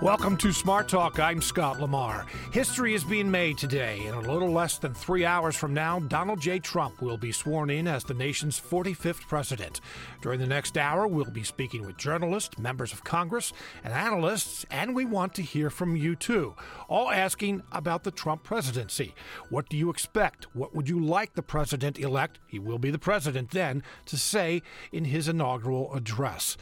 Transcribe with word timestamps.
Welcome 0.00 0.36
to 0.36 0.52
Smart 0.52 0.86
Talk. 0.86 1.18
I'm 1.18 1.42
Scott 1.42 1.80
Lamar. 1.80 2.24
History 2.52 2.94
is 2.94 3.02
being 3.02 3.28
made 3.28 3.58
today. 3.58 4.06
In 4.06 4.14
a 4.14 4.20
little 4.20 4.52
less 4.52 4.78
than 4.78 4.94
three 4.94 5.24
hours 5.24 5.56
from 5.56 5.74
now, 5.74 5.98
Donald 5.98 6.40
J. 6.40 6.60
Trump 6.60 7.02
will 7.02 7.16
be 7.16 7.32
sworn 7.32 7.68
in 7.68 7.88
as 7.88 8.04
the 8.04 8.14
nation's 8.14 8.60
45th 8.60 9.26
president. 9.26 9.80
During 10.22 10.38
the 10.38 10.46
next 10.46 10.78
hour, 10.78 11.08
we'll 11.08 11.24
be 11.24 11.42
speaking 11.42 11.84
with 11.84 11.96
journalists, 11.96 12.60
members 12.60 12.92
of 12.92 13.02
Congress, 13.02 13.52
and 13.82 13.92
analysts, 13.92 14.64
and 14.70 14.94
we 14.94 15.04
want 15.04 15.34
to 15.34 15.42
hear 15.42 15.68
from 15.68 15.96
you 15.96 16.14
too, 16.14 16.54
all 16.88 17.10
asking 17.10 17.64
about 17.72 18.04
the 18.04 18.12
Trump 18.12 18.44
presidency. 18.44 19.16
What 19.50 19.68
do 19.68 19.76
you 19.76 19.90
expect? 19.90 20.46
What 20.54 20.76
would 20.76 20.88
you 20.88 21.04
like 21.04 21.34
the 21.34 21.42
president 21.42 21.98
elect, 21.98 22.38
he 22.46 22.60
will 22.60 22.78
be 22.78 22.92
the 22.92 23.00
president 23.00 23.50
then, 23.50 23.82
to 24.06 24.16
say 24.16 24.62
in 24.92 25.06
his 25.06 25.26
inaugural 25.26 25.92
address? 25.92 26.56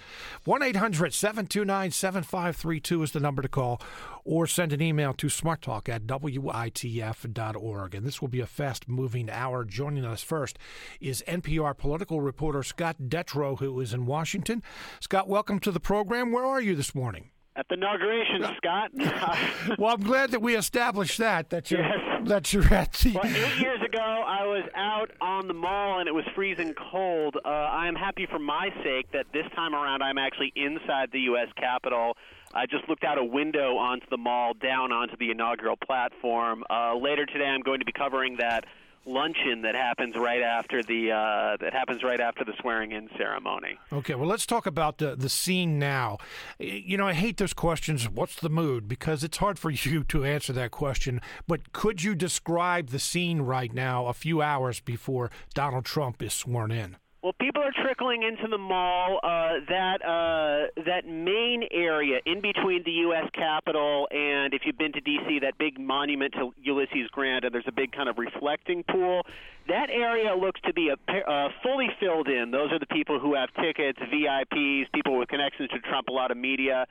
1 0.45 0.63
800 0.63 1.13
729 1.13 1.91
7532 1.91 3.03
is 3.03 3.11
the 3.11 3.27
number 3.27 3.36
to 3.43 3.49
call, 3.49 3.81
or 4.25 4.47
send 4.47 4.73
an 4.73 4.81
email 4.83 5.13
to 5.15 5.27
smarttalk 5.29 5.89
at 5.89 6.07
witf.org. 6.07 7.95
And 7.95 8.07
this 8.07 8.21
will 8.21 8.29
be 8.29 8.41
a 8.41 8.47
fast 8.47 8.89
moving 8.89 9.31
hour. 9.31 9.65
Joining 9.65 10.05
us 10.05 10.23
first 10.23 10.59
is 11.01 11.23
NPR 11.27 11.77
political 11.77 12.21
reporter 12.21 12.63
Scott 12.63 12.97
Detrow, 13.09 13.59
who 13.59 13.81
is 13.81 13.93
in 13.95 14.07
Washington. 14.07 14.63
Scott, 15.01 15.29
welcome 15.29 15.59
to 15.61 15.71
the 15.71 15.81
program. 15.81 16.33
Where 16.33 16.45
are 16.45 16.61
you 16.61 16.75
this 16.75 16.95
morning? 16.95 17.31
At 17.59 17.69
the 17.69 17.75
inauguration, 17.77 18.45
Scott. 18.59 18.91
well, 19.79 19.95
I'm 19.95 20.03
glad 20.03 20.31
that 20.33 20.43
we 20.43 20.55
established 20.57 21.17
that 21.19 21.49
that 21.49 21.71
you're 21.71 21.81
Yes. 21.81 22.29
that 22.29 22.53
you're 22.53 22.75
at 22.75 22.93
the. 22.93 23.13
well, 23.15 23.25
eight 23.25 23.59
years 23.59 23.81
ago, 23.83 23.99
I 23.99 24.45
was 24.45 24.65
out 24.75 25.11
on 25.23 25.49
the 25.49 25.55
mall 25.55 25.99
and 26.01 26.07
it 26.07 26.13
was 26.13 26.25
freezing 26.35 26.75
cold. 26.75 27.37
Uh, 27.43 27.49
I 27.49 27.89
am 27.89 27.95
happy 27.95 28.27
for 28.31 28.39
my 28.39 28.69
sake 28.85 29.11
that 29.13 29.25
this 29.33 29.47
time 29.55 29.75
around 29.75 30.03
I'm 30.03 30.19
actually 30.19 30.53
inside 30.55 31.09
the 31.13 31.21
U.S. 31.21 31.49
Capitol. 31.57 32.19
I 32.57 32.65
just 32.65 32.89
looked 32.89 33.05
out 33.05 33.19
a 33.19 33.25
window 33.25 33.77
onto 33.77 34.07
the 34.09 34.17
mall, 34.17 34.55
down 34.55 34.91
onto 34.91 35.15
the 35.19 35.31
inaugural 35.31 35.77
platform. 35.77 36.65
Uh, 36.71 36.97
later 36.97 37.27
today, 37.27 37.45
I'm 37.45 37.61
going 37.61 37.81
to 37.81 37.85
be 37.85 37.93
covering 37.93 38.39
that 38.39 38.65
luncheon 39.05 39.63
that 39.63 39.77
happens 39.77 40.17
right 40.17 40.43
after 40.43 40.83
the 40.83 41.13
uh, 41.13 41.57
that 41.61 41.73
happens 41.73 42.03
right 42.03 42.19
after 42.19 42.45
the 42.45 42.55
swearing-in 42.59 43.11
ceremony. 43.17 43.79
Okay, 43.93 44.15
well, 44.15 44.27
let's 44.27 44.47
talk 44.47 44.67
about 44.67 44.99
the, 44.99 45.15
the 45.15 45.29
scene 45.29 45.79
now. 45.79 46.17
You 46.59 46.97
know, 46.97 47.07
I 47.07 47.13
hate 47.13 47.37
those 47.37 47.53
questions, 47.53 48.09
what's 48.09 48.37
the 48.37 48.49
mood? 48.49 48.89
Because 48.89 49.23
it's 49.23 49.37
hard 49.37 49.59
for 49.59 49.71
you 49.85 50.03
to 50.05 50.25
answer 50.25 50.55
that 50.55 50.71
question. 50.71 51.21
But 51.47 51.73
could 51.73 52.03
you 52.03 52.15
describe 52.15 52.89
the 52.89 52.99
scene 52.99 53.43
right 53.43 53.73
now, 53.73 54.07
a 54.07 54.15
few 54.15 54.41
hours 54.41 54.81
before 54.81 55.31
Donald 55.55 55.85
Trump 55.85 56.23
is 56.23 56.33
sworn 56.33 56.73
in? 56.73 56.97
Well, 57.27 57.35
people 57.41 57.61
are 57.61 57.73
trickling 57.83 58.23
into 58.23 58.47
the 58.49 58.57
mall. 58.57 59.19
Uh, 59.21 59.59
that 59.69 59.99
uh, 59.99 60.71
that 60.87 61.09
main 61.09 61.65
area 61.73 62.21
in 62.25 62.41
between 62.41 62.85
the 62.85 62.93
U.S. 63.11 63.29
Capitol 63.35 64.07
and, 64.13 64.55
if 64.55 64.63
you've 64.65 64.79
been 64.79 64.93
to 64.93 65.01
D.C., 65.01 65.41
that 65.41 65.59
big 65.59 65.77
monument 65.77 66.35
to 66.35 66.55
Ulysses 66.63 67.11
Grant, 67.11 67.45
and 67.45 67.53
there's 67.53 67.67
a 67.67 67.73
big 67.73 67.91
kind 67.91 68.09
of 68.09 68.17
reflecting 68.17 68.85
pool. 68.85 69.23
That 69.67 69.91
area 69.91 70.37
looks 70.37 70.61
to 70.67 70.73
be 70.73 70.91
a, 70.91 71.13
uh, 71.13 71.49
fully 71.65 71.89
filled 71.99 72.29
in. 72.29 72.53
Those 72.53 72.71
are 72.71 72.79
the 72.79 72.87
people 72.87 73.19
who 73.19 73.35
have 73.35 73.49
tickets, 73.61 73.99
VIPs, 73.99 74.85
people 74.95 75.19
with 75.19 75.27
connections 75.27 75.71
to 75.71 75.81
Trump, 75.81 76.07
a 76.07 76.13
lot 76.13 76.31
of 76.31 76.37
media. 76.37 76.87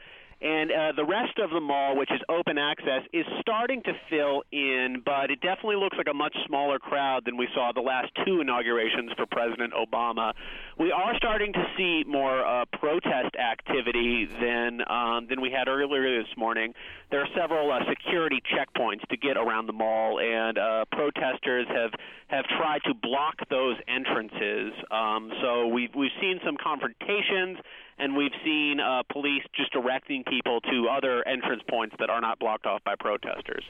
And 0.46 0.72
uh, 0.72 0.92
the 0.96 1.04
rest 1.04 1.40
of 1.40 1.50
the 1.50 1.60
mall, 1.60 1.98
which 1.98 2.12
is 2.12 2.22
open 2.30 2.60
access, 2.60 3.02
is 3.12 3.26
starting 3.42 3.82
to 3.82 3.94
fill 4.12 4.44
in, 4.52 5.02
but 5.04 5.32
it 5.32 5.42
definitely 5.42 5.78
looks 5.78 5.98
like 5.98 6.06
a 6.08 6.14
much 6.14 6.38
smaller 6.46 6.78
crowd 6.78 7.26
than 7.26 7.36
we 7.36 7.48
saw 7.56 7.72
the 7.74 7.82
last 7.82 8.12
two 8.24 8.42
inaugurations 8.42 9.10
for 9.18 9.26
President 9.26 9.74
Obama. 9.74 10.34
We 10.78 10.92
are 10.92 11.18
starting 11.18 11.52
to 11.52 11.66
see 11.76 12.04
more 12.06 12.46
uh, 12.46 12.66
protest 12.78 13.36
activity 13.36 14.30
than 14.40 14.82
um, 14.88 15.26
than 15.28 15.42
we 15.42 15.50
had 15.50 15.68
earlier 15.68 16.22
this 16.22 16.38
morning. 16.38 16.76
There 17.10 17.22
are 17.22 17.30
several 17.36 17.72
uh, 17.72 17.80
security 17.90 18.40
checkpoints 18.54 19.02
to 19.10 19.18
get 19.18 19.38
around 19.38 19.66
the 19.66 19.74
mall, 19.74 20.20
and 20.20 20.60
uh, 20.60 20.86
protesters 20.92 21.66
have 21.70 21.90
have 22.28 22.46
tried 22.58 22.82
to 22.86 22.94
block 22.94 23.36
those 23.50 23.76
entrances. 23.88 24.74
Um, 24.92 25.32
so 25.42 25.68
we've 25.68 25.94
we've 25.96 26.12
seen 26.20 26.40
some 26.44 26.58
confrontations 26.62 27.58
and 27.98 28.16
we've 28.16 28.32
seen 28.44 28.80
uh, 28.80 29.04
police 29.12 29.44
just 29.56 29.72
directing 29.72 30.24
people 30.24 30.60
to 30.62 30.88
other 30.90 31.26
entrance 31.28 31.62
points 31.70 31.96
that 32.00 32.10
are 32.10 32.20
not 32.20 32.40
blocked 32.40 32.66
off 32.66 32.84
by 32.84 32.96
protesters. 33.00 33.64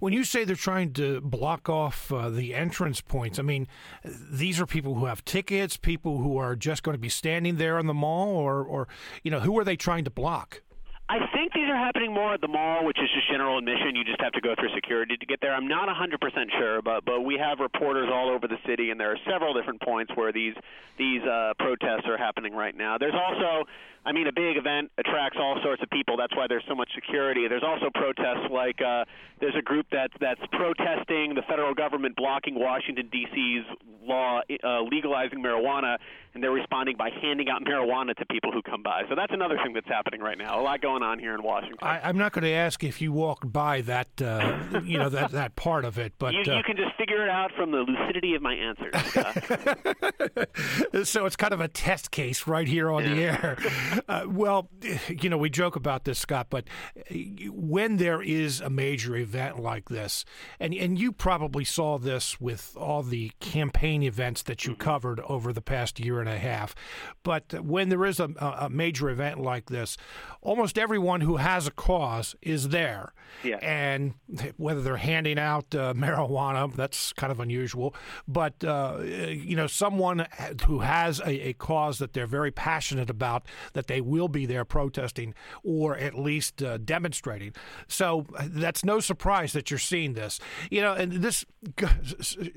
When 0.00 0.12
you 0.12 0.24
say 0.24 0.44
they're 0.44 0.56
trying 0.56 0.92
to 0.94 1.20
block 1.20 1.68
off 1.68 2.12
uh, 2.12 2.28
the 2.28 2.54
entrance 2.54 3.00
points, 3.00 3.38
I 3.38 3.42
mean, 3.42 3.68
these 4.04 4.60
are 4.60 4.66
people 4.66 4.96
who 4.96 5.06
have 5.06 5.24
tickets, 5.24 5.76
people 5.76 6.18
who 6.18 6.36
are 6.36 6.56
just 6.56 6.82
going 6.82 6.94
to 6.94 7.00
be 7.00 7.08
standing 7.08 7.56
there 7.56 7.78
in 7.78 7.86
the 7.86 7.94
mall, 7.94 8.28
or, 8.36 8.62
or 8.62 8.88
you 9.22 9.30
know, 9.30 9.40
who 9.40 9.58
are 9.58 9.64
they 9.64 9.76
trying 9.76 10.04
to 10.04 10.10
block? 10.10 10.62
I 11.10 11.26
think 11.34 11.52
these 11.52 11.66
are 11.68 11.76
happening 11.76 12.14
more 12.14 12.34
at 12.34 12.40
the 12.40 12.46
mall, 12.46 12.84
which 12.84 12.98
is 13.02 13.10
just 13.12 13.28
general 13.28 13.58
admission. 13.58 13.96
You 13.96 14.04
just 14.04 14.20
have 14.20 14.30
to 14.34 14.40
go 14.40 14.54
through 14.54 14.68
security 14.76 15.16
to 15.16 15.26
get 15.26 15.40
there. 15.40 15.52
I'm 15.52 15.66
not 15.66 15.88
100% 15.88 16.22
sure, 16.56 16.82
but 16.82 17.04
but 17.04 17.22
we 17.22 17.36
have 17.36 17.58
reporters 17.58 18.08
all 18.12 18.30
over 18.30 18.46
the 18.46 18.58
city, 18.64 18.92
and 18.92 19.00
there 19.00 19.10
are 19.10 19.18
several 19.28 19.52
different 19.52 19.82
points 19.82 20.12
where 20.14 20.30
these 20.30 20.54
these 20.98 21.20
uh, 21.24 21.54
protests 21.58 22.06
are 22.06 22.16
happening 22.16 22.54
right 22.54 22.76
now. 22.76 22.96
There's 22.96 23.18
also, 23.18 23.66
I 24.04 24.12
mean, 24.12 24.26
a 24.26 24.32
big 24.32 24.56
event 24.56 24.90
attracts 24.98 25.36
all 25.38 25.58
sorts 25.62 25.82
of 25.82 25.90
people. 25.90 26.16
That's 26.16 26.34
why 26.34 26.46
there's 26.48 26.64
so 26.68 26.74
much 26.74 26.88
security. 26.94 27.46
There's 27.48 27.64
also 27.64 27.90
protests 27.94 28.50
like 28.50 28.80
uh, 28.80 29.04
there's 29.40 29.56
a 29.58 29.62
group 29.62 29.86
that's 29.92 30.14
that's 30.20 30.40
protesting 30.52 31.34
the 31.34 31.42
federal 31.48 31.74
government 31.74 32.16
blocking 32.16 32.58
Washington 32.58 33.08
D.C.'s 33.12 33.64
law 34.02 34.40
uh, 34.64 34.80
legalizing 34.82 35.42
marijuana, 35.42 35.96
and 36.34 36.42
they're 36.42 36.50
responding 36.50 36.96
by 36.96 37.10
handing 37.22 37.48
out 37.48 37.62
marijuana 37.62 38.14
to 38.16 38.26
people 38.26 38.50
who 38.52 38.62
come 38.62 38.82
by. 38.82 39.02
So 39.08 39.14
that's 39.14 39.32
another 39.32 39.56
thing 39.62 39.74
that's 39.74 39.86
happening 39.86 40.20
right 40.20 40.38
now. 40.38 40.60
A 40.60 40.62
lot 40.62 40.80
going 40.80 41.02
on 41.02 41.18
here 41.18 41.34
in 41.34 41.42
Washington. 41.42 41.78
I, 41.82 42.00
I'm 42.00 42.16
not 42.16 42.32
going 42.32 42.44
to 42.44 42.52
ask 42.52 42.82
if 42.82 43.00
you 43.00 43.12
walked 43.12 43.52
by 43.52 43.82
that, 43.82 44.08
uh, 44.22 44.58
you 44.84 44.98
know, 44.98 45.08
that, 45.10 45.32
that 45.32 45.56
part 45.56 45.84
of 45.84 45.98
it, 45.98 46.14
but 46.18 46.34
you, 46.34 46.40
uh, 46.40 46.56
you 46.56 46.62
can 46.62 46.76
just 46.76 46.94
figure 46.96 47.22
it 47.22 47.28
out 47.28 47.50
from 47.56 47.70
the 47.70 47.78
lucidity 47.78 48.34
of 48.34 48.42
my 48.42 48.54
answers. 48.54 48.94
So 51.04 51.26
it's 51.26 51.36
kind 51.36 51.52
of 51.52 51.60
a 51.60 51.68
test 51.68 52.10
case 52.10 52.46
right 52.46 52.66
here 52.66 52.90
on 52.90 53.04
the 53.04 53.22
air. 53.22 53.56
Uh, 54.08 54.24
well, 54.28 54.68
you 55.08 55.28
know, 55.28 55.38
we 55.38 55.50
joke 55.50 55.76
about 55.76 56.04
this, 56.04 56.18
Scott, 56.18 56.46
but 56.50 56.64
uh, 56.98 57.14
when 57.52 57.96
there 57.96 58.22
is 58.22 58.60
a 58.60 58.70
major 58.70 59.16
event 59.16 59.58
like 59.58 59.88
this, 59.88 60.24
and 60.58 60.74
and 60.74 60.98
you 60.98 61.12
probably 61.12 61.64
saw 61.64 61.98
this 61.98 62.40
with 62.40 62.76
all 62.76 63.02
the 63.02 63.32
campaign 63.40 64.02
events 64.02 64.42
that 64.42 64.64
you 64.64 64.74
covered 64.74 65.20
over 65.20 65.52
the 65.52 65.60
past 65.62 65.98
year 66.00 66.20
and 66.20 66.28
a 66.28 66.38
half, 66.38 66.74
but 67.22 67.52
when 67.64 67.88
there 67.88 68.04
is 68.04 68.20
a, 68.20 68.30
a 68.60 68.68
major 68.70 69.08
event 69.10 69.40
like 69.40 69.66
this, 69.66 69.96
almost 70.42 70.78
everyone 70.78 71.20
who 71.22 71.36
has 71.36 71.66
a 71.66 71.70
cause 71.70 72.34
is 72.42 72.68
there, 72.70 73.12
Yeah. 73.44 73.56
and 73.56 74.14
whether 74.56 74.80
they're 74.82 74.96
handing 74.96 75.38
out 75.38 75.74
uh, 75.74 75.92
marijuana, 75.96 76.72
that's 76.74 77.12
kind 77.12 77.30
of 77.30 77.40
unusual, 77.40 77.94
but 78.28 78.62
uh, 78.64 78.98
you 79.02 79.56
know, 79.56 79.66
someone 79.66 80.26
who 80.66 80.80
has 80.80 81.20
a, 81.20 81.48
a 81.48 81.52
cause 81.54 81.98
that 81.98 82.12
they're 82.12 82.26
very 82.26 82.50
passionate 82.50 83.10
about, 83.10 83.44
that 83.72 83.79
they 83.86 84.00
will 84.00 84.28
be 84.28 84.46
there 84.46 84.64
protesting 84.64 85.34
or 85.62 85.96
at 85.96 86.18
least 86.18 86.62
uh, 86.62 86.78
demonstrating. 86.78 87.54
So 87.86 88.26
uh, 88.36 88.48
that's 88.48 88.84
no 88.84 89.00
surprise 89.00 89.52
that 89.52 89.70
you're 89.70 89.78
seeing 89.78 90.14
this. 90.14 90.40
You 90.70 90.80
know, 90.82 90.94
and 90.94 91.12
this 91.12 91.44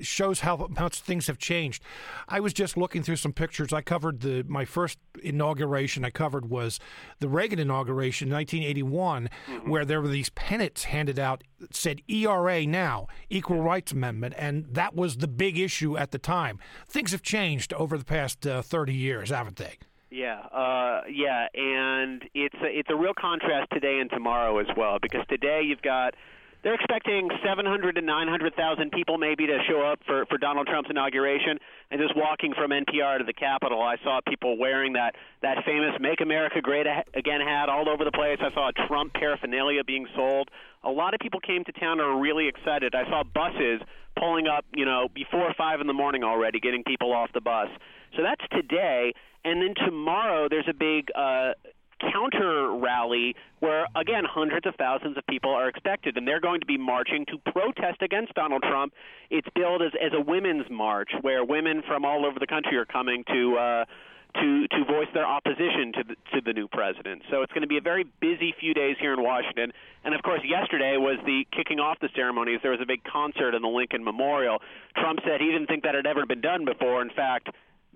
shows 0.00 0.40
how 0.40 0.68
much 0.78 1.00
things 1.00 1.26
have 1.26 1.38
changed. 1.38 1.82
I 2.28 2.40
was 2.40 2.52
just 2.52 2.76
looking 2.76 3.02
through 3.02 3.16
some 3.16 3.32
pictures. 3.32 3.72
I 3.72 3.82
covered 3.82 4.20
the 4.20 4.44
my 4.46 4.64
first 4.64 4.98
inauguration. 5.22 6.04
I 6.04 6.10
covered 6.10 6.48
was 6.48 6.78
the 7.18 7.28
Reagan 7.28 7.58
inauguration, 7.58 8.30
1981, 8.30 9.30
where 9.66 9.84
there 9.84 10.00
were 10.00 10.08
these 10.08 10.30
pennants 10.30 10.84
handed 10.84 11.18
out 11.18 11.42
that 11.60 11.74
said 11.74 12.02
ERA 12.08 12.66
now, 12.66 13.06
Equal 13.30 13.62
Rights 13.62 13.92
Amendment, 13.92 14.34
and 14.36 14.66
that 14.72 14.94
was 14.94 15.18
the 15.18 15.28
big 15.28 15.58
issue 15.58 15.96
at 15.96 16.10
the 16.10 16.18
time. 16.18 16.58
Things 16.88 17.12
have 17.12 17.22
changed 17.22 17.72
over 17.74 17.98
the 17.98 18.04
past 18.04 18.46
uh, 18.46 18.62
30 18.62 18.94
years, 18.94 19.30
haven't 19.30 19.56
they? 19.56 19.78
Yeah, 20.14 20.38
uh, 20.38 21.02
yeah, 21.10 21.48
and 21.52 22.22
it's 22.34 22.54
a, 22.62 22.70
it's 22.70 22.88
a 22.88 22.94
real 22.94 23.14
contrast 23.18 23.72
today 23.72 23.98
and 23.98 24.08
tomorrow 24.08 24.60
as 24.60 24.68
well 24.76 24.98
because 25.02 25.26
today 25.28 25.62
you've 25.66 25.82
got 25.82 26.14
they're 26.62 26.74
expecting 26.74 27.28
700 27.44 27.96
to 27.96 28.00
900,000 28.00 28.92
people 28.92 29.18
maybe 29.18 29.48
to 29.48 29.58
show 29.68 29.82
up 29.82 29.98
for 30.06 30.24
for 30.26 30.38
Donald 30.38 30.68
Trump's 30.68 30.88
inauguration. 30.88 31.58
And 31.90 32.00
just 32.00 32.14
walking 32.14 32.54
from 32.54 32.70
NPR 32.70 33.18
to 33.18 33.24
the 33.24 33.32
Capitol, 33.32 33.82
I 33.82 33.96
saw 34.04 34.20
people 34.26 34.56
wearing 34.56 34.92
that 34.92 35.16
that 35.42 35.64
famous 35.66 35.98
"Make 35.98 36.20
America 36.20 36.62
Great 36.62 36.86
Again" 36.86 37.40
hat 37.40 37.68
all 37.68 37.88
over 37.88 38.04
the 38.04 38.12
place. 38.12 38.38
I 38.40 38.54
saw 38.54 38.70
Trump 38.86 39.14
paraphernalia 39.14 39.82
being 39.82 40.06
sold. 40.14 40.48
A 40.84 40.90
lot 40.90 41.14
of 41.14 41.18
people 41.18 41.40
came 41.40 41.64
to 41.64 41.72
town 41.72 41.98
and 41.98 42.02
are 42.02 42.20
really 42.20 42.46
excited. 42.46 42.94
I 42.94 43.02
saw 43.10 43.24
buses 43.24 43.82
pulling 44.16 44.46
up, 44.46 44.64
you 44.74 44.84
know, 44.84 45.08
before 45.12 45.52
five 45.58 45.80
in 45.80 45.88
the 45.88 45.92
morning 45.92 46.22
already, 46.22 46.60
getting 46.60 46.84
people 46.84 47.12
off 47.12 47.30
the 47.34 47.40
bus. 47.40 47.68
So 48.16 48.22
that's 48.22 48.44
today, 48.52 49.12
and 49.44 49.60
then 49.62 49.74
tomorrow 49.86 50.48
there's 50.48 50.68
a 50.68 50.74
big 50.74 51.08
uh, 51.14 51.52
counter 52.12 52.72
rally 52.72 53.34
where, 53.60 53.86
again, 53.96 54.24
hundreds 54.28 54.66
of 54.66 54.74
thousands 54.76 55.16
of 55.16 55.26
people 55.26 55.50
are 55.50 55.68
expected, 55.68 56.16
and 56.16 56.26
they're 56.26 56.40
going 56.40 56.60
to 56.60 56.66
be 56.66 56.78
marching 56.78 57.24
to 57.26 57.38
protest 57.52 58.02
against 58.02 58.34
Donald 58.34 58.62
Trump. 58.62 58.92
It's 59.30 59.48
billed 59.54 59.82
as, 59.82 59.92
as 60.04 60.12
a 60.12 60.20
women's 60.20 60.68
march 60.70 61.10
where 61.22 61.44
women 61.44 61.82
from 61.86 62.04
all 62.04 62.26
over 62.26 62.38
the 62.38 62.46
country 62.46 62.76
are 62.76 62.86
coming 62.86 63.24
to. 63.28 63.56
Uh, 63.56 63.84
to 64.34 64.66
to 64.66 64.84
voice 64.84 65.06
their 65.14 65.24
opposition 65.26 65.92
to 65.94 66.02
the, 66.02 66.16
to 66.34 66.40
the 66.44 66.52
new 66.52 66.66
president. 66.66 67.22
So 67.30 67.42
it's 67.42 67.52
going 67.52 67.62
to 67.62 67.68
be 67.68 67.78
a 67.78 67.80
very 67.80 68.04
busy 68.20 68.52
few 68.58 68.74
days 68.74 68.96
here 68.98 69.12
in 69.12 69.22
Washington. 69.22 69.72
And 70.04 70.12
of 70.12 70.22
course, 70.22 70.40
yesterday 70.44 70.96
was 70.96 71.18
the 71.24 71.46
kicking 71.56 71.78
off 71.78 71.98
the 72.00 72.08
ceremonies. 72.16 72.58
There 72.60 72.72
was 72.72 72.80
a 72.82 72.86
big 72.86 73.04
concert 73.04 73.54
in 73.54 73.62
the 73.62 73.68
Lincoln 73.68 74.02
Memorial. 74.02 74.58
Trump 74.96 75.20
said 75.24 75.40
he 75.40 75.52
didn't 75.52 75.68
think 75.68 75.84
that 75.84 75.94
had 75.94 76.06
ever 76.06 76.26
been 76.26 76.40
done 76.40 76.64
before. 76.64 77.00
In 77.00 77.10
fact, 77.10 77.48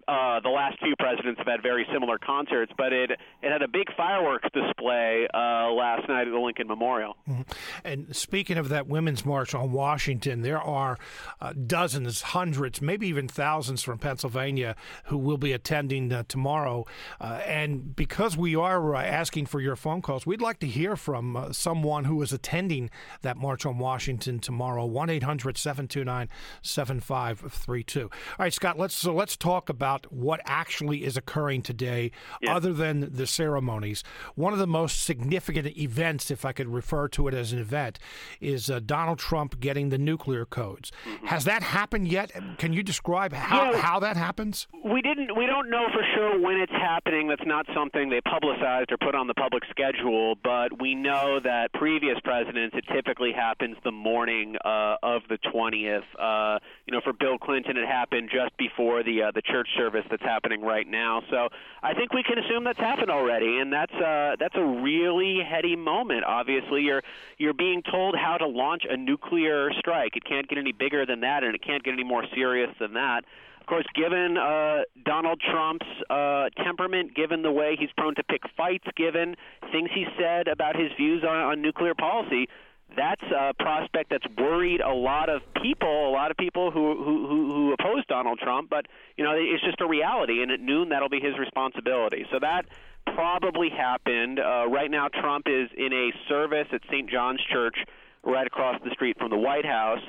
uh, 0.07 0.41
the 0.41 0.49
last 0.49 0.79
few 0.81 0.95
presidents 0.99 1.39
have 1.39 1.47
had 1.47 1.63
very 1.63 1.87
similar 1.93 2.19
concerts, 2.19 2.73
but 2.77 2.93
it 2.93 3.11
it 3.11 3.53
had 3.53 3.63
a 3.63 3.69
big 3.69 3.87
fireworks 3.97 4.49
display 4.53 5.27
uh, 5.35 5.71
last 5.73 6.09
night 6.09 6.27
at 6.27 6.33
the 6.33 6.39
Lincoln 6.39 6.67
Memorial. 6.69 7.17
Mm-hmm. 7.29 7.43
And 7.85 8.17
speaking 8.17 8.59
of 8.59 8.69
that 8.69 8.87
Women's 8.87 9.25
March 9.25 9.55
on 9.55 9.73
Washington, 9.73 10.43
there 10.43 10.61
are 10.61 10.99
uh, 11.41 11.53
dozens, 11.53 12.23
hundreds, 12.23 12.81
maybe 12.81 13.09
even 13.09 13.29
thousands 13.29 13.83
from 13.83 13.99
Pennsylvania 13.99 14.77
who 15.05 15.19
will 15.19 15.39
be 15.39 15.53
attending 15.53 16.13
uh, 16.13 16.25
tomorrow. 16.29 16.87
Uh, 17.21 17.41
and 17.47 17.97
because 17.97 18.37
we 18.37 18.55
are 18.55 18.95
uh, 18.95 19.03
asking 19.03 19.47
for 19.47 19.61
your 19.61 19.77
phone 19.77 20.03
calls, 20.03 20.27
we'd 20.27 20.43
like 20.43 20.59
to 20.61 20.67
hear 20.67 20.97
from 20.97 21.49
someone 21.53 22.05
who 22.05 22.21
is 22.23 22.33
attending 22.33 22.91
that 23.23 23.37
March 23.37 23.65
on 23.65 23.79
Washington 23.79 24.39
tomorrow. 24.39 24.85
One 24.85 25.11
800 25.11 25.57
729 25.57 26.29
7532 26.63 28.03
All 28.03 28.11
right, 28.39 28.53
Scott. 28.53 28.79
Let's 28.79 28.95
so 28.95 29.15
let's 29.15 29.37
talk 29.37 29.69
about 29.69 29.88
about 29.89 30.13
what 30.13 30.39
actually 30.45 31.03
is 31.03 31.17
occurring 31.17 31.63
today, 31.63 32.11
yeah. 32.43 32.55
other 32.55 32.75
than 32.75 33.09
the 33.11 33.27
ceremonies. 33.27 34.05
One 34.35 34.53
of 34.53 34.59
the 34.59 34.67
most 34.67 35.03
significant 35.03 35.79
events, 35.79 36.31
if 36.31 36.45
I 36.45 36.53
could 36.53 36.69
refer 36.69 37.09
to 37.09 37.27
it 37.29 37.33
as 37.33 37.55
an 37.55 37.59
event, 37.59 37.99
is 38.39 38.69
uh, 38.69 38.81
Donald 38.85 39.19
Trump 39.19 39.61
getting 39.61 39.89
the 39.89 39.97
nuclear 39.97 40.45
codes. 40.45 40.93
Mm-hmm. 41.07 41.27
Has 41.27 41.45
that 41.45 41.63
happened 41.63 42.09
yet? 42.09 42.31
Can 42.59 42.75
you 42.75 42.83
describe 42.83 43.33
how, 43.33 43.73
yeah, 43.73 43.79
how 43.79 43.99
that 44.01 44.19
happens? 44.19 44.69
We 44.85 45.01
didn't. 45.01 45.35
We 45.35 45.47
don't 45.47 45.71
know 45.71 45.87
for 45.91 46.03
sure 46.15 46.39
when 46.39 46.59
it's 46.59 46.73
happening. 46.73 47.29
That's 47.29 47.47
not 47.47 47.65
something 47.75 48.11
they 48.11 48.21
publicized 48.21 48.93
or 48.93 48.99
put 48.99 49.15
on 49.15 49.27
the 49.27 49.35
public 49.35 49.63
schedule. 49.71 50.35
But 50.43 50.79
we 50.81 50.95
know 50.95 51.41
that 51.43 51.73
previous 51.73 52.19
presidents, 52.25 52.77
it 52.77 52.85
typically 52.93 53.33
happens 53.33 53.77
the 53.85 53.93
morning 53.93 54.57
uh, 54.65 54.97
of 55.03 55.23
the 55.31 55.39
20th. 55.53 56.03
Uh, 56.19 56.59
you 56.87 56.93
know, 56.93 57.01
for 57.03 57.15
Bill 57.15 57.39
Clinton, 57.39 57.79
it 57.79 57.87
happened 57.87 58.29
just 58.31 58.55
before 58.59 59.03
the 59.03 59.23
uh, 59.23 59.31
the 59.35 59.43
church 59.43 59.69
service 59.79 60.05
that's 60.11 60.23
happening 60.23 60.61
right 60.61 60.87
now. 60.87 61.23
So 61.31 61.49
I 61.83 61.95
think 61.95 62.13
we 62.13 62.23
can 62.23 62.39
assume 62.39 62.65
that's 62.65 62.79
happened 62.79 63.11
already, 63.11 63.59
and 63.59 63.73
that's 63.73 63.95
uh, 63.95 64.37
that's 64.39 64.57
a 64.57 64.65
really 64.65 65.41
heady 65.49 65.77
moment. 65.77 66.25
Obviously, 66.25 66.83
you're 66.83 67.03
you're 67.39 67.55
being 67.55 67.83
told 67.83 68.17
how 68.17 68.37
to 68.37 68.47
launch 68.47 68.83
a 68.89 68.97
nuclear 68.97 69.71
strike. 69.79 70.17
It 70.17 70.25
can't 70.25 70.49
get 70.49 70.59
any 70.59 70.73
bigger 70.73 71.07
than 71.07 71.21
that, 71.21 71.45
and 71.45 71.55
it 71.55 71.63
can't 71.63 71.83
get 71.83 71.95
any 71.95 72.05
more 72.05 72.25
serious 72.35 72.71
than 72.79 72.95
that. 72.95 73.25
Of 73.61 73.67
course, 73.67 73.87
given 73.95 74.39
uh, 74.39 74.85
Donald 75.05 75.43
Trump's 75.43 75.87
uh, 76.09 76.49
temperament, 76.65 77.15
given 77.15 77.43
the 77.43 77.53
way 77.53 77.77
he's 77.79 77.91
prone 77.99 78.15
to 78.15 78.23
pick 78.23 78.41
fights, 78.57 78.87
given 78.97 79.37
things 79.71 79.91
he 79.95 80.07
said 80.19 80.49
about 80.49 80.75
his 80.75 80.91
views 80.97 81.23
on, 81.23 81.37
on 81.37 81.61
nuclear 81.61 81.95
policy, 81.95 82.49
that's 82.97 83.23
a 83.23 83.53
prospect 83.59 84.11
that's 84.11 84.27
worried 84.37 84.81
a 84.81 84.93
lot 84.93 85.29
of 85.29 85.43
people, 85.63 86.09
a 86.09 86.13
lot 86.13 86.31
of 86.31 86.37
people 86.37 86.71
who 86.71 86.97
who 87.03 87.27
who 87.27 87.73
oppose 87.73 88.05
Donald 88.09 88.39
Trump. 88.39 88.71
But 88.71 88.87
you 89.17 89.25
know, 89.25 89.33
it's 89.35 89.63
just 89.63 89.81
a 89.81 89.87
reality, 89.87 90.43
and 90.43 90.51
at 90.51 90.61
noon 90.61 90.89
that'll 90.89 91.09
be 91.09 91.21
his 91.21 91.39
responsibility. 91.39 92.27
So 92.33 92.39
that 92.41 92.67
probably 93.15 93.69
happened. 93.71 94.41
Uh, 94.41 94.67
right 94.69 94.91
now, 94.91 95.09
Trump 95.09 95.47
is 95.49 95.69
in 95.77 95.93
a 95.93 96.11
service 96.29 96.67
at 96.73 96.81
St. 96.91 97.11
John's 97.11 97.41
Church, 97.53 97.77
right 98.23 98.47
across 98.47 98.81
the 98.85 98.91
street 98.91 99.19
from 99.19 99.31
the 99.31 99.39
White 99.39 99.67
House. 99.67 100.03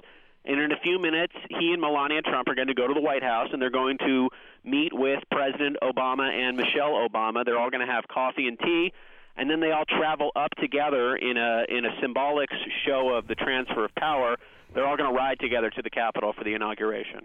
And 0.45 0.59
in 0.59 0.71
a 0.71 0.79
few 0.81 0.99
minutes, 0.99 1.33
he 1.49 1.73
and 1.73 1.81
Melania 1.81 2.21
Trump 2.21 2.47
are 2.47 2.55
going 2.55 2.69
to 2.69 2.73
go 2.73 2.87
to 2.87 2.93
the 2.93 3.01
White 3.01 3.23
House, 3.23 3.49
and 3.51 3.61
they're 3.61 3.69
going 3.69 3.97
to 3.99 4.29
meet 4.63 4.93
with 4.93 5.19
President 5.31 5.77
Obama 5.83 6.31
and 6.31 6.55
Michelle 6.55 6.93
Obama. 7.07 7.43
They're 7.43 7.59
all 7.59 7.69
going 7.69 7.85
to 7.85 7.91
have 7.91 8.07
coffee 8.07 8.47
and 8.47 8.57
tea 8.57 8.93
and 9.39 9.49
then 9.49 9.59
they 9.61 9.71
all 9.71 9.85
travel 9.85 10.31
up 10.35 10.51
together 10.59 11.15
in 11.15 11.37
a 11.37 11.63
in 11.69 11.85
a 11.85 12.01
symbolic 12.01 12.49
show 12.85 13.09
of 13.15 13.27
the 13.27 13.35
transfer 13.35 13.85
of 13.85 13.95
power. 13.95 14.35
They're 14.71 14.85
all 14.85 14.97
going 14.97 15.09
to 15.09 15.15
ride 15.15 15.39
together 15.39 15.71
to 15.71 15.81
the 15.81 15.89
Capitol 15.89 16.31
for 16.31 16.43
the 16.43 16.53
inauguration. 16.53 17.21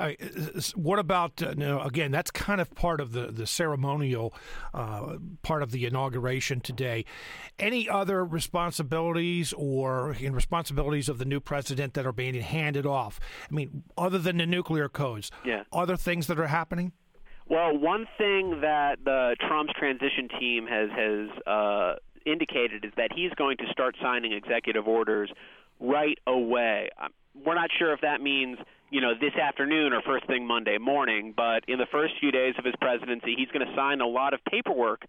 Right, 0.00 0.20
what 0.74 0.98
about 0.98 1.40
uh, 1.40 1.54
know, 1.54 1.80
again? 1.80 2.10
That's 2.10 2.32
kind 2.32 2.60
of 2.60 2.74
part 2.74 3.00
of 3.00 3.12
the 3.12 3.26
the 3.26 3.46
ceremonial 3.46 4.34
uh, 4.74 5.18
part 5.42 5.62
of 5.62 5.70
the 5.70 5.86
inauguration 5.86 6.60
today. 6.60 7.04
Any 7.58 7.88
other 7.88 8.24
responsibilities 8.24 9.52
or 9.52 10.16
in 10.18 10.34
responsibilities 10.34 11.08
of 11.08 11.18
the 11.18 11.24
new 11.24 11.38
president 11.38 11.94
that 11.94 12.06
are 12.06 12.12
being 12.12 12.34
handed 12.34 12.86
off? 12.86 13.20
I 13.48 13.54
mean, 13.54 13.84
other 13.96 14.18
than 14.18 14.38
the 14.38 14.46
nuclear 14.46 14.88
codes, 14.88 15.30
yeah. 15.44 15.64
other 15.72 15.96
things 15.96 16.26
that 16.28 16.40
are 16.40 16.48
happening. 16.48 16.92
Well, 17.48 17.76
one 17.78 18.06
thing 18.18 18.60
that 18.60 18.98
the 19.04 19.34
Trump's 19.48 19.72
transition 19.78 20.28
team 20.38 20.66
has 20.66 20.90
has 20.90 21.46
uh, 21.46 21.94
indicated 22.26 22.84
is 22.84 22.92
that 22.96 23.10
he's 23.14 23.30
going 23.36 23.56
to 23.58 23.64
start 23.72 23.96
signing 24.02 24.32
executive 24.32 24.86
orders 24.86 25.30
right 25.80 26.18
away. 26.26 26.90
Um, 27.02 27.08
we're 27.46 27.54
not 27.54 27.70
sure 27.78 27.94
if 27.94 28.00
that 28.02 28.20
means 28.20 28.58
you 28.90 29.00
know 29.00 29.12
this 29.18 29.34
afternoon 29.34 29.94
or 29.94 30.02
first 30.02 30.26
thing 30.26 30.46
Monday 30.46 30.76
morning, 30.76 31.32
but 31.34 31.64
in 31.68 31.78
the 31.78 31.86
first 31.90 32.14
few 32.20 32.30
days 32.30 32.54
of 32.58 32.66
his 32.66 32.74
presidency, 32.80 33.34
he's 33.36 33.48
going 33.48 33.66
to 33.66 33.74
sign 33.74 34.02
a 34.02 34.06
lot 34.06 34.34
of 34.34 34.40
paperwork 34.50 35.02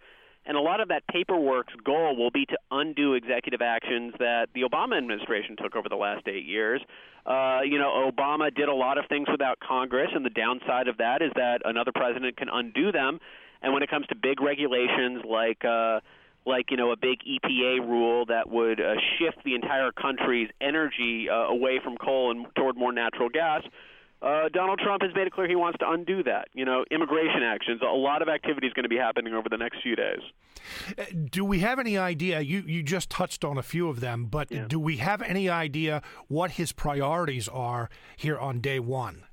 and 0.50 0.58
a 0.58 0.62
lot 0.62 0.82
of 0.82 0.88
that 0.88 1.04
paperwork's 1.08 1.76
goal 1.86 2.16
will 2.18 2.32
be 2.32 2.44
to 2.48 2.58
undo 2.72 3.14
executive 3.14 3.62
actions 3.62 4.16
that 4.18 4.48
the 4.56 4.62
Obama 4.62 4.98
administration 4.98 5.56
took 5.56 5.76
over 5.76 5.88
the 5.88 5.96
last 5.96 6.28
eight 6.28 6.44
years. 6.44 6.82
Uh, 7.24 7.60
you 7.64 7.78
know, 7.78 8.10
Obama 8.12 8.54
did 8.54 8.68
a 8.68 8.74
lot 8.74 8.98
of 8.98 9.06
things 9.10 9.28
without 9.32 9.60
Congress, 9.60 10.10
and 10.16 10.26
the 10.26 10.32
downside 10.32 10.88
of 10.88 10.98
that 10.98 11.22
is 11.22 11.32
that 11.36 11.62
another 11.66 11.92
president 11.94 12.36
can 12.36 12.50
undo 12.52 12.92
them. 12.92 13.20
And 13.62 13.76
when 13.76 13.84
it 13.84 13.92
comes 13.92 14.08
to 14.08 14.16
big 14.16 14.42
regulations 14.42 15.22
like 15.24 15.64
uh, 15.64 16.00
like 16.48 16.72
you 16.72 16.78
know 16.78 16.92
a 16.92 16.98
big 16.98 17.20
EPA 17.20 17.88
rule 17.88 18.26
that 18.26 18.50
would 18.50 18.82
uh, 18.82 18.96
shift 19.20 19.38
the 19.46 19.54
entire 19.54 19.92
country's 19.92 20.50
energy 20.60 21.30
uh, 21.30 21.36
away 21.36 21.80
from 21.84 21.96
coal 21.96 22.32
and 22.32 22.48
toward 22.56 22.76
more 22.76 22.92
natural 22.92 23.30
gas, 23.30 23.62
uh, 24.22 24.50
Donald 24.52 24.80
Trump 24.80 25.02
has 25.02 25.14
made 25.16 25.28
it 25.28 25.34
clear 25.34 25.48
he 25.48 25.56
wants 25.56 25.80
to 25.80 25.90
undo 25.90 26.24
that. 26.24 26.50
You 26.54 26.66
know, 26.66 26.84
immigration 26.92 27.42
actions, 27.44 27.82
a 27.82 27.86
lot 27.86 28.22
of 28.22 28.28
activity 28.28 28.68
is 28.68 28.74
going 28.74 28.84
to 28.84 28.90
be 28.90 28.98
happening 28.98 29.34
over 29.34 29.48
the 29.50 29.58
next 29.58 29.82
few 29.82 29.96
days. 29.96 30.20
Uh, 30.98 31.06
do 31.30 31.46
we 31.46 31.60
have 31.60 31.80
any 31.80 31.98
idea? 31.98 32.42
You 32.42 32.64
you 32.66 32.84
just 32.84 33.10
touched 33.10 33.46
on 33.46 33.58
a 33.58 33.64
few 33.64 33.88
of 33.88 34.02
them, 34.02 34.26
but 34.26 34.52
yeah. 34.52 34.66
do 34.68 34.80
we 34.80 34.98
have 34.98 35.22
any 35.22 35.50
idea 35.50 36.02
what 36.28 36.52
his 36.52 36.74
priorities 36.74 37.48
are 37.48 37.90
here 38.18 38.38
on 38.38 38.60
day 38.60 38.80
one? 38.80 39.24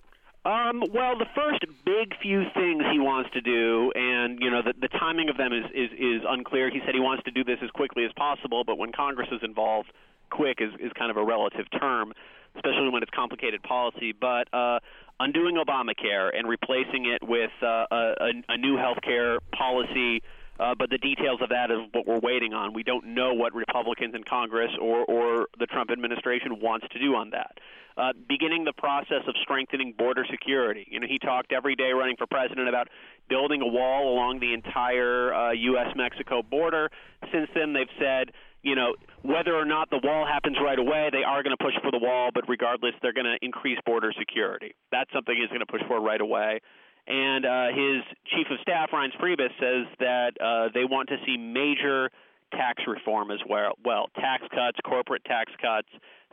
Um, 0.44 0.84
well, 0.94 1.18
the 1.18 1.26
first 1.34 1.64
big 1.84 2.14
few 2.22 2.44
things 2.54 2.84
he 2.92 3.00
wants 3.00 3.30
to 3.32 3.40
do, 3.40 3.90
and 3.96 4.38
you 4.40 4.48
know 4.48 4.62
the, 4.62 4.74
the 4.80 4.86
timing 4.86 5.28
of 5.28 5.36
them 5.36 5.52
is, 5.52 5.64
is 5.74 5.90
is 5.98 6.22
unclear. 6.28 6.70
He 6.70 6.78
said 6.86 6.94
he 6.94 7.00
wants 7.00 7.24
to 7.24 7.32
do 7.32 7.42
this 7.42 7.58
as 7.64 7.70
quickly 7.70 8.04
as 8.04 8.12
possible, 8.12 8.62
but 8.62 8.78
when 8.78 8.92
Congress 8.92 9.28
is 9.32 9.40
involved, 9.42 9.90
quick 10.30 10.58
is 10.60 10.70
is 10.78 10.92
kind 10.96 11.10
of 11.10 11.16
a 11.16 11.24
relative 11.24 11.66
term 11.76 12.12
especially 12.56 12.90
when 12.90 13.02
it's 13.02 13.12
complicated 13.14 13.62
policy. 13.62 14.12
But 14.12 14.52
uh, 14.52 14.80
undoing 15.20 15.56
Obamacare 15.56 16.30
and 16.36 16.48
replacing 16.48 17.06
it 17.06 17.26
with 17.26 17.50
uh, 17.62 17.86
a, 17.90 18.30
a 18.48 18.56
new 18.56 18.76
health 18.76 18.98
care 19.02 19.38
policy. 19.56 20.22
Uh, 20.58 20.74
but 20.74 20.88
the 20.88 20.98
details 20.98 21.40
of 21.42 21.50
that 21.50 21.70
is 21.70 21.78
what 21.92 22.06
we're 22.06 22.18
waiting 22.18 22.54
on. 22.54 22.72
We 22.72 22.82
don't 22.82 23.08
know 23.08 23.34
what 23.34 23.54
Republicans 23.54 24.14
in 24.14 24.24
Congress 24.24 24.70
or, 24.80 25.04
or 25.04 25.48
the 25.58 25.66
Trump 25.66 25.90
administration 25.90 26.60
wants 26.60 26.86
to 26.92 26.98
do 26.98 27.14
on 27.14 27.30
that. 27.30 27.58
Uh, 27.98 28.12
beginning 28.28 28.64
the 28.64 28.72
process 28.72 29.22
of 29.26 29.34
strengthening 29.42 29.92
border 29.96 30.24
security. 30.30 30.86
You 30.90 31.00
know, 31.00 31.06
he 31.08 31.18
talked 31.18 31.52
every 31.52 31.76
day 31.76 31.92
running 31.92 32.16
for 32.16 32.26
president 32.26 32.68
about 32.68 32.88
building 33.28 33.62
a 33.62 33.66
wall 33.66 34.12
along 34.12 34.40
the 34.40 34.52
entire 34.52 35.34
uh, 35.34 35.52
U.S.-Mexico 35.52 36.48
border. 36.48 36.90
Since 37.32 37.48
then, 37.54 37.72
they've 37.72 37.86
said 37.98 38.32
you 38.66 38.74
know, 38.74 38.96
whether 39.26 39.54
or 39.54 39.64
not 39.64 39.90
the 39.90 40.00
wall 40.02 40.26
happens 40.26 40.56
right 40.62 40.78
away, 40.78 41.10
they 41.12 41.24
are 41.24 41.42
going 41.42 41.56
to 41.56 41.62
push 41.62 41.74
for 41.82 41.90
the 41.90 41.98
wall, 41.98 42.30
but 42.32 42.48
regardless, 42.48 42.92
they're 43.02 43.12
going 43.12 43.26
to 43.26 43.38
increase 43.42 43.78
border 43.84 44.12
security. 44.18 44.74
That's 44.92 45.10
something 45.12 45.34
he's 45.36 45.48
going 45.48 45.60
to 45.60 45.66
push 45.66 45.82
for 45.88 46.00
right 46.00 46.20
away. 46.20 46.60
And 47.06 47.46
uh, 47.46 47.68
his 47.70 48.02
chief 48.34 48.46
of 48.50 48.58
staff, 48.62 48.90
Reince 48.90 49.16
Priebus, 49.20 49.54
says 49.60 49.86
that 50.00 50.32
uh, 50.40 50.68
they 50.74 50.84
want 50.84 51.08
to 51.10 51.16
see 51.24 51.36
major 51.36 52.10
tax 52.52 52.82
reform 52.86 53.30
as 53.30 53.38
well. 53.48 53.74
Well, 53.84 54.08
tax 54.16 54.42
cuts, 54.50 54.78
corporate 54.84 55.24
tax 55.24 55.52
cuts, 55.60 55.88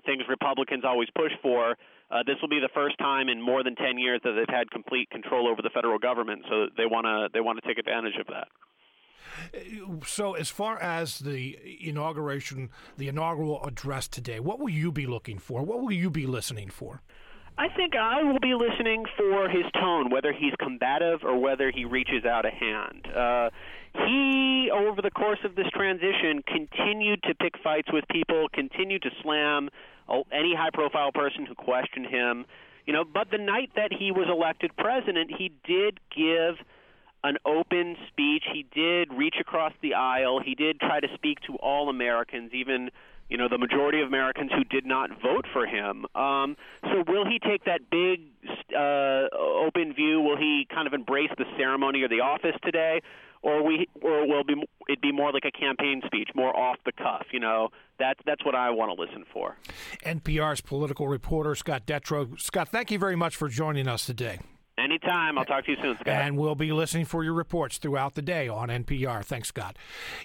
things 0.06 0.24
Republicans 0.30 0.84
always 0.86 1.10
push 1.16 1.32
for. 1.42 1.78
Uh, 2.12 2.22
this 2.26 2.36
will 2.42 2.50
be 2.50 2.60
the 2.60 2.74
first 2.74 2.98
time 3.00 3.30
in 3.30 3.42
more 3.42 3.64
than 3.64 3.76
10 3.76 3.98
years 3.98 4.20
that 4.24 4.34
they've 4.34 4.56
had 4.56 4.70
complete 4.70 5.10
control 5.10 5.48
over 5.48 5.62
the 5.62 5.72
federal 5.74 5.98
government, 5.98 6.44
so 6.50 6.68
they 6.78 6.86
want 6.86 7.06
to 7.06 7.30
they 7.34 7.42
want 7.42 7.62
to 7.62 7.68
take 7.68 7.78
advantage 7.78 8.18
of 8.20 8.28
that. 8.28 8.48
So, 10.06 10.34
as 10.34 10.50
far 10.50 10.82
as 10.82 11.20
the 11.20 11.58
inauguration, 11.82 12.70
the 12.98 13.08
inaugural 13.08 13.64
address 13.64 14.08
today, 14.08 14.40
what 14.40 14.60
will 14.60 14.70
you 14.70 14.92
be 14.92 15.06
looking 15.06 15.40
for? 15.40 15.64
What 15.64 15.82
will 15.82 15.92
you 15.92 16.10
be 16.10 16.26
listening 16.26 16.70
for? 16.70 17.02
I 17.58 17.68
think 17.70 17.96
I 17.96 18.24
will 18.24 18.40
be 18.40 18.56
listening 18.56 19.06
for 19.16 19.48
his 19.48 19.66
tone, 19.74 20.10
whether 20.10 20.34
he's 20.34 20.54
combative 20.60 21.20
or 21.24 21.40
whether 21.40 21.70
he 21.70 21.86
reaches 21.86 22.26
out 22.26 22.46
a 22.46 22.50
hand. 22.50 23.08
Uh, 23.16 23.50
he, 23.94 24.72
over 24.74 25.04
the 25.04 25.12
course 25.12 25.38
of 25.46 25.56
this 25.56 25.68
transition, 25.72 26.42
continued 26.48 27.22
to 27.24 27.36
pick 27.36 27.54
fights 27.64 27.90
with 27.94 28.06
people, 28.10 28.48
continued 28.54 29.04
to 29.04 29.10
slam 29.22 29.70
any 30.32 30.56
high 30.56 30.72
profile 30.74 31.12
person 31.12 31.46
who 31.46 31.54
questioned 31.54 32.08
him. 32.08 32.46
You 32.88 32.94
know, 32.94 33.04
but 33.06 33.30
the 33.32 33.38
night 33.38 33.70
that 33.76 33.92
he 33.94 34.12
was 34.12 34.28
elected 34.30 34.72
president, 34.76 35.32
he 35.38 35.54
did 35.64 36.00
give 36.16 36.56
an 37.24 37.38
open 37.46 37.96
speech. 38.10 38.44
He 38.52 38.66
did 38.74 39.14
reach 39.14 39.36
across 39.40 39.74
the 39.82 39.94
aisle. 39.94 40.42
He 40.44 40.56
did 40.56 40.80
try 40.80 41.00
to 41.00 41.08
speak 41.16 41.40
to 41.48 41.56
all 41.56 41.90
Americans, 41.90 42.52
even 42.54 42.90
you 43.30 43.38
know 43.38 43.48
the 43.50 43.58
majority 43.58 44.02
of 44.02 44.08
Americans 44.08 44.52
who 44.56 44.64
did 44.64 44.86
not 44.86 45.10
vote 45.22 45.46
for 45.52 45.66
him. 45.66 46.06
Um, 46.16 46.58
so 46.84 47.04
will 47.08 47.26
he 47.26 47.40
take 47.40 47.66
that 47.66 47.90
big 47.90 48.22
uh, 48.78 49.36
open 49.36 49.94
view? 49.94 50.22
Will 50.22 50.38
he 50.38 50.68
kind 50.70 50.88
of 50.88 50.94
embrace 50.94 51.32
the 51.38 51.46
ceremony 51.58 52.02
or 52.04 52.10
the 52.10 52.20
office 52.20 52.56
today, 52.64 53.02
or 53.42 53.64
we 53.64 53.88
or 54.02 54.28
will 54.28 54.44
be 54.44 54.56
it 54.88 55.02
be 55.02 55.12
more 55.12 55.32
like 55.32 55.46
a 55.46 55.52
campaign 55.52 56.02
speech, 56.06 56.30
more 56.36 56.56
off 56.56 56.78
the 56.86 56.92
cuff? 56.92 57.26
You 57.32 57.40
know, 57.40 57.70
that's 57.98 58.20
that's 58.26 58.44
what 58.46 58.56
I 58.56 58.70
want 58.72 58.96
to 58.96 59.02
listen 59.02 59.24
for. 59.32 59.56
NPR's 60.06 60.62
political 60.62 61.08
reporter 61.08 61.56
Scott 61.56 61.88
Detrow. 61.88 62.40
Scott, 62.40 62.70
thank 62.70 62.92
you 62.92 63.00
very 63.00 63.16
much 63.16 63.36
for 63.38 63.48
joining 63.48 63.88
us 63.88 64.06
today. 64.06 64.40
Anytime. 64.76 65.38
I'll 65.38 65.46
talk 65.46 65.66
to 65.66 65.72
you 65.72 65.78
soon, 65.80 65.96
Scott. 65.98 66.08
And 66.08 66.36
we'll 66.36 66.56
be 66.56 66.72
listening 66.72 67.06
for 67.06 67.24
your 67.24 67.34
reports 67.34 67.78
throughout 67.78 68.16
the 68.16 68.24
day 68.24 68.48
on 68.48 68.70
NPR. 68.70 69.24
Thanks, 69.24 69.50
Scott. 69.50 69.78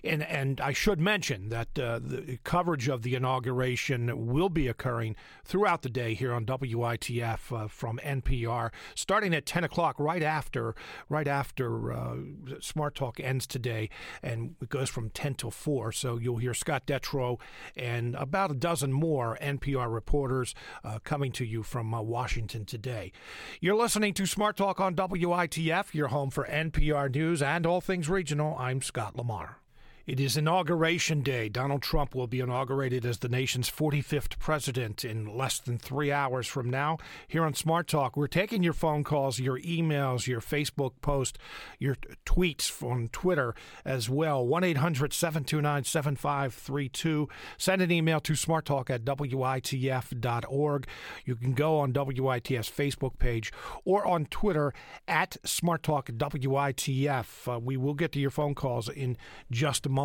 And 0.03 0.23
and 0.23 0.59
I 0.59 0.73
should 0.73 0.99
mention 0.99 1.51
that 1.51 1.79
uh, 1.79 1.99
the 2.03 2.39
coverage 2.45 2.89
of 2.89 3.03
the 3.03 3.15
inauguration 3.15 4.27
will 4.27 4.49
be 4.49 4.67
occurring 4.67 5.17
throughout 5.45 5.83
the 5.83 5.91
day 5.91 6.15
here 6.15 6.33
on 6.33 6.47
WITF 6.47 7.53
uh, 7.53 7.69
from 7.69 8.01
NPR, 8.03 8.71
starting 8.95 9.35
at 9.35 9.45
10 9.45 9.65
o'clock, 9.65 9.97
right 9.99 10.23
after 10.23 10.75
right 11.11 11.29
after 11.29 11.93
uh, 11.93 12.17
Smart 12.59 12.95
Talk 12.95 13.21
ends 13.21 13.47
today, 13.47 13.91
and 14.23 14.55
it 14.63 14.71
goes 14.71 14.89
from 14.89 15.11
10 15.11 15.35
till 15.35 15.51
4. 15.51 15.93
So 15.93 16.17
you'll 16.17 16.39
hear 16.39 16.55
Scott 16.55 16.87
Detrow 16.87 17.39
and 17.77 18.15
about 18.15 18.51
a 18.51 18.55
dozen 18.55 18.95
more 18.95 19.37
NPR 19.43 19.93
reporters 19.93 20.55
uh, 20.83 21.01
coming 21.05 21.33
to 21.33 21.45
you 21.45 21.63
from 21.63 21.93
uh, 21.93 22.01
Washington 22.01 22.65
today. 22.65 23.13
You're 23.61 23.77
listening 23.77 24.15
to 24.15 24.25
Smart 24.39 24.57
Talk 24.57 24.79
on 24.79 24.95
WITF, 24.95 25.95
your 25.95 26.07
home 26.07 26.31
for 26.31 26.47
NPR 26.47 27.13
News 27.13 27.43
and 27.43 27.67
all 27.67 27.81
things 27.81 28.09
regional. 28.09 28.57
I'm 28.57 28.81
Scott 28.81 29.17
Lamar. 29.17 29.59
It 30.09 30.21
is 30.21 30.39
Inauguration 30.39 31.21
Day. 31.21 31.51
Donald 31.51 31.83
Trump 31.83 32.15
will 32.15 32.27
be 32.27 32.41
inaugurated 32.41 33.05
as 33.05 33.19
the 33.19 33.29
nation's 33.29 33.71
45th 33.71 34.39
president 34.39 35.05
in 35.05 35.37
less 35.37 35.59
than 35.59 35.77
three 35.77 36.11
hours 36.11 36.47
from 36.47 36.71
now. 36.71 36.97
Here 37.27 37.45
on 37.45 37.53
Smart 37.53 37.89
Talk, 37.89 38.17
we're 38.17 38.27
taking 38.27 38.63
your 38.63 38.73
phone 38.73 39.05
calls, 39.05 39.39
your 39.39 39.61
emails, 39.61 40.27
your 40.27 40.41
Facebook 40.41 40.93
post, 41.03 41.37
your 41.79 41.99
tweets 42.25 42.83
on 42.83 43.11
Twitter 43.13 43.55
as 43.85 44.09
well. 44.09 44.47
1 44.47 44.65
800 44.65 45.13
729 45.13 45.85
7532. 45.85 47.29
Send 47.59 47.83
an 47.83 47.93
email 47.93 48.21
to 48.21 48.33
smarttalk 48.33 48.89
at 48.89 49.05
WITF.org. 49.05 50.87
You 51.27 51.37
can 51.37 51.53
go 51.53 51.81
on 51.81 51.93
WITF's 51.93 52.71
Facebook 52.71 53.19
page 53.19 53.53
or 53.85 54.07
on 54.07 54.25
Twitter 54.25 54.73
at 55.07 55.37
Smart 55.45 55.83
Talk 55.83 56.07
WITF. 56.09 57.57
Uh, 57.57 57.59
we 57.59 57.77
will 57.77 57.93
get 57.93 58.13
to 58.13 58.19
your 58.19 58.31
phone 58.31 58.55
calls 58.55 58.89
in 58.89 59.19
just 59.51 59.85
a 59.85 59.91
moment. 59.91 59.98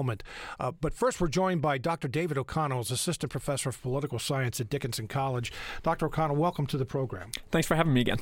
Uh, 0.60 0.72
but 0.72 0.94
first, 0.94 1.22
we're 1.22 1.28
joined 1.28 1.62
by 1.62 1.78
Dr. 1.78 2.08
David 2.08 2.38
O'Connell, 2.38 2.82
assistant 2.82 3.32
professor 3.32 3.70
of 3.70 3.82
political 3.82 4.18
science 4.18 4.60
at 4.60 4.70
Dickinson 4.70 5.08
College. 5.08 5.52
Dr. 5.84 6.08
O'Connell, 6.08 6.36
welcome 6.36 6.66
to 6.68 6.78
the 6.78 6.86
program. 6.86 7.32
Thanks 7.52 7.68
for 7.68 7.76
having 7.76 7.94
me 7.94 8.02
again. 8.02 8.18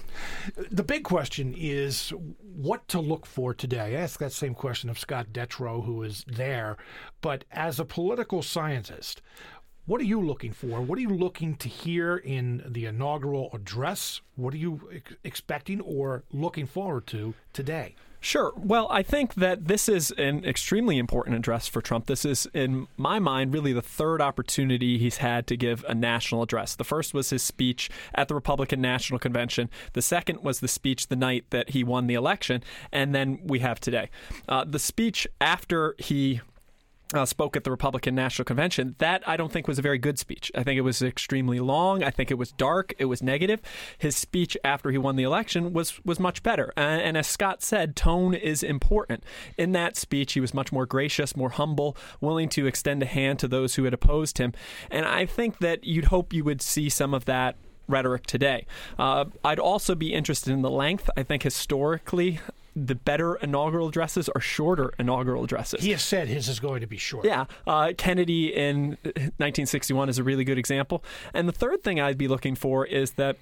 The 0.70 0.84
big 0.84 1.04
question 1.04 1.54
is 1.58 2.12
what 2.42 2.88
to 2.90 3.00
look 3.00 3.26
for 3.26 3.54
today. 3.54 3.96
I 3.98 4.02
asked 4.02 4.20
that 4.20 4.34
same 4.34 4.54
question 4.54 4.90
of 4.90 5.00
Scott 5.00 5.28
Detrow, 5.32 5.86
who 5.86 6.04
is 6.04 6.26
there. 6.28 6.78
But 7.22 7.46
as 7.52 7.80
a 7.80 7.86
political 7.86 8.42
scientist, 8.42 9.22
what 9.86 10.00
are 10.00 10.06
you 10.06 10.22
looking 10.22 10.54
for? 10.54 10.82
What 10.82 10.98
are 10.98 11.02
you 11.02 11.10
looking 11.10 11.56
to 11.56 11.68
hear 11.68 12.18
in 12.18 12.64
the 12.68 12.86
inaugural 12.86 13.50
address? 13.54 14.22
What 14.36 14.54
are 14.54 14.58
you 14.58 14.90
ex- 14.94 15.16
expecting 15.24 15.82
or 15.82 16.24
looking 16.32 16.68
forward 16.68 17.08
to 17.08 17.34
today? 17.52 17.96
Sure. 18.24 18.54
Well, 18.56 18.88
I 18.92 19.02
think 19.02 19.34
that 19.34 19.66
this 19.66 19.90
is 19.90 20.12
an 20.12 20.46
extremely 20.46 21.00
important 21.00 21.36
address 21.36 21.68
for 21.68 21.82
Trump. 21.82 22.06
This 22.06 22.24
is, 22.24 22.48
in 22.54 22.88
my 22.96 23.18
mind, 23.18 23.52
really 23.52 23.74
the 23.74 23.82
third 23.82 24.22
opportunity 24.22 25.00
he's 25.00 25.18
had 25.18 25.48
to 25.48 25.58
give 25.58 25.84
a 25.88 25.96
national 25.96 26.44
address. 26.44 26.76
The 26.76 26.84
first 26.84 27.16
was 27.16 27.32
his 27.32 27.42
speech 27.42 27.90
at 28.14 28.28
the 28.28 28.36
Republican 28.36 28.80
National 28.80 29.18
Convention, 29.18 29.72
the 29.94 30.04
second 30.04 30.44
was 30.44 30.60
the 30.60 30.68
speech 30.68 31.08
the 31.08 31.16
night 31.16 31.46
that 31.50 31.72
he 31.72 31.84
won 31.84 32.06
the 32.06 32.14
election, 32.14 32.64
and 32.92 33.16
then 33.16 33.40
we 33.44 33.58
have 33.60 33.80
today. 33.80 34.12
Uh, 34.48 34.66
the 34.66 34.80
speech 34.80 35.28
after 35.42 35.96
he 35.98 36.42
uh, 37.14 37.26
spoke 37.26 37.56
at 37.56 37.64
the 37.64 37.72
Republican 37.72 38.16
National 38.16 38.46
Convention, 38.46 38.96
that 39.00 39.28
I 39.28 39.38
don't 39.38 39.52
think 39.52 39.68
was 39.68 39.80
a 39.80 39.82
very 39.82 39.98
good 39.98 40.20
speech. 40.20 40.52
I 40.56 40.64
think 40.64 40.78
it 40.78 40.82
was 40.82 41.02
extremely 41.02 41.60
long. 41.60 42.04
I 42.04 42.10
think 42.10 42.32
it 42.32 42.38
was 42.38 42.52
dark. 42.52 42.94
It 42.98 43.06
was 43.06 43.22
negative. 43.22 43.62
His 43.98 44.16
speech 44.16 44.58
after 44.64 44.92
he 44.92 44.98
won 44.98 45.16
the 45.16 45.24
election 45.24 45.74
was 45.74 46.04
was 46.06 46.20
much 46.20 46.44
better. 46.44 46.74
And, 46.76 47.02
and 47.02 47.18
as 47.18 47.28
Scott 47.28 47.62
said, 47.62 47.96
tone 47.96 48.34
is 48.34 48.64
important. 48.64 49.24
In 49.58 49.72
that 49.74 49.98
speech, 49.98 50.34
he 50.34 50.40
was 50.40 50.54
much 50.54 50.72
more 50.72 50.86
gracious, 50.86 51.36
more 51.36 51.50
humble, 51.50 51.98
willing 52.20 52.50
to 52.50 52.66
extend 52.66 53.04
a 53.04 53.06
hand 53.06 53.40
to 53.40 53.48
those 53.48 53.76
who 53.76 53.84
had 53.84 53.94
opposed 53.94 54.38
him. 54.38 54.54
And 54.90 55.06
I 55.06 55.26
think 55.26 55.60
that 55.60 55.84
you'd 55.84 56.06
hope 56.06 56.34
you 56.34 56.44
would 56.44 56.62
see 56.62 56.90
some 56.90 57.14
of 57.14 57.26
that 57.26 57.56
rhetoric 57.88 58.26
today. 58.26 58.66
Uh, 58.98 59.26
I'd 59.44 59.60
also 59.60 59.96
be 59.96 60.14
interested 60.14 60.54
in 60.54 60.62
the 60.62 60.70
length. 60.70 61.10
I 61.18 61.24
think 61.24 61.44
historically, 61.44 62.40
the 62.76 62.96
better 62.96 63.36
inaugural 63.36 63.90
addresses 63.90 64.30
are 64.30 64.42
shorter 64.42 64.94
inaugural 64.98 65.44
addresses. 65.44 65.84
He 65.84 65.92
has 65.92 66.02
said 66.02 66.28
his 66.28 66.48
is 66.48 66.60
going 66.60 66.82
to 66.82 66.88
be 66.88 66.98
short. 66.98 67.26
Yeah. 67.26 67.46
Uh, 67.68 67.94
Kennedy 67.98 68.54
in 68.54 68.98
1961 69.04 70.10
is 70.10 70.18
a 70.18 70.24
really 70.24 70.44
good 70.44 70.58
example. 70.58 71.04
And 71.34 71.48
the 71.48 71.54
third 71.54 71.84
thing 71.84 72.00
I'd 72.00 72.18
be 72.18 72.28
looking 72.28 72.56
for 72.56 72.86
is 72.86 73.12
that 73.14 73.38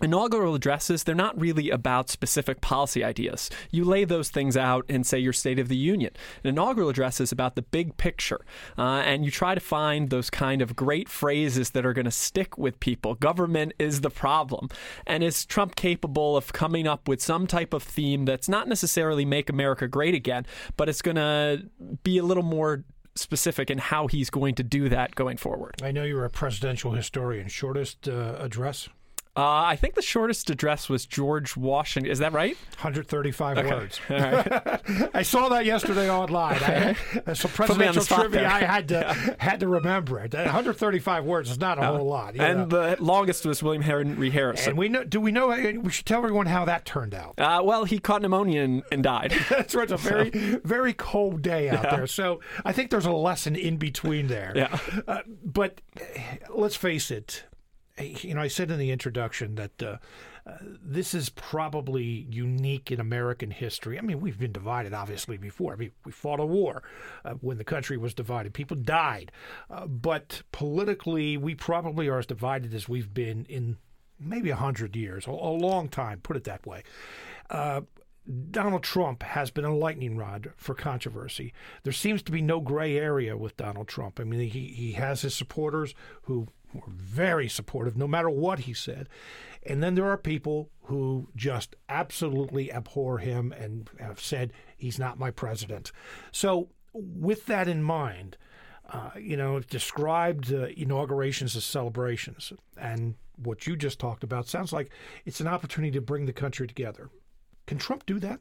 Inaugural 0.00 0.54
addresses, 0.54 1.04
they're 1.04 1.14
not 1.14 1.38
really 1.40 1.70
about 1.70 2.08
specific 2.08 2.60
policy 2.60 3.02
ideas. 3.02 3.50
You 3.70 3.84
lay 3.84 4.04
those 4.04 4.30
things 4.30 4.56
out 4.56 4.84
and 4.88 5.06
say, 5.06 5.18
your 5.18 5.32
State 5.32 5.58
of 5.58 5.68
the 5.68 5.76
Union. 5.76 6.12
An 6.44 6.50
inaugural 6.50 6.88
address 6.88 7.20
is 7.20 7.32
about 7.32 7.56
the 7.56 7.62
big 7.62 7.96
picture, 7.96 8.40
uh, 8.76 9.02
and 9.04 9.24
you 9.24 9.30
try 9.30 9.54
to 9.54 9.60
find 9.60 10.10
those 10.10 10.30
kind 10.30 10.62
of 10.62 10.76
great 10.76 11.08
phrases 11.08 11.70
that 11.70 11.84
are 11.84 11.92
going 11.92 12.04
to 12.04 12.10
stick 12.10 12.56
with 12.56 12.78
people. 12.78 13.14
Government 13.14 13.72
is 13.78 14.02
the 14.02 14.10
problem. 14.10 14.68
And 15.06 15.24
is 15.24 15.44
Trump 15.44 15.74
capable 15.74 16.36
of 16.36 16.52
coming 16.52 16.86
up 16.86 17.08
with 17.08 17.20
some 17.20 17.46
type 17.46 17.74
of 17.74 17.82
theme 17.82 18.24
that's 18.24 18.48
not 18.48 18.68
necessarily 18.68 19.24
make 19.24 19.50
America 19.50 19.88
great 19.88 20.14
again, 20.14 20.46
but 20.76 20.88
it's 20.88 21.02
going 21.02 21.16
to 21.16 21.68
be 22.04 22.18
a 22.18 22.22
little 22.22 22.42
more 22.44 22.84
specific 23.16 23.70
in 23.70 23.78
how 23.78 24.06
he's 24.06 24.30
going 24.30 24.54
to 24.54 24.62
do 24.62 24.88
that 24.88 25.14
going 25.14 25.36
forward? 25.36 25.74
I 25.82 25.90
know 25.90 26.04
you're 26.04 26.24
a 26.24 26.30
presidential 26.30 26.92
historian. 26.92 27.48
Shortest 27.48 28.08
uh, 28.08 28.36
address? 28.38 28.88
Uh, 29.38 29.62
I 29.66 29.76
think 29.76 29.94
the 29.94 30.02
shortest 30.02 30.50
address 30.50 30.88
was 30.88 31.06
George 31.06 31.56
Washington. 31.56 32.10
Is 32.10 32.18
that 32.18 32.32
right? 32.32 32.56
135 32.74 33.58
okay. 33.58 33.70
words. 33.70 34.00
I 35.14 35.22
saw 35.22 35.48
that 35.50 35.64
yesterday 35.64 36.10
online. 36.10 36.60
I, 36.60 36.96
some 37.34 37.52
presidential 37.52 38.02
trivia. 38.02 38.40
There. 38.40 38.50
I 38.50 38.64
had 38.64 38.88
to 38.88 38.94
yeah. 38.94 39.34
had 39.38 39.60
to 39.60 39.68
remember 39.68 40.18
it. 40.18 40.34
135 40.34 41.24
words 41.24 41.52
is 41.52 41.60
not 41.60 41.78
a 41.78 41.86
whole 41.86 42.04
lot. 42.04 42.34
And 42.34 42.68
know? 42.68 42.96
the 42.96 42.96
longest 43.00 43.46
was 43.46 43.62
William 43.62 43.82
Henry 43.82 44.30
Harrison. 44.30 44.70
And 44.70 44.78
we 44.78 44.88
know. 44.88 45.04
Do 45.04 45.20
we 45.20 45.30
know? 45.30 45.50
We 45.50 45.90
should 45.92 46.06
tell 46.06 46.18
everyone 46.18 46.46
how 46.46 46.64
that 46.64 46.84
turned 46.84 47.14
out. 47.14 47.34
Uh, 47.38 47.62
well, 47.62 47.84
he 47.84 48.00
caught 48.00 48.22
pneumonia 48.22 48.62
and, 48.62 48.82
and 48.90 49.04
died. 49.04 49.32
That's 49.48 49.72
right. 49.72 49.88
It's 49.88 49.92
a 49.92 50.08
very 50.08 50.32
so. 50.32 50.60
very 50.64 50.94
cold 50.94 51.42
day 51.42 51.70
out 51.70 51.84
yeah. 51.84 51.96
there. 51.96 52.06
So 52.08 52.40
I 52.64 52.72
think 52.72 52.90
there's 52.90 53.06
a 53.06 53.12
lesson 53.12 53.54
in 53.54 53.76
between 53.76 54.26
there. 54.26 54.52
Yeah. 54.56 54.78
Uh, 55.06 55.20
but 55.44 55.80
let's 56.50 56.74
face 56.74 57.12
it 57.12 57.44
you 58.00 58.34
know, 58.34 58.40
I 58.40 58.48
said 58.48 58.70
in 58.70 58.78
the 58.78 58.90
introduction 58.90 59.54
that 59.56 59.82
uh, 59.82 59.96
uh, 60.46 60.56
this 60.82 61.14
is 61.14 61.28
probably 61.28 62.26
unique 62.30 62.90
in 62.90 63.00
American 63.00 63.50
history. 63.50 63.98
I 63.98 64.02
mean, 64.02 64.20
we've 64.20 64.38
been 64.38 64.52
divided, 64.52 64.94
obviously, 64.94 65.36
before. 65.36 65.72
I 65.72 65.76
mean, 65.76 65.92
we 66.04 66.12
fought 66.12 66.40
a 66.40 66.46
war 66.46 66.82
uh, 67.24 67.34
when 67.34 67.58
the 67.58 67.64
country 67.64 67.96
was 67.96 68.14
divided. 68.14 68.54
People 68.54 68.76
died. 68.76 69.32
Uh, 69.70 69.86
but 69.86 70.42
politically, 70.52 71.36
we 71.36 71.54
probably 71.54 72.08
are 72.08 72.18
as 72.18 72.26
divided 72.26 72.72
as 72.72 72.88
we've 72.88 73.12
been 73.12 73.44
in 73.48 73.76
maybe 74.18 74.50
a 74.50 74.54
100 74.54 74.96
years, 74.96 75.26
a, 75.26 75.30
a, 75.30 75.32
long 75.32 75.88
time, 75.88 76.20
put 76.20 76.36
it 76.36 76.44
that 76.44 76.66
way. 76.66 76.82
Uh, 77.50 77.82
Donald 78.50 78.82
Trump 78.82 79.22
has 79.22 79.50
been 79.50 79.64
a 79.64 79.74
lightning 79.74 80.16
rod 80.16 80.52
for 80.56 80.74
controversy. 80.74 81.54
There 81.82 81.92
seems 81.92 82.22
to 82.24 82.32
be 82.32 82.42
no 82.42 82.60
gray 82.60 82.96
area 82.98 83.36
with 83.36 83.56
Donald 83.56 83.88
Trump. 83.88 84.20
I 84.20 84.24
mean, 84.24 84.50
he, 84.50 84.66
he 84.68 84.92
has 84.92 85.22
his 85.22 85.34
supporters 85.34 85.94
who 86.22 86.48
were 86.72 86.82
very 86.88 87.48
supportive 87.48 87.96
no 87.96 88.08
matter 88.08 88.30
what 88.30 88.60
he 88.60 88.72
said. 88.72 89.08
And 89.66 89.82
then 89.82 89.94
there 89.94 90.08
are 90.08 90.16
people 90.16 90.70
who 90.84 91.28
just 91.36 91.76
absolutely 91.88 92.72
abhor 92.72 93.18
him 93.18 93.52
and 93.52 93.90
have 93.98 94.20
said 94.20 94.52
he's 94.76 94.98
not 94.98 95.18
my 95.18 95.30
president. 95.30 95.92
So, 96.32 96.68
with 96.94 97.46
that 97.46 97.68
in 97.68 97.82
mind, 97.82 98.36
uh, 98.90 99.10
you 99.18 99.36
know, 99.36 99.60
described 99.60 100.52
uh, 100.52 100.68
inaugurations 100.76 101.54
as 101.56 101.64
celebrations. 101.64 102.52
And 102.76 103.14
what 103.36 103.66
you 103.66 103.76
just 103.76 103.98
talked 103.98 104.24
about 104.24 104.48
sounds 104.48 104.72
like 104.72 104.90
it's 105.26 105.40
an 105.40 105.46
opportunity 105.46 105.92
to 105.92 106.00
bring 106.00 106.26
the 106.26 106.32
country 106.32 106.66
together. 106.66 107.10
Can 107.66 107.76
Trump 107.76 108.06
do 108.06 108.18
that? 108.20 108.40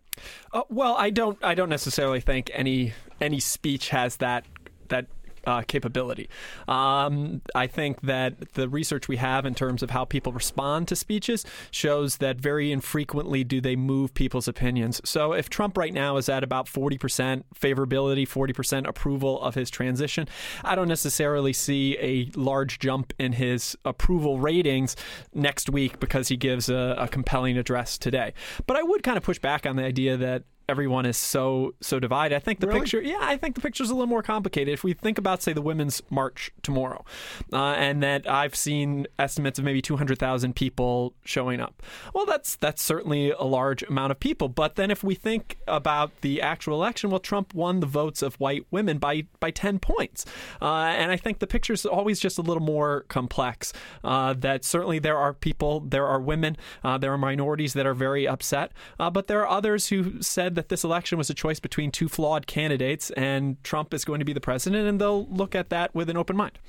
Uh, 0.54 0.62
well, 0.70 0.96
I 0.98 1.10
don't. 1.10 1.38
I 1.44 1.54
don't 1.54 1.68
necessarily 1.68 2.22
think 2.22 2.50
any 2.54 2.94
any 3.20 3.42
speech 3.42 3.90
has 3.90 4.16
that 4.18 4.46
that 4.88 5.08
uh, 5.48 5.62
capability. 5.62 6.30
Um, 6.68 7.42
I 7.56 7.68
think 7.68 8.02
that 8.02 8.54
the 8.54 8.68
research 8.68 9.08
we 9.08 9.16
have 9.16 9.46
in 9.46 9.56
terms 9.56 9.82
of 9.82 9.92
how 9.92 10.04
people 10.06 10.34
respond 10.34 10.90
to 10.90 10.96
speeches 10.96 11.46
shows 11.72 12.18
that 12.18 12.38
very 12.38 12.72
infrequently 12.72 13.44
do 13.46 13.62
they 13.62 13.78
move 13.78 14.14
people's 14.14 14.48
opinions. 14.48 15.02
So 15.06 15.32
if 15.32 15.50
Trump 15.50 15.78
right 15.78 15.94
now 15.94 16.18
is 16.18 16.28
at 16.28 16.44
about 16.44 16.68
40% 16.68 17.44
favorability, 17.56 18.28
40% 18.28 18.88
approval 18.88 19.42
of 19.42 19.56
his 19.56 19.70
transition, 19.70 20.28
I 20.64 20.76
don't 20.76 20.90
necessarily 20.90 21.54
see 21.54 21.98
a 22.00 22.30
large 22.38 22.80
jump 22.80 23.14
in 23.18 23.34
his 23.34 23.78
approval 23.86 24.40
ratings 24.40 24.98
next 25.34 25.70
week 25.70 26.00
because 26.02 26.28
he 26.28 26.36
gives 26.36 26.68
a, 26.70 26.96
a 27.00 27.08
compelling 27.08 27.58
address 27.58 27.98
today. 27.98 28.34
But 28.66 28.76
I 28.76 28.84
would 28.84 29.02
kind 29.02 29.18
of 29.18 29.24
push 29.24 29.40
back 29.40 29.66
on 29.66 29.78
the 29.78 29.84
idea 29.84 30.18
that 30.18 30.44
everyone 30.70 31.06
is 31.06 31.18
so 31.18 31.74
so 31.82 32.00
divided. 32.00 32.36
I 32.36 32.40
think 32.40 32.60
the 32.60 32.68
really? 32.68 32.82
picture, 32.82 33.02
yeah, 33.02 33.20
I 33.22 33.38
think 33.38 33.56
the 33.56 33.62
picture's 33.62 33.90
a 33.90 33.94
little 33.94 34.08
more 34.08 34.24
complicated. 34.24 34.74
If 34.74 34.84
we 34.84 34.94
think 34.94 35.18
about, 35.18 35.42
say, 35.42 35.54
the 35.54 35.62
women's 35.62 36.02
march 36.10 36.52
tomorrow, 36.62 37.06
uh, 37.54 37.74
and 37.78 38.04
that 38.04 38.30
I've 38.30 38.56
seen 38.56 39.08
estimates 39.18 39.60
of 39.60 39.66
maybe 39.66 39.82
two 39.82 39.98
hundred 39.98 40.20
thousand 40.20 40.56
people 40.56 41.14
showing 41.24 41.62
up. 41.62 41.82
Well, 42.14 42.26
that's 42.26 42.56
that's 42.56 42.82
certainly 42.82 43.32
a 43.32 43.44
large 43.44 43.84
amount 43.84 44.12
of 44.12 44.20
people. 44.20 44.50
But 44.50 44.76
then 44.76 44.92
if 44.92 45.04
we 45.04 45.16
think 45.16 45.58
about 45.68 46.22
the 46.22 46.42
actual 46.42 46.74
election, 46.74 47.10
well, 47.10 47.20
Trump 47.20 47.54
won 47.54 47.80
the 47.80 47.86
votes 47.86 48.22
of 48.22 48.36
white 48.36 48.66
women 48.72 48.98
by 48.98 49.28
by 49.40 49.52
ten 49.52 49.80
points, 49.80 50.26
uh, 50.62 50.66
and 50.66 51.12
I 51.12 51.18
think 51.18 51.40
the 51.40 51.48
picture's 51.48 51.86
always 51.86 52.20
just 52.20 52.38
a 52.38 52.42
little 52.42 52.64
more 52.64 53.06
complex. 53.08 53.72
Uh, 54.04 54.34
that 54.34 54.66
certainly 54.66 55.00
there 55.00 55.18
are 55.18 55.34
people, 55.34 55.80
there 55.80 56.06
are 56.06 56.20
women, 56.20 56.58
uh, 56.84 56.98
there 56.98 57.14
are 57.14 57.18
minorities 57.18 57.74
that 57.74 57.86
are 57.86 57.94
very 57.94 58.28
upset, 58.28 58.72
uh, 59.00 59.10
but 59.10 59.28
there 59.28 59.40
are 59.42 59.48
others 59.48 59.88
who 59.88 60.22
said 60.22 60.57
that 60.58 60.70
this 60.70 60.84
election 60.84 61.18
was 61.18 61.30
a 61.30 61.34
choice 61.34 61.60
between 61.60 61.92
two 61.92 62.10
flawed 62.10 62.48
candidates, 62.48 63.10
and 63.12 63.64
Trump 63.64 63.94
is 63.94 64.04
going 64.04 64.20
to 64.20 64.26
be 64.26 64.34
the 64.34 64.42
president, 64.42 64.88
and 64.88 65.00
they'll 65.00 65.26
look 65.28 65.56
at 65.56 65.70
that 65.70 65.96
with 65.96 66.10
an 66.10 66.18
open 66.18 66.36
mind. 66.36 66.60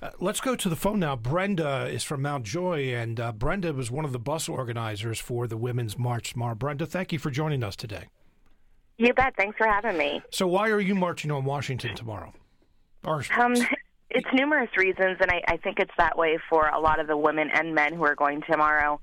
Uh, 0.00 0.10
let's 0.20 0.40
go 0.40 0.56
to 0.56 0.68
the 0.68 0.76
phone 0.76 0.98
now. 0.98 1.14
Brenda 1.14 1.86
is 1.86 2.02
from 2.02 2.22
Mount 2.22 2.44
Joy, 2.44 2.94
and 2.94 3.20
uh, 3.20 3.32
Brenda 3.32 3.72
was 3.72 3.90
one 3.90 4.04
of 4.04 4.12
the 4.12 4.18
bus 4.18 4.48
organizers 4.48 5.18
for 5.18 5.46
the 5.46 5.56
Women's 5.56 5.98
March 5.98 6.32
tomorrow. 6.32 6.54
Brenda, 6.54 6.86
thank 6.86 7.12
you 7.12 7.18
for 7.18 7.30
joining 7.30 7.62
us 7.62 7.76
today. 7.76 8.08
You 8.98 9.12
bet. 9.14 9.34
Thanks 9.36 9.56
for 9.58 9.66
having 9.66 9.96
me. 9.96 10.22
So, 10.30 10.46
why 10.46 10.70
are 10.70 10.80
you 10.80 10.94
marching 10.94 11.30
on 11.30 11.44
Washington 11.44 11.94
tomorrow? 11.94 12.32
Or, 13.04 13.24
um, 13.38 13.54
it's 14.10 14.28
numerous 14.32 14.70
reasons, 14.76 15.16
and 15.20 15.30
I, 15.30 15.42
I 15.48 15.56
think 15.56 15.78
it's 15.80 15.94
that 15.98 16.16
way 16.16 16.38
for 16.48 16.68
a 16.68 16.78
lot 16.78 17.00
of 17.00 17.06
the 17.06 17.16
women 17.16 17.50
and 17.52 17.74
men 17.74 17.94
who 17.94 18.04
are 18.04 18.14
going 18.14 18.42
tomorrow. 18.42 19.00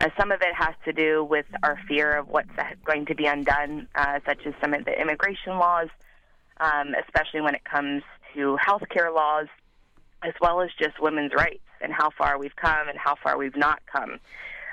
Uh, 0.00 0.08
some 0.18 0.30
of 0.30 0.40
it 0.42 0.54
has 0.54 0.74
to 0.84 0.92
do 0.92 1.24
with 1.24 1.46
our 1.62 1.78
fear 1.88 2.16
of 2.16 2.28
what's 2.28 2.50
going 2.84 3.04
to 3.06 3.14
be 3.14 3.26
undone, 3.26 3.88
uh, 3.94 4.20
such 4.26 4.46
as 4.46 4.54
some 4.60 4.72
of 4.72 4.84
the 4.84 5.00
immigration 5.00 5.58
laws, 5.58 5.88
um, 6.60 6.94
especially 7.06 7.40
when 7.40 7.54
it 7.54 7.64
comes 7.64 8.02
to 8.34 8.56
health 8.64 8.82
care 8.90 9.10
laws, 9.10 9.46
as 10.22 10.34
well 10.40 10.60
as 10.60 10.70
just 10.78 11.00
women's 11.00 11.32
rights 11.34 11.64
and 11.80 11.92
how 11.92 12.10
far 12.10 12.38
we've 12.38 12.56
come 12.56 12.88
and 12.88 12.98
how 12.98 13.14
far 13.22 13.36
we've 13.38 13.56
not 13.56 13.80
come. 13.92 14.18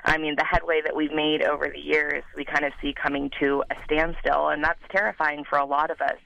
I 0.04 0.18
mean, 0.18 0.36
the 0.36 0.44
headway 0.44 0.80
that 0.84 0.94
we've 0.94 1.12
made 1.12 1.42
over 1.42 1.68
the 1.68 1.80
years, 1.80 2.22
we 2.36 2.44
kind 2.44 2.64
of 2.64 2.72
see 2.80 2.94
coming 2.94 3.30
to 3.40 3.64
a 3.70 3.74
standstill, 3.84 4.48
and 4.48 4.62
that's 4.62 4.80
terrifying 4.90 5.44
for 5.48 5.58
a 5.58 5.64
lot 5.64 5.90
of 5.90 6.00
us. 6.00 6.18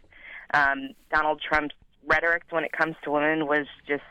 Um, 0.52 0.90
Donald 1.10 1.40
Trump's 1.40 1.74
rhetoric 2.06 2.42
when 2.50 2.64
it 2.64 2.72
comes 2.72 2.96
to 3.04 3.10
women 3.10 3.46
was 3.46 3.66
just 3.86 4.02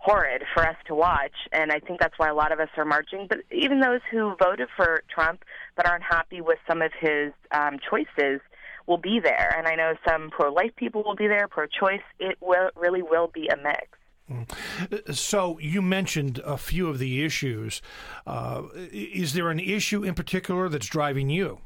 horrid 0.00 0.42
for 0.54 0.66
us 0.66 0.76
to 0.86 0.94
watch. 0.94 1.34
And 1.52 1.70
I 1.70 1.78
think 1.78 2.00
that's 2.00 2.18
why 2.18 2.28
a 2.28 2.34
lot 2.34 2.52
of 2.52 2.58
us 2.58 2.68
are 2.76 2.84
marching. 2.84 3.26
But 3.28 3.40
even 3.52 3.80
those 3.80 4.00
who 4.10 4.34
voted 4.42 4.68
for 4.76 5.02
Trump 5.14 5.44
but 5.76 5.86
aren't 5.86 6.04
happy 6.04 6.40
with 6.40 6.58
some 6.66 6.82
of 6.82 6.90
his 6.98 7.32
um, 7.52 7.78
choices 7.88 8.40
will 8.86 8.98
be 8.98 9.20
there. 9.22 9.54
And 9.56 9.66
I 9.66 9.74
know 9.74 9.94
some 10.08 10.30
pro 10.30 10.52
life 10.52 10.74
people 10.76 11.02
will 11.04 11.16
be 11.16 11.28
there, 11.28 11.46
pro 11.48 11.66
choice. 11.66 12.02
It 12.18 12.38
will 12.40 12.70
really 12.74 13.02
will 13.02 13.30
be 13.32 13.48
a 13.48 13.56
mix. 13.56 13.88
Mm. 14.30 15.14
So 15.14 15.58
you 15.58 15.82
mentioned 15.82 16.40
a 16.44 16.56
few 16.56 16.88
of 16.88 16.98
the 16.98 17.24
issues. 17.24 17.82
Uh, 18.26 18.62
is 18.74 19.34
there 19.34 19.50
an 19.50 19.60
issue 19.60 20.02
in 20.02 20.14
particular 20.14 20.68
that's 20.68 20.86
driving 20.86 21.28
you? 21.30 21.60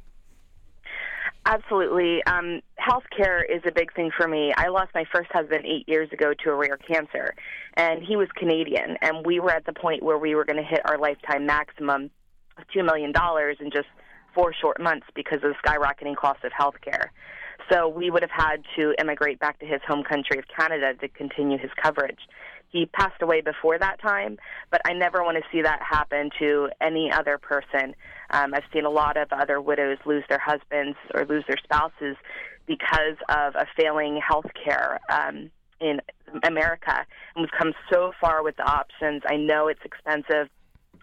Absolutely. 1.47 2.25
Um, 2.25 2.61
healthcare 2.81 3.43
is 3.49 3.61
a 3.67 3.71
big 3.71 3.93
thing 3.95 4.11
for 4.17 4.27
me. 4.27 4.53
I 4.57 4.69
lost 4.69 4.91
my 4.95 5.05
first 5.15 5.31
husband 5.31 5.67
eight 5.67 5.87
years 5.87 6.09
ago 6.11 6.33
to 6.43 6.51
a 6.51 6.55
rare 6.55 6.79
cancer, 6.79 7.35
and 7.75 8.03
he 8.03 8.17
was 8.17 8.29
Canadian, 8.35 8.97
and 9.03 9.27
we 9.27 9.41
were 9.41 9.51
at 9.51 9.67
the 9.67 9.75
point 9.75 10.03
where 10.03 10.17
we 10.17 10.35
were 10.35 10.47
going 10.47 10.57
to 10.57 10.63
hit 10.63 10.81
our 10.87 10.97
lifetime 10.97 11.45
maximum 11.45 12.11
of 12.57 12.65
$2 12.75 12.85
million 12.85 13.13
in 13.61 13.71
just 13.71 13.89
four 14.35 14.55
short 14.55 14.81
months 14.81 15.07
because 15.15 15.41
of 15.45 15.53
the 15.53 15.55
skyrocketing 15.65 16.17
cost 16.17 16.43
of 16.45 16.53
healthcare. 16.53 17.09
So 17.71 17.89
we 17.89 18.11
would 18.11 18.23
have 18.23 18.31
had 18.31 18.65
to 18.77 18.95
immigrate 18.99 19.39
back 19.39 19.59
to 19.61 19.67
his 19.67 19.81
home 19.87 20.03
country 20.03 20.39
of 20.39 20.45
Canada 20.49 20.95
to 20.95 21.09
continue 21.09 21.59
his 21.59 21.71
coverage. 21.83 22.21
He 22.75 22.87
passed 22.87 23.23
away 23.23 23.41
before 23.41 23.79
that 23.79 24.03
time, 24.03 24.37
but 24.73 24.81
I 24.85 24.95
never 24.95 25.23
want 25.23 25.37
to 25.37 25.45
see 25.53 25.63
that 25.63 25.81
happen 25.81 26.31
to 26.41 26.71
any 26.81 27.09
other 27.09 27.39
person. 27.39 27.95
Um, 28.31 28.53
I've 28.53 28.65
seen 28.73 28.85
a 28.85 28.91
lot 28.91 29.17
of 29.17 29.29
other 29.31 29.61
widows 29.61 29.99
lose 30.05 30.25
their 30.29 30.41
husbands 30.41 30.99
or 31.15 31.25
lose 31.25 31.45
their 31.47 31.57
spouses 31.63 32.17
because 32.67 33.17
of 33.29 33.55
a 33.55 33.65
failing 33.77 34.21
health 34.21 34.47
care 34.65 34.99
um, 35.09 35.53
in 35.81 36.01
America. 36.43 37.07
And 37.37 37.43
we've 37.45 37.57
come 37.57 37.75
so 37.93 38.11
far 38.21 38.43
with 38.43 38.57
the 38.57 38.65
options. 38.65 39.23
I 39.25 39.37
know 39.37 39.69
it's 39.69 39.85
expensive. 39.85 40.49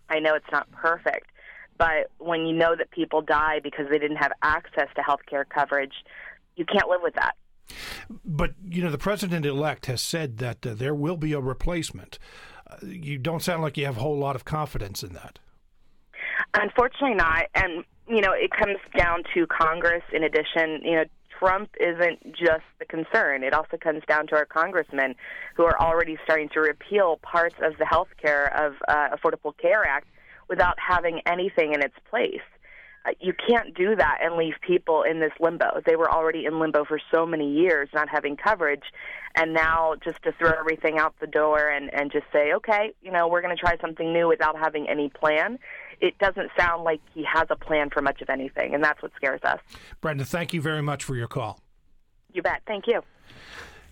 I 0.10 0.20
know 0.20 0.36
it's 0.36 0.52
not 0.52 0.70
perfect. 0.74 1.28
But 1.78 2.12
when 2.18 2.48
you 2.48 2.54
know 2.54 2.76
that 2.76 2.92
people 2.92 3.22
die 3.22 3.62
because 3.64 3.86
they 3.90 3.98
didn't 3.98 4.18
have 4.18 4.34
access 4.42 4.90
to 4.98 5.02
health 5.02 5.22
care 5.26 5.46
coverage, 5.46 5.94
you 6.58 6.66
can't 6.66 6.90
live 6.90 7.00
with 7.02 7.14
that. 7.14 7.38
But, 8.26 8.52
you 8.64 8.84
know, 8.84 8.92
the 8.92 8.98
president 8.98 9.46
elect 9.46 9.86
has 9.86 10.02
said 10.02 10.38
that 10.38 10.66
uh, 10.66 10.74
there 10.74 10.96
will 10.96 11.18
be 11.18 11.34
a 11.34 11.40
replacement. 11.40 12.20
Uh, 12.70 12.78
you 12.84 13.18
don't 13.18 13.42
sound 13.42 13.62
like 13.62 13.78
you 13.78 13.86
have 13.86 13.98
a 13.98 14.02
whole 14.02 14.18
lot 14.18 14.36
of 14.36 14.46
confidence 14.46 15.04
in 15.04 15.14
that. 15.14 15.40
Unfortunately, 16.54 17.16
not. 17.16 17.46
And, 17.56 17.84
you 18.08 18.22
know, 18.22 18.34
it 18.34 18.52
comes 18.52 18.78
down 18.98 19.24
to 19.34 19.48
Congress 19.48 20.04
in 20.12 20.24
addition. 20.24 20.82
You 20.84 20.96
know, 20.96 21.04
Trump 21.42 21.70
isn't 21.80 22.36
just 22.36 22.64
the 22.80 22.86
concern. 22.86 23.44
It 23.44 23.54
also 23.54 23.78
comes 23.78 24.04
down 24.08 24.28
to 24.28 24.36
our 24.36 24.46
congressmen 24.46 25.16
who 25.56 25.64
are 25.64 25.80
already 25.80 26.18
starting 26.24 26.50
to 26.50 26.60
repeal 26.60 27.20
parts 27.24 27.56
of 27.64 27.78
the 27.80 27.86
health 27.86 28.10
care 28.22 28.48
of 28.56 28.76
uh, 28.88 29.16
Affordable 29.16 29.58
Care 29.58 29.84
Act 29.84 30.08
without 30.50 30.78
having 30.78 31.22
anything 31.26 31.74
in 31.74 31.82
its 31.82 31.96
place. 32.10 32.42
Uh, 33.06 33.12
you 33.20 33.34
can't 33.34 33.74
do 33.74 33.96
that 33.96 34.20
and 34.22 34.36
leave 34.36 34.54
people 34.62 35.04
in 35.04 35.20
this 35.20 35.32
limbo. 35.40 35.82
They 35.86 35.96
were 35.96 36.12
already 36.12 36.46
in 36.46 36.60
limbo 36.60 36.86
for 36.86 37.00
so 37.12 37.26
many 37.26 37.52
years, 37.52 37.90
not 37.94 38.10
having 38.10 38.38
coverage, 38.38 38.84
and 39.36 39.54
now 39.54 39.96
just 40.04 40.22
to 40.24 40.32
throw 40.34 40.52
everything 40.52 41.00
out 41.00 41.16
the 41.20 41.28
door 41.28 41.68
and 41.68 41.92
and 41.94 42.12
just 42.12 42.26
say, 42.32 42.54
okay, 42.54 42.94
you 43.02 43.12
know, 43.12 43.28
we're 43.28 43.42
going 43.42 43.56
to 43.56 43.60
try 43.60 43.78
something 43.82 44.14
new 44.14 44.28
without 44.28 44.58
having 44.58 44.88
any 44.88 45.10
plan. 45.10 45.58
It 46.00 46.18
doesn't 46.20 46.50
sound 46.58 46.84
like 46.84 47.02
he 47.14 47.24
has 47.32 47.48
a 47.50 47.56
plan 47.56 47.90
for 47.90 48.02
much 48.02 48.22
of 48.22 48.30
anything, 48.30 48.74
and 48.74 48.84
that's 48.84 49.02
what 49.02 49.12
scares 49.16 49.42
us. 49.44 49.60
Brenda, 50.00 50.26
thank 50.26 50.54
you 50.54 50.62
very 50.62 50.82
much 50.82 51.04
for 51.04 51.16
your 51.16 51.28
call. 51.28 51.60
You 52.34 52.42
bet. 52.42 52.62
Thank 52.68 52.88
you. 52.88 53.02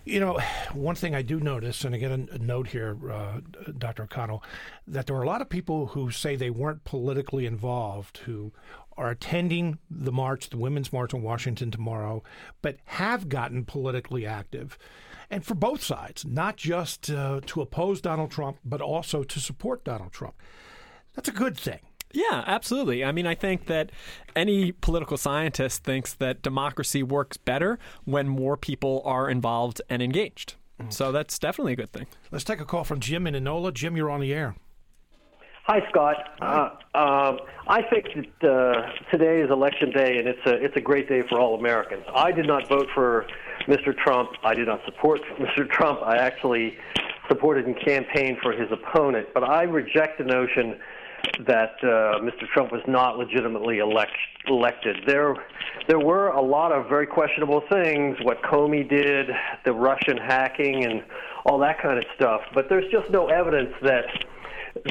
You 0.04 0.20
know, 0.20 0.38
one 0.72 0.94
thing 0.94 1.14
I 1.14 1.22
do 1.22 1.40
notice, 1.40 1.84
and 1.84 1.94
again, 1.94 2.28
a, 2.32 2.38
note 2.38 2.68
here, 2.68 2.96
uh, 3.10 3.40
Dr. 3.78 4.04
O'Connell, 4.04 4.42
that 4.86 5.06
there 5.06 5.16
are 5.16 5.22
a 5.22 5.26
lot 5.26 5.42
of 5.42 5.48
people 5.48 5.88
who 5.88 6.10
say 6.10 6.36
they 6.36 6.50
weren't 6.50 6.84
politically 6.84 7.46
involved 7.46 8.18
who 8.18 8.52
are 8.96 9.10
attending 9.10 9.78
the 9.90 10.12
march, 10.12 10.50
the 10.50 10.58
Women's 10.58 10.92
March 10.92 11.14
in 11.14 11.22
Washington 11.22 11.70
tomorrow, 11.70 12.22
but 12.60 12.76
have 12.84 13.28
gotten 13.28 13.64
politically 13.64 14.26
active. 14.26 14.76
And 15.30 15.44
for 15.44 15.54
both 15.54 15.82
sides, 15.82 16.24
not 16.24 16.56
just 16.56 17.08
uh, 17.08 17.40
to 17.46 17.62
oppose 17.62 18.00
Donald 18.00 18.30
Trump, 18.30 18.58
but 18.64 18.80
also 18.80 19.22
to 19.22 19.40
support 19.40 19.84
Donald 19.84 20.12
Trump. 20.12 20.34
That's 21.14 21.28
a 21.28 21.32
good 21.32 21.56
thing. 21.56 21.80
Yeah, 22.12 22.44
absolutely. 22.46 23.04
I 23.04 23.12
mean, 23.12 23.26
I 23.26 23.34
think 23.34 23.66
that 23.66 23.90
any 24.34 24.72
political 24.72 25.16
scientist 25.16 25.84
thinks 25.84 26.14
that 26.14 26.42
democracy 26.42 27.02
works 27.02 27.36
better 27.36 27.78
when 28.04 28.28
more 28.28 28.56
people 28.56 29.02
are 29.04 29.30
involved 29.30 29.80
and 29.88 30.02
engaged. 30.02 30.54
Mm. 30.80 30.92
So 30.92 31.12
that's 31.12 31.38
definitely 31.38 31.74
a 31.74 31.76
good 31.76 31.92
thing. 31.92 32.06
Let's 32.30 32.44
take 32.44 32.60
a 32.60 32.64
call 32.64 32.84
from 32.84 33.00
Jim 33.00 33.26
in 33.26 33.34
Enola. 33.34 33.72
Jim, 33.72 33.96
you're 33.96 34.10
on 34.10 34.20
the 34.20 34.32
air. 34.32 34.56
Hi, 35.64 35.80
Scott. 35.88 36.16
Uh, 36.40 36.70
uh, 36.96 37.36
I 37.68 37.82
think 37.82 38.06
that 38.40 38.50
uh, 38.50 39.10
today 39.12 39.40
is 39.40 39.50
election 39.50 39.90
day, 39.90 40.18
and 40.18 40.26
it's 40.26 40.44
a 40.44 40.54
it's 40.54 40.74
a 40.76 40.80
great 40.80 41.08
day 41.08 41.22
for 41.28 41.38
all 41.38 41.54
Americans. 41.54 42.02
I 42.12 42.32
did 42.32 42.46
not 42.46 42.68
vote 42.68 42.88
for 42.92 43.26
Mr. 43.68 43.96
Trump. 43.96 44.30
I 44.42 44.54
did 44.54 44.66
not 44.66 44.80
support 44.84 45.20
Mr. 45.38 45.70
Trump. 45.70 46.00
I 46.02 46.16
actually 46.16 46.76
supported 47.28 47.66
and 47.66 47.78
campaigned 47.80 48.38
for 48.42 48.52
his 48.52 48.68
opponent. 48.72 49.28
But 49.32 49.44
I 49.44 49.62
reject 49.62 50.18
the 50.18 50.24
notion 50.24 50.80
that 51.46 51.74
uh, 51.82 52.20
Mr. 52.20 52.46
Trump 52.52 52.72
was 52.72 52.82
not 52.86 53.18
legitimately 53.18 53.78
elect, 53.78 54.12
elected. 54.46 54.96
There, 55.06 55.34
there 55.88 55.98
were 55.98 56.28
a 56.28 56.42
lot 56.42 56.72
of 56.72 56.88
very 56.88 57.06
questionable 57.06 57.62
things. 57.70 58.16
What 58.22 58.42
Comey 58.42 58.88
did, 58.88 59.28
the 59.64 59.72
Russian 59.72 60.16
hacking, 60.16 60.84
and 60.84 61.02
all 61.44 61.58
that 61.60 61.80
kind 61.80 61.98
of 61.98 62.04
stuff. 62.16 62.42
But 62.54 62.68
there's 62.68 62.90
just 62.90 63.10
no 63.10 63.28
evidence 63.28 63.74
that 63.82 64.04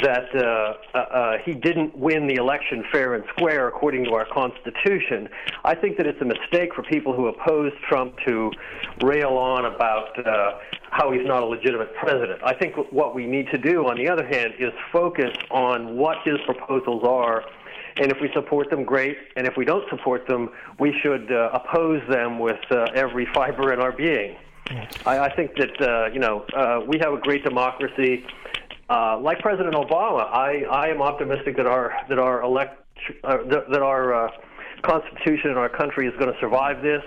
that 0.01 0.35
uh, 0.35 0.97
uh, 0.97 0.97
uh, 0.97 1.37
he 1.43 1.53
didn't 1.53 1.97
win 1.97 2.27
the 2.27 2.35
election 2.35 2.83
fair 2.91 3.15
and 3.15 3.23
square 3.35 3.67
according 3.67 4.05
to 4.05 4.11
our 4.13 4.25
Constitution. 4.25 5.29
I 5.63 5.75
think 5.75 5.97
that 5.97 6.07
it's 6.07 6.21
a 6.21 6.25
mistake 6.25 6.73
for 6.73 6.83
people 6.83 7.13
who 7.13 7.27
oppose 7.27 7.71
Trump 7.87 8.15
to 8.27 8.51
rail 9.01 9.31
on 9.31 9.65
about 9.65 10.25
uh, 10.25 10.59
how 10.91 11.11
he's 11.11 11.25
not 11.25 11.43
a 11.43 11.45
legitimate 11.45 11.93
president. 11.95 12.41
I 12.43 12.53
think 12.53 12.75
what 12.91 13.15
we 13.15 13.25
need 13.25 13.47
to 13.51 13.57
do, 13.57 13.87
on 13.87 13.97
the 13.97 14.09
other 14.09 14.25
hand, 14.25 14.53
is 14.59 14.71
focus 14.91 15.35
on 15.49 15.95
what 15.97 16.17
his 16.25 16.37
proposals 16.45 17.03
are. 17.03 17.43
And 17.97 18.11
if 18.11 18.17
we 18.21 18.29
support 18.33 18.69
them, 18.69 18.83
great. 18.83 19.17
And 19.35 19.45
if 19.47 19.57
we 19.57 19.65
don't 19.65 19.87
support 19.89 20.27
them, 20.27 20.49
we 20.79 20.97
should 21.01 21.31
uh, 21.31 21.51
oppose 21.53 22.01
them 22.09 22.39
with 22.39 22.59
uh, 22.71 22.87
every 22.95 23.27
fiber 23.33 23.73
in 23.73 23.79
our 23.79 23.91
being. 23.91 24.35
I, 25.05 25.19
I 25.19 25.35
think 25.35 25.55
that 25.55 25.81
uh, 25.81 26.13
you 26.13 26.19
know 26.19 26.45
uh, 26.53 26.81
we 26.87 26.99
have 26.99 27.13
a 27.13 27.17
great 27.17 27.43
democracy. 27.43 28.23
Uh, 28.89 29.19
like 29.19 29.39
President 29.39 29.75
Obama, 29.75 30.25
I, 30.31 30.63
I 30.69 30.87
am 30.87 31.01
optimistic 31.01 31.57
that 31.57 31.67
our 31.67 31.93
that 32.09 32.17
our 32.17 32.41
elect 32.41 32.83
uh, 33.23 33.37
that, 33.49 33.69
that 33.71 33.81
our 33.81 34.25
uh, 34.25 34.31
constitution 34.81 35.51
in 35.51 35.57
our 35.57 35.69
country 35.69 36.07
is 36.07 36.13
going 36.19 36.33
to 36.33 36.39
survive 36.39 36.81
this. 36.81 37.03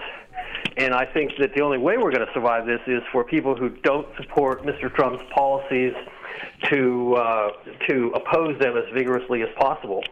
And 0.77 0.95
I 0.95 1.05
think 1.05 1.33
that 1.39 1.55
the 1.55 1.63
only 1.63 1.79
way 1.79 1.97
we're 1.97 2.13
going 2.13 2.27
to 2.27 2.33
survive 2.33 2.67
this 2.67 2.81
is 2.87 3.03
for 3.11 3.25
people 3.25 3.57
who 3.57 3.71
don't 3.83 4.07
support 4.17 4.65
Mr. 4.65 4.95
Trump's 4.95 5.23
policies 5.35 5.93
to 6.71 7.15
uh, 7.15 7.51
to 7.89 8.13
oppose 8.15 8.59
them 8.61 8.77
as 8.77 8.85
vigorously 8.95 9.43
as 9.43 9.49
possible. 9.59 10.05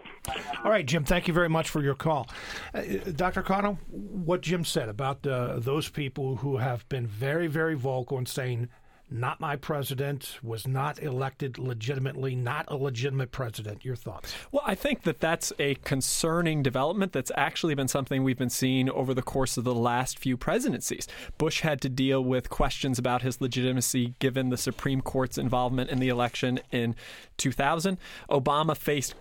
All 0.64 0.70
right, 0.70 0.84
Jim. 0.84 1.04
Thank 1.04 1.28
you 1.28 1.34
very 1.34 1.48
much 1.48 1.70
for 1.70 1.82
your 1.82 1.94
call, 1.94 2.28
uh, 2.74 2.82
Dr. 3.14 3.40
O'Connell. 3.40 3.78
What 3.90 4.42
Jim 4.42 4.64
said 4.64 4.88
about 4.88 5.26
uh, 5.26 5.58
those 5.58 5.88
people 5.88 6.36
who 6.36 6.58
have 6.58 6.88
been 6.88 7.06
very, 7.06 7.46
very 7.46 7.74
vocal 7.74 8.18
in 8.18 8.26
saying 8.26 8.68
not 9.10 9.40
my 9.40 9.56
president, 9.56 10.38
was 10.42 10.66
not 10.66 11.02
elected 11.02 11.58
legitimately, 11.58 12.34
not 12.34 12.64
a 12.68 12.76
legitimate 12.76 13.32
president. 13.32 13.84
Your 13.84 13.96
thoughts? 13.96 14.34
Well, 14.52 14.62
I 14.64 14.74
think 14.74 15.02
that 15.02 15.20
that's 15.20 15.52
a 15.58 15.74
concerning 15.76 16.62
development 16.62 17.12
that's 17.12 17.32
actually 17.36 17.74
been 17.74 17.88
something 17.88 18.22
we've 18.22 18.38
been 18.38 18.50
seeing 18.50 18.88
over 18.90 19.14
the 19.14 19.22
course 19.22 19.56
of 19.56 19.64
the 19.64 19.74
last 19.74 20.18
few 20.18 20.36
presidencies. 20.36 21.08
Bush 21.38 21.60
had 21.60 21.80
to 21.82 21.88
deal 21.88 22.22
with 22.22 22.50
questions 22.50 22.98
about 22.98 23.22
his 23.22 23.40
legitimacy 23.40 24.14
given 24.18 24.50
the 24.50 24.56
Supreme 24.56 25.00
Court's 25.00 25.38
involvement 25.38 25.90
in 25.90 25.98
the 25.98 26.08
election 26.08 26.60
in 26.70 26.94
2000. 27.36 27.98
Obama 28.30 28.76
faced 28.76 29.14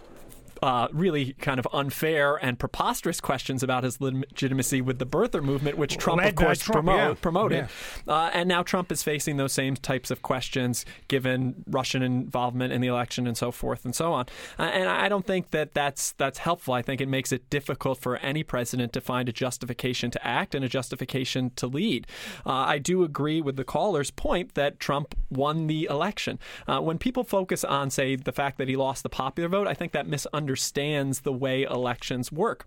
uh, 0.61 0.87
really 0.91 1.33
kind 1.33 1.59
of 1.59 1.67
unfair 1.71 2.35
and 2.35 2.59
preposterous 2.59 3.21
questions 3.21 3.63
about 3.63 3.83
his 3.83 4.01
legitimacy 4.01 4.81
with 4.81 4.99
the 4.99 5.05
birther 5.05 5.41
movement, 5.41 5.77
which 5.77 5.97
Trump, 5.97 6.21
Led 6.21 6.29
of 6.29 6.35
course, 6.35 6.59
Trump, 6.59 6.85
promote, 6.85 6.97
yeah. 6.99 7.13
promoted. 7.21 7.69
Yeah. 8.07 8.13
Uh, 8.13 8.29
and 8.33 8.49
now 8.49 8.63
Trump 8.63 8.91
is 8.91 9.01
facing 9.03 9.37
those 9.37 9.53
same 9.53 9.75
types 9.75 10.11
of 10.11 10.21
questions 10.21 10.85
given 11.07 11.63
Russian 11.67 12.03
involvement 12.03 12.73
in 12.73 12.81
the 12.81 12.87
election 12.87 13.27
and 13.27 13.37
so 13.37 13.51
forth 13.51 13.85
and 13.85 13.95
so 13.95 14.11
on. 14.11 14.25
Uh, 14.57 14.63
and 14.63 14.89
I 14.89 15.07
don't 15.07 15.25
think 15.25 15.51
that 15.51 15.73
that's, 15.73 16.11
that's 16.13 16.39
helpful. 16.39 16.73
I 16.73 16.81
think 16.81 16.99
it 16.99 17.07
makes 17.07 17.31
it 17.31 17.49
difficult 17.49 17.97
for 17.99 18.17
any 18.17 18.43
president 18.43 18.91
to 18.93 19.01
find 19.01 19.29
a 19.29 19.31
justification 19.31 20.11
to 20.11 20.27
act 20.27 20.55
and 20.55 20.65
a 20.65 20.69
justification 20.69 21.51
to 21.55 21.67
lead. 21.67 22.05
Uh, 22.45 22.51
I 22.51 22.79
do 22.79 23.03
agree 23.03 23.39
with 23.41 23.55
the 23.55 23.63
caller's 23.63 24.11
point 24.11 24.55
that 24.55 24.79
Trump 24.79 25.15
won 25.29 25.67
the 25.67 25.87
election. 25.89 26.37
Uh, 26.67 26.81
when 26.81 26.97
people 26.97 27.23
focus 27.23 27.63
on, 27.63 27.89
say, 27.89 28.15
the 28.15 28.31
fact 28.31 28.57
that 28.57 28.67
he 28.67 28.75
lost 28.75 29.03
the 29.03 29.09
popular 29.09 29.47
vote, 29.47 29.67
I 29.67 29.73
think 29.73 29.93
that 29.93 30.07
misunderstands 30.07 30.48
the 31.21 31.33
way 31.33 31.63
elections 31.63 32.31
work. 32.31 32.65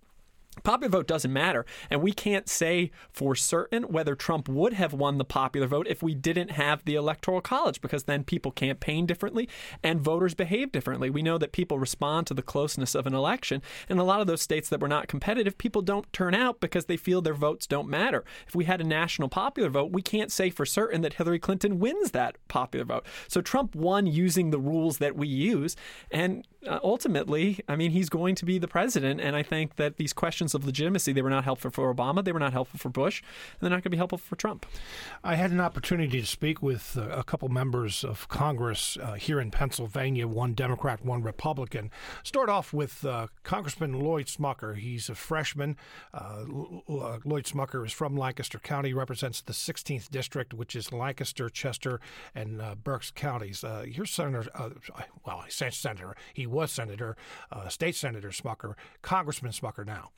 Popular 0.65 0.91
vote 0.91 1.07
doesn't 1.07 1.33
matter. 1.33 1.65
And 1.91 2.03
we 2.03 2.13
can't 2.13 2.47
say 2.49 2.91
for 3.11 3.35
certain 3.35 3.85
whether 3.85 4.15
Trump 4.15 4.49
would 4.51 4.75
have 4.75 4.93
won 4.93 5.17
the 5.17 5.25
popular 5.25 5.67
vote 5.67 5.87
if 5.89 6.03
we 6.03 6.15
didn't 6.15 6.53
have 6.53 6.85
the 6.85 6.95
Electoral 6.95 7.41
College, 7.41 7.81
because 7.81 8.05
then 8.05 8.23
people 8.23 8.53
campaign 8.53 9.07
differently 9.07 9.49
and 9.83 10.01
voters 10.01 10.35
behave 10.35 10.71
differently. 10.71 11.09
We 11.09 11.23
know 11.23 11.39
that 11.39 11.53
people 11.53 11.79
respond 11.79 12.27
to 12.27 12.35
the 12.35 12.43
closeness 12.43 12.95
of 12.95 13.07
an 13.07 13.15
election. 13.15 13.63
In 13.89 13.99
a 13.99 14.05
lot 14.05 14.21
of 14.21 14.27
those 14.27 14.43
states 14.43 14.69
that 14.69 14.81
were 14.81 14.89
not 14.89 15.09
competitive, 15.09 15.57
people 15.57 15.81
don't 15.81 16.13
turn 16.13 16.35
out 16.35 16.61
because 16.61 16.85
they 16.85 16.99
feel 16.99 17.23
their 17.23 17.35
votes 17.35 17.67
don't 17.67 17.89
matter. 17.89 18.23
If 18.47 18.55
we 18.55 18.67
had 18.67 18.83
a 18.83 18.85
national 18.85 19.31
popular 19.31 19.71
vote, 19.71 19.91
we 19.91 20.03
can't 20.03 20.31
say 20.31 20.51
for 20.51 20.67
certain 20.67 21.01
that 21.01 21.15
Hillary 21.15 21.39
Clinton 21.39 21.79
wins 21.79 22.11
that 22.11 22.37
popular 22.49 22.85
vote. 22.85 23.07
So 23.27 23.41
Trump 23.41 23.75
won 23.75 24.07
using 24.07 24.51
the 24.51 24.61
rules 24.61 24.99
that 24.99 25.17
we 25.17 25.29
use. 25.29 25.77
And 26.11 26.47
uh, 26.67 26.79
ultimately, 26.85 27.61
I 27.69 27.77
mean, 27.77 27.91
he's 27.91 28.09
going 28.09 28.35
to 28.37 28.45
be 28.45 28.59
the 28.59 28.69
president. 28.69 29.21
And 29.21 29.35
I 29.35 29.43
think 29.43 29.77
that 29.77 29.97
these 29.97 30.13
questions 30.13 30.55
of 30.55 30.65
legitimacy, 30.65 31.13
they 31.13 31.23
were 31.23 31.31
not 31.31 31.45
helpful 31.45 31.71
for 31.71 31.93
Obama, 31.93 32.25
they 32.25 32.33
were 32.33 32.39
not 32.39 32.53
helpful 32.53 32.79
for 32.79 32.89
Bush, 32.89 33.21
and 33.53 33.61
they're 33.61 33.71
not 33.71 33.77
going 33.77 33.83
to 33.85 33.91
be 33.91 33.97
helpful 33.97 34.19
for 34.19 34.37
Trump. 34.37 34.67
I 35.25 35.35
had 35.35 35.51
an 35.51 35.61
opportunity 35.61 36.21
to 36.21 36.27
speak 36.27 36.63
with 36.63 36.97
uh, 36.97 37.09
a 37.09 37.25
couple 37.25 37.49
members 37.49 38.05
of 38.05 38.29
Congress 38.29 38.97
uh, 39.03 39.15
here 39.15 39.41
in 39.41 39.51
Pennsylvania, 39.51 40.29
one 40.29 40.55
Democrat, 40.55 41.05
one 41.05 41.23
Republican. 41.23 41.91
Start 42.23 42.49
off 42.49 42.73
with 42.73 43.05
uh, 43.05 43.27
Congressman 43.43 44.01
Lloyd 44.01 44.27
Smucker. 44.27 44.77
He's 44.77 45.09
a 45.09 45.15
freshman. 45.15 45.77
Lloyd 46.15 47.45
Smucker 47.45 47.85
is 47.85 47.93
from 47.93 48.17
Lancaster 48.17 48.59
County, 48.59 48.93
represents 48.93 49.41
the 49.41 49.53
16th 49.53 50.11
district, 50.11 50.55
which 50.55 50.77
is 50.77 50.93
Lancaster, 50.93 51.49
Chester, 51.49 52.01
and 52.35 52.63
Berks 52.85 53.11
counties. 53.11 53.65
here's 53.85 54.11
Senator, 54.11 54.49
well, 55.25 55.45
say 55.49 55.71
senator. 55.71 56.17
He 56.33 56.47
was 56.53 56.71
senator, 56.71 57.17
uh, 57.51 57.69
state 57.69 57.97
senator 57.97 58.29
Smucker, 58.29 58.75
Congressman 59.01 59.53
Smucker 59.53 59.85
now. 59.85 60.11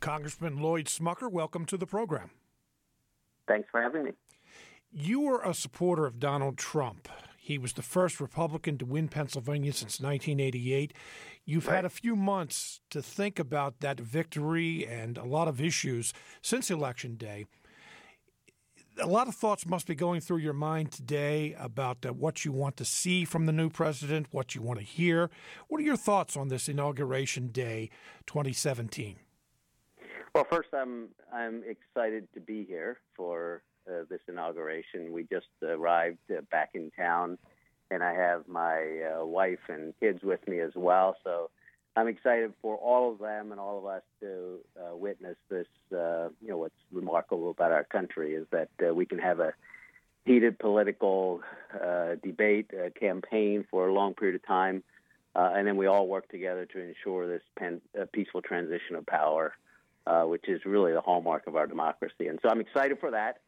Congressman 0.00 0.58
Lloyd 0.60 0.86
Smucker, 0.86 1.30
welcome 1.30 1.64
to 1.66 1.76
the 1.76 1.86
program. 1.86 2.30
Thanks 3.46 3.68
for 3.70 3.80
having 3.80 4.04
me. 4.04 4.10
You 4.90 5.20
were 5.20 5.42
a 5.42 5.54
supporter 5.54 6.06
of 6.06 6.18
Donald 6.18 6.58
Trump. 6.58 7.08
He 7.38 7.58
was 7.58 7.72
the 7.72 7.82
first 7.82 8.20
Republican 8.20 8.78
to 8.78 8.84
win 8.84 9.08
Pennsylvania 9.08 9.72
since 9.72 10.00
1988. 10.00 10.92
You've 11.44 11.66
had 11.66 11.84
a 11.84 11.90
few 11.90 12.14
months 12.14 12.80
to 12.90 13.02
think 13.02 13.38
about 13.38 13.80
that 13.80 13.98
victory 13.98 14.86
and 14.86 15.18
a 15.18 15.24
lot 15.24 15.48
of 15.48 15.60
issues 15.60 16.12
since 16.40 16.70
Election 16.70 17.16
Day. 17.16 17.46
A 19.00 19.06
lot 19.06 19.26
of 19.26 19.34
thoughts 19.34 19.66
must 19.66 19.86
be 19.86 19.94
going 19.94 20.20
through 20.20 20.38
your 20.38 20.52
mind 20.52 20.92
today 20.92 21.56
about 21.58 22.04
uh, 22.04 22.12
what 22.12 22.44
you 22.44 22.52
want 22.52 22.76
to 22.76 22.84
see 22.84 23.24
from 23.24 23.46
the 23.46 23.52
new 23.52 23.70
president, 23.70 24.26
what 24.32 24.54
you 24.54 24.60
want 24.60 24.78
to 24.80 24.84
hear. 24.84 25.30
What 25.68 25.80
are 25.80 25.84
your 25.84 25.96
thoughts 25.96 26.36
on 26.36 26.48
this 26.48 26.68
inauguration 26.68 27.48
day 27.48 27.88
2017? 28.26 29.16
Well, 30.34 30.46
first, 30.50 30.68
I'm 30.74 31.08
I'm 31.32 31.62
excited 31.66 32.28
to 32.34 32.40
be 32.40 32.64
here 32.64 32.98
for 33.16 33.62
uh, 33.88 34.04
this 34.10 34.20
inauguration. 34.28 35.12
We 35.12 35.24
just 35.24 35.46
arrived 35.62 36.18
uh, 36.30 36.42
back 36.50 36.70
in 36.74 36.90
town, 36.90 37.38
and 37.90 38.02
I 38.02 38.12
have 38.14 38.46
my 38.46 39.00
uh, 39.00 39.24
wife 39.24 39.68
and 39.68 39.94
kids 40.00 40.22
with 40.22 40.46
me 40.46 40.60
as 40.60 40.72
well. 40.74 41.16
So 41.24 41.50
I'm 41.94 42.08
excited 42.08 42.52
for 42.62 42.76
all 42.76 43.12
of 43.12 43.18
them 43.18 43.52
and 43.52 43.60
all 43.60 43.78
of 43.78 43.86
us 43.86 44.02
to 44.20 44.58
uh, 44.78 44.96
witness 44.96 45.36
this. 45.50 45.66
Uh, 45.92 46.28
you 46.40 46.48
know, 46.48 46.58
what's 46.58 46.74
remarkable 46.90 47.50
about 47.50 47.72
our 47.72 47.84
country 47.84 48.34
is 48.34 48.46
that 48.50 48.70
uh, 48.86 48.94
we 48.94 49.04
can 49.04 49.18
have 49.18 49.40
a 49.40 49.52
heated 50.24 50.58
political 50.58 51.40
debate, 52.22 52.70
campaign 52.98 53.66
for 53.70 53.88
a 53.88 53.92
long 53.92 54.14
period 54.14 54.36
of 54.36 54.46
time, 54.46 54.84
and 55.34 55.66
then 55.66 55.76
we 55.76 55.86
all 55.86 56.06
work 56.06 56.28
together 56.28 56.64
to 56.64 56.78
ensure 56.78 57.26
this 57.26 57.42
pen, 57.58 57.80
peaceful 58.12 58.40
transition 58.40 58.94
of 58.94 59.04
power 59.04 59.52
uh, 60.06 60.22
which 60.22 60.48
is 60.48 60.64
really 60.64 60.92
the 60.92 61.00
hallmark 61.00 61.46
of 61.46 61.56
our 61.56 61.66
democracy. 61.66 62.26
And 62.26 62.38
so 62.42 62.48
I'm 62.48 62.60
excited 62.60 62.98
for 62.98 63.12
that. 63.12 63.38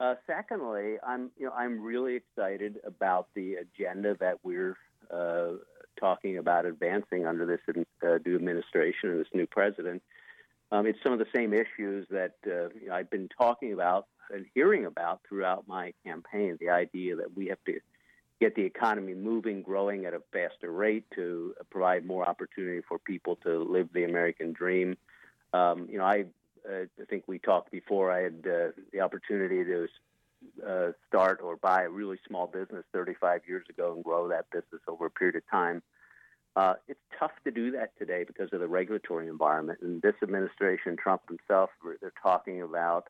Uh, 0.00 0.14
secondly, 0.26 0.96
I'm 1.06 1.30
you 1.38 1.46
know 1.46 1.52
I'm 1.52 1.80
really 1.80 2.16
excited 2.16 2.78
about 2.84 3.28
the 3.34 3.54
agenda 3.54 4.16
that 4.20 4.38
we're 4.42 4.76
uh, 5.10 5.52
talking 5.98 6.38
about 6.38 6.66
advancing 6.66 7.26
under 7.26 7.46
this 7.46 7.60
uh, 8.02 8.18
new 8.24 8.36
administration 8.36 9.10
and 9.10 9.20
this 9.20 9.28
new 9.34 9.46
president. 9.46 10.02
Um, 10.72 10.86
it's 10.86 10.98
some 11.02 11.12
of 11.12 11.18
the 11.18 11.26
same 11.34 11.52
issues 11.52 12.06
that 12.10 12.34
uh, 12.46 12.68
you 12.80 12.88
know, 12.88 12.94
I've 12.94 13.10
been 13.10 13.28
talking 13.28 13.72
about 13.72 14.06
and 14.30 14.46
hearing 14.54 14.86
about 14.86 15.20
throughout 15.28 15.68
my 15.68 15.92
campaign. 16.04 16.56
The 16.60 16.70
idea 16.70 17.16
that 17.16 17.36
we 17.36 17.46
have 17.48 17.62
to 17.66 17.78
get 18.40 18.54
the 18.54 18.62
economy 18.62 19.14
moving, 19.14 19.62
growing 19.62 20.06
at 20.06 20.14
a 20.14 20.22
faster 20.32 20.70
rate 20.70 21.04
to 21.14 21.54
provide 21.70 22.04
more 22.04 22.28
opportunity 22.28 22.80
for 22.86 22.98
people 22.98 23.36
to 23.36 23.62
live 23.62 23.88
the 23.92 24.04
American 24.04 24.52
dream. 24.52 24.96
Um, 25.52 25.88
you 25.90 25.98
know, 25.98 26.04
I, 26.04 26.24
uh, 26.68 26.84
I 27.00 27.04
think 27.08 27.24
we 27.26 27.38
talked 27.38 27.70
before. 27.70 28.10
I 28.10 28.22
had 28.22 28.44
uh, 28.44 28.68
the 28.92 29.00
opportunity 29.00 29.62
to 29.64 29.86
uh, 30.66 30.88
start 31.08 31.40
or 31.42 31.56
buy 31.56 31.82
a 31.82 31.88
really 31.88 32.18
small 32.26 32.46
business 32.46 32.84
35 32.92 33.42
years 33.46 33.66
ago 33.68 33.92
and 33.94 34.04
grow 34.04 34.28
that 34.28 34.50
business 34.50 34.80
over 34.88 35.06
a 35.06 35.10
period 35.10 35.36
of 35.36 35.42
time. 35.50 35.82
Uh, 36.56 36.74
it's 36.86 37.00
tough 37.18 37.32
to 37.44 37.50
do 37.50 37.72
that 37.72 37.90
today 37.98 38.24
because 38.24 38.48
of 38.52 38.60
the 38.60 38.68
regulatory 38.68 39.28
environment. 39.28 39.80
And 39.82 40.00
this 40.02 40.14
administration, 40.22 40.96
Trump 40.96 41.22
himself, 41.28 41.70
they're 42.00 42.12
talking 42.22 42.62
about 42.62 43.08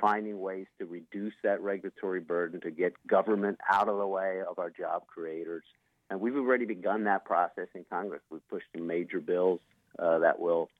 finding 0.00 0.40
ways 0.40 0.66
to 0.78 0.86
reduce 0.86 1.34
that 1.42 1.60
regulatory 1.60 2.20
burden 2.20 2.60
to 2.60 2.70
get 2.70 2.94
government 3.06 3.58
out 3.70 3.88
of 3.88 3.98
the 3.98 4.06
way 4.06 4.40
of 4.48 4.58
our 4.58 4.70
job 4.70 5.06
creators. 5.06 5.64
And 6.08 6.20
we've 6.20 6.36
already 6.36 6.64
begun 6.64 7.04
that 7.04 7.24
process 7.24 7.68
in 7.74 7.84
Congress. 7.90 8.22
We've 8.30 8.46
pushed 8.48 8.66
some 8.74 8.86
major 8.86 9.20
bills 9.20 9.60
uh, 9.98 10.20
that 10.20 10.38
will 10.38 10.70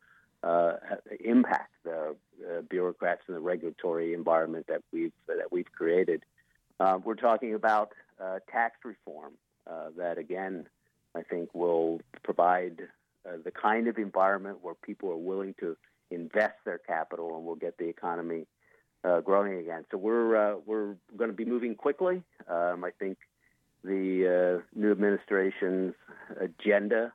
uh, 0.43 0.75
impact 1.23 1.73
the 1.85 2.17
uh, 2.47 2.63
bureaucrats 2.63 3.23
and 3.27 3.37
the 3.37 3.41
regulatory 3.41 4.15
environment 4.15 4.67
that 4.69 4.83
we've 4.93 5.13
that 5.27 5.51
we've 5.51 5.71
created. 5.73 6.23
Uh, 6.81 6.99
we're 7.03 7.15
talking 7.15 7.55
about 7.55 7.93
uh, 8.23 8.39
tax 8.51 8.77
reform 8.85 9.33
uh, 9.69 9.89
that, 9.97 10.19
again, 10.19 10.67
I 11.15 11.23
think 11.23 11.55
will 11.55 12.01
provide 12.23 12.83
the 13.45 13.51
kind 13.51 13.89
of 13.89 13.99
environment 13.99 14.59
where 14.63 14.75
people 14.75 15.11
are 15.11 15.17
willing 15.17 15.55
to 15.61 15.77
invest 16.11 16.55
their 16.65 16.79
capital 16.79 17.37
and 17.37 17.45
will 17.45 17.57
get 17.57 17.77
the 17.77 17.87
economy 17.87 18.47
growing 19.25 19.59
again. 19.59 19.85
So 19.91 19.99
we're 19.99 20.57
we're 20.65 20.95
going 21.15 21.31
to 21.31 21.37
be 21.37 21.45
moving 21.45 21.75
quickly. 21.75 22.23
Um, 22.49 22.85
I 22.85 22.91
think 22.99 23.19
the 23.85 24.63
new 24.75 24.91
administration's 24.91 25.95
agenda 26.41 27.13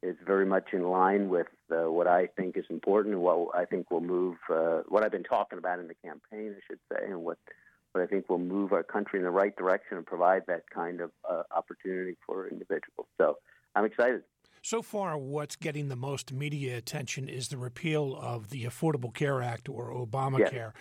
is 0.00 0.14
very 0.24 0.46
much 0.46 0.68
in 0.72 0.84
line 0.84 1.28
with 1.28 1.48
uh, 1.70 1.90
what 1.90 2.06
I 2.06 2.26
think 2.26 2.56
is 2.56 2.64
important 2.70 3.14
and 3.14 3.22
what 3.22 3.54
I 3.54 3.64
think 3.64 3.90
will 3.90 4.00
move 4.00 4.36
uh, 4.50 4.82
what 4.88 5.04
I've 5.04 5.12
been 5.12 5.24
talking 5.24 5.58
about 5.58 5.78
in 5.78 5.88
the 5.88 5.94
campaign, 5.94 6.54
I 6.56 6.60
should 6.66 6.80
say, 6.92 7.06
and 7.06 7.22
what 7.22 7.38
what 7.92 8.02
I 8.02 8.06
think 8.06 8.28
will 8.28 8.38
move 8.38 8.72
our 8.72 8.82
country 8.82 9.18
in 9.18 9.24
the 9.24 9.30
right 9.30 9.56
direction 9.56 9.96
and 9.96 10.06
provide 10.06 10.42
that 10.46 10.68
kind 10.70 11.00
of 11.00 11.10
uh, 11.28 11.42
opportunity 11.56 12.16
for 12.26 12.48
individuals. 12.48 13.06
So 13.16 13.38
I'm 13.74 13.84
excited. 13.84 14.22
So 14.62 14.82
far, 14.82 15.16
what's 15.16 15.56
getting 15.56 15.88
the 15.88 15.96
most 15.96 16.32
media 16.32 16.76
attention 16.76 17.28
is 17.28 17.48
the 17.48 17.56
repeal 17.56 18.18
of 18.20 18.50
the 18.50 18.64
Affordable 18.64 19.14
Care 19.14 19.40
Act 19.40 19.68
or 19.68 19.90
Obamacare. 19.90 20.52
Yes. 20.52 20.72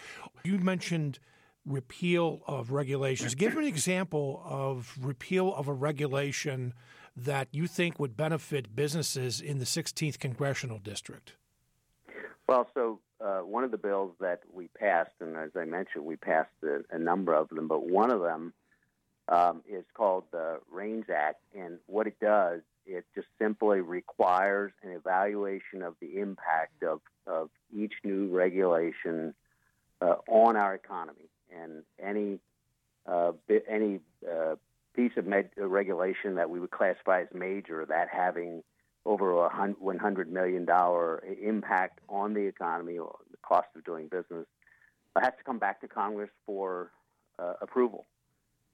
You 0.44 0.58
mentioned 0.60 1.20
repeal 1.66 2.42
of 2.48 2.72
regulations. 2.72 3.36
Give 3.36 3.54
me 3.54 3.64
an 3.64 3.68
example 3.68 4.42
of 4.46 4.98
repeal 5.02 5.54
of 5.54 5.68
a 5.68 5.74
regulation 5.74 6.74
that 7.18 7.48
you 7.52 7.66
think 7.66 8.00
would 8.00 8.16
benefit 8.16 8.76
businesses 8.76 9.42
in 9.42 9.58
the 9.58 9.66
16th 9.66 10.20
congressional 10.20 10.78
district. 10.78 11.34
Well, 12.48 12.70
so 12.76 13.00
uh, 13.20 13.40
one 13.40 13.64
of 13.64 13.72
the 13.72 13.78
bills 13.78 14.14
that 14.20 14.42
we 14.54 14.68
passed, 14.68 15.12
and 15.20 15.36
as 15.36 15.50
I 15.56 15.66
mentioned, 15.66 16.06
we 16.06 16.16
passed 16.16 16.52
a, 16.64 16.84
a 16.96 17.00
number 17.00 17.34
of 17.34 17.50
them, 17.50 17.68
but 17.68 17.90
one 17.90 18.12
of 18.12 18.22
them 18.22 18.54
um, 19.28 19.64
is 19.68 19.84
called 19.94 20.26
the 20.32 20.60
REINS 20.72 21.06
Act, 21.14 21.42
and 21.58 21.80
what 21.88 22.08
it 22.08 22.20
does, 22.22 22.62
it 22.86 23.06
just 23.16 23.28
simply 23.40 23.82
requires 23.82 24.72
an 24.84 24.92
evaluation 24.92 25.82
of 25.82 25.96
the 26.00 26.20
impact 26.20 26.84
of, 26.84 27.02
of 27.26 27.50
each 27.76 27.94
new 28.04 28.30
regulation 28.30 29.34
uh, 30.02 30.16
on 30.30 30.56
our 30.56 30.76
economy, 30.76 31.30
and 31.52 31.84
any 32.02 32.40
uh, 33.08 33.32
any 33.70 34.02
uh, 34.30 34.56
piece 34.98 35.12
of 35.16 35.28
med- 35.28 35.52
regulation 35.56 36.36
that 36.36 36.50
we 36.50 36.60
would 36.60 36.72
classify 36.72 37.22
as 37.22 37.28
major, 37.34 37.86
that 37.88 38.08
having 38.12 38.64
over 39.06 39.46
a 39.46 39.50
$100 39.50 40.28
million 40.28 40.68
impact 41.42 42.00
on 42.10 42.34
the 42.34 42.42
economy 42.42 42.98
or 42.98 43.16
the 43.32 43.38
cost 43.42 43.68
of 43.76 43.86
doing 43.86 44.08
business, 44.08 44.46
has 45.16 45.34
to 45.38 45.44
come 45.46 45.60
back 45.60 45.80
to 45.82 45.88
Congress 45.88 46.30
for 46.46 46.92
uh, 47.40 47.54
approval. 47.62 48.06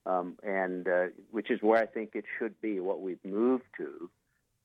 Um, 0.06 0.38
and 0.44 0.88
uh, 0.88 1.06
which 1.32 1.50
is 1.52 1.62
where 1.62 1.82
I 1.82 1.86
think 1.86 2.12
it 2.14 2.26
should 2.38 2.60
be. 2.62 2.80
What 2.80 3.02
we've 3.02 3.24
moved 3.24 3.64
to 3.78 4.10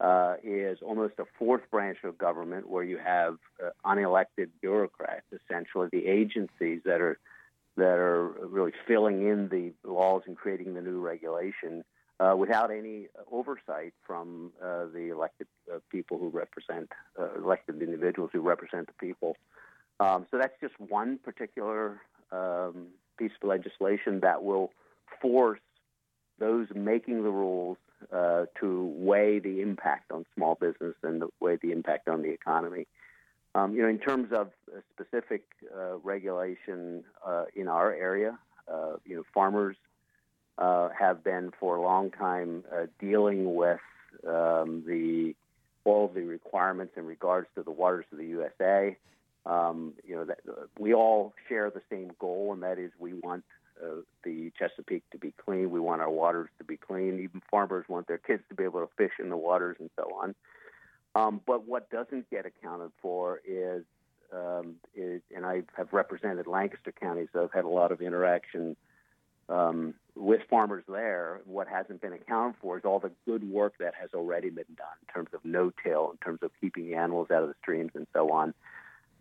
uh, 0.01 0.35
is 0.42 0.79
almost 0.83 1.14
a 1.18 1.25
fourth 1.38 1.62
branch 1.71 1.99
of 2.03 2.18
government 2.18 2.68
where 2.68 2.83
you 2.83 2.99
have 2.99 3.37
uh, 3.64 3.71
unelected 3.85 4.49
bureaucrats, 4.61 5.27
essentially 5.33 5.88
the 5.92 6.07
agencies 6.07 6.81
that 6.85 7.01
are 7.01 7.18
that 7.79 7.99
are 7.99 8.29
really 8.47 8.73
filling 8.87 9.27
in 9.27 9.49
the 9.49 9.73
laws 9.88 10.23
and 10.27 10.37
creating 10.37 10.75
the 10.75 10.83
new 10.83 11.01
regulation 11.01 11.85
uh, 12.21 12.35
without 12.37 12.71
any 12.71 13.07
oversight 13.31 13.95
from 14.07 14.53
uh, 14.62 14.87
the 14.93 15.11
elected 15.11 15.47
uh, 15.73 15.79
people 15.91 16.19
who 16.19 16.29
represent 16.29 16.91
uh, 17.19 17.29
elected 17.37 17.81
individuals 17.81 18.31
who 18.33 18.41
represent 18.41 18.87
the 18.88 18.93
people. 18.95 19.37
Um, 20.01 20.27
so 20.31 20.38
that's 20.38 20.55
just 20.61 20.75
one 20.79 21.19
particular 21.19 22.01
um, 22.33 22.88
piece 23.19 23.33
of 23.41 23.49
legislation 23.49 24.21
that 24.21 24.43
will 24.43 24.73
force 25.23 25.61
those 26.38 26.67
making 26.75 27.23
the 27.23 27.31
rules 27.31 27.79
uh, 28.12 28.47
to 28.61 28.93
weigh 28.97 29.38
the 29.38 29.61
impact 29.61 30.12
on 30.12 30.25
small 30.35 30.57
business 30.57 30.95
and 31.03 31.23
the, 31.23 31.29
weigh 31.41 31.59
the 31.61 31.73
impact 31.73 32.09
on 32.09 32.23
the 32.23 32.31
economy. 32.31 32.87
Um, 33.59 33.75
you 33.75 33.83
know, 33.83 33.88
in 33.88 33.99
terms 33.99 34.33
of 34.33 34.51
specific 34.94 35.44
uh, 35.77 35.97
regulation 35.99 37.05
uh, 37.27 37.44
in 37.57 37.66
our 37.66 37.92
area, 37.92 38.38
uh, 38.73 38.97
you 39.05 39.16
know, 39.16 39.25
farmers 39.35 39.77
uh, 40.59 40.90
have 40.99 41.25
been 41.25 41.51
for 41.59 41.77
a 41.77 41.83
long 41.83 42.11
time 42.11 42.64
uh, 42.73 42.87
dealing 43.01 43.55
with 43.55 43.81
um, 44.27 44.85
the 44.87 45.35
all 45.85 46.09
the 46.09 46.23
requirements 46.23 46.94
in 46.97 47.07
regards 47.07 47.49
to 47.55 47.62
the 47.62 47.71
waters 47.71 48.05
of 48.12 48.18
the 48.18 48.27
USA. 48.27 48.97
Um, 49.47 49.94
you 50.07 50.14
know, 50.14 50.25
that, 50.27 50.40
we 50.79 50.92
all 50.92 51.33
share 51.49 51.71
the 51.71 51.81
same 51.90 52.11
goal, 52.18 52.53
and 52.53 52.62
that 52.62 52.79
is 52.79 52.90
we 52.99 53.14
want 53.14 53.44
uh, 53.83 54.03
the 54.25 54.53
Chesapeake 54.59 55.09
to 55.11 55.18
be 55.18 55.33
clean. 55.44 55.71
We 55.71 55.81
want 55.81 56.03
our 56.03 56.11
waters 56.11 56.51
to 56.59 56.64
be 56.64 56.77
clean. 56.77 57.21
Even 57.21 57.40
farmers 57.51 57.87
want 57.88 58.07
their 58.09 58.18
kids 58.18 58.42
to 58.51 58.55
be 58.55 58.64
able 58.64 58.81
to 58.81 58.92
fish 58.97 59.12
in 59.18 59.31
the 59.31 59.37
waters 59.37 59.77
and 59.81 59.90
so 59.97 60.11
on. 60.23 60.35
Um, 61.14 61.40
but 61.47 61.66
what 61.66 61.90
doesn't 61.90 62.31
get 62.31 62.47
accounted 62.47 62.92
for 63.01 63.40
is, 63.47 63.85
um, 64.33 64.77
is, 64.94 65.23
and 65.35 65.44
I 65.44 65.62
have 65.77 65.92
represented 65.92 66.47
Lancaster 66.47 66.92
County, 66.92 67.29
so 67.33 67.44
I've 67.44 67.53
had 67.53 67.64
a 67.64 67.68
lot 67.68 67.92
of 67.92 68.01
interaction 68.01 68.77
um, 69.49 69.94
with 70.14 70.42
farmers 70.51 70.85
there. 70.88 71.40
What 71.47 71.68
hasn't 71.68 72.03
been 72.03 72.12
accounted 72.12 72.57
for 72.61 72.79
is 72.79 72.85
all 72.85 73.01
the 73.01 73.11
good 73.25 73.51
work 73.51 73.75
that 73.81 73.94
has 74.01 74.11
already 74.14 74.51
been 74.51 74.64
done 74.77 74.87
in 75.01 75.12
terms 75.12 75.31
of 75.33 75.40
no-till, 75.44 76.11
in 76.11 76.18
terms 76.18 76.40
of 76.42 76.51
keeping 76.61 76.87
the 76.87 76.94
animals 76.94 77.31
out 77.31 77.42
of 77.42 77.49
the 77.49 77.55
streams, 77.62 77.92
and 77.94 78.07
so 78.12 78.31
on. 78.31 78.53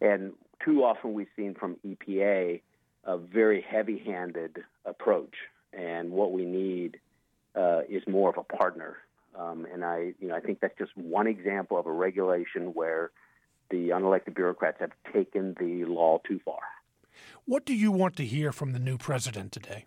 And 0.01 0.33
too 0.63 0.83
often 0.83 1.13
we've 1.13 1.27
seen 1.35 1.55
from 1.55 1.77
EPA 1.85 2.61
a 3.05 3.17
very 3.17 3.61
heavy-handed 3.61 4.63
approach, 4.85 5.35
and 5.71 6.11
what 6.11 6.33
we 6.33 6.45
need 6.45 6.99
uh, 7.55 7.81
is 7.89 8.03
more 8.07 8.29
of 8.29 8.37
a 8.37 8.43
partner 8.43 8.97
um, 9.37 9.67
and 9.71 9.83
I, 9.83 10.13
you 10.19 10.27
know, 10.27 10.35
I 10.35 10.39
think 10.39 10.59
that's 10.59 10.77
just 10.77 10.95
one 10.97 11.27
example 11.27 11.77
of 11.77 11.85
a 11.85 11.91
regulation 11.91 12.73
where 12.73 13.11
the 13.69 13.89
unelected 13.89 14.35
bureaucrats 14.35 14.79
have 14.79 14.91
taken 15.13 15.55
the 15.59 15.85
law 15.85 16.19
too 16.27 16.39
far. 16.43 16.59
What 17.45 17.65
do 17.65 17.73
you 17.73 17.91
want 17.91 18.15
to 18.17 18.25
hear 18.25 18.51
from 18.51 18.73
the 18.73 18.79
new 18.79 18.97
president 18.97 19.51
today? 19.51 19.85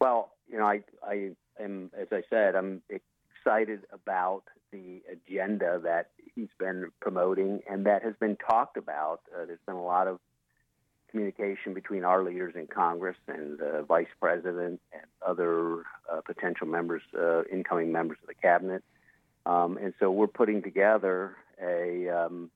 Well, 0.00 0.32
you 0.50 0.58
know, 0.58 0.66
I, 0.66 0.82
I 1.06 1.30
am, 1.60 1.90
as 1.98 2.08
I 2.12 2.22
said, 2.30 2.54
I'm 2.54 2.82
excited 2.88 3.80
about 3.92 4.44
the 4.72 5.02
agenda 5.10 5.80
that 5.84 6.10
he's 6.34 6.48
been 6.58 6.90
promoting 7.00 7.60
and 7.70 7.86
that 7.86 8.02
has 8.02 8.14
been 8.20 8.36
talked 8.36 8.76
about. 8.76 9.20
Uh, 9.34 9.46
there's 9.46 9.60
been 9.66 9.76
a 9.76 9.84
lot 9.84 10.08
of 10.08 10.18
communication 11.14 11.74
between 11.74 12.02
our 12.02 12.24
leaders 12.24 12.54
in 12.56 12.66
Congress 12.66 13.16
and 13.28 13.56
the 13.56 13.84
Vice 13.86 14.08
President 14.20 14.80
and 14.92 15.02
other 15.24 15.84
uh, 16.12 16.20
potential 16.26 16.66
members, 16.66 17.02
uh, 17.16 17.44
incoming 17.44 17.92
members 17.92 18.18
of 18.20 18.26
the 18.26 18.34
cabinet. 18.34 18.82
Um, 19.46 19.78
and 19.80 19.94
so 20.00 20.10
we're 20.10 20.26
putting 20.26 20.60
together 20.60 21.36
a, 21.62 22.08
um, 22.08 22.50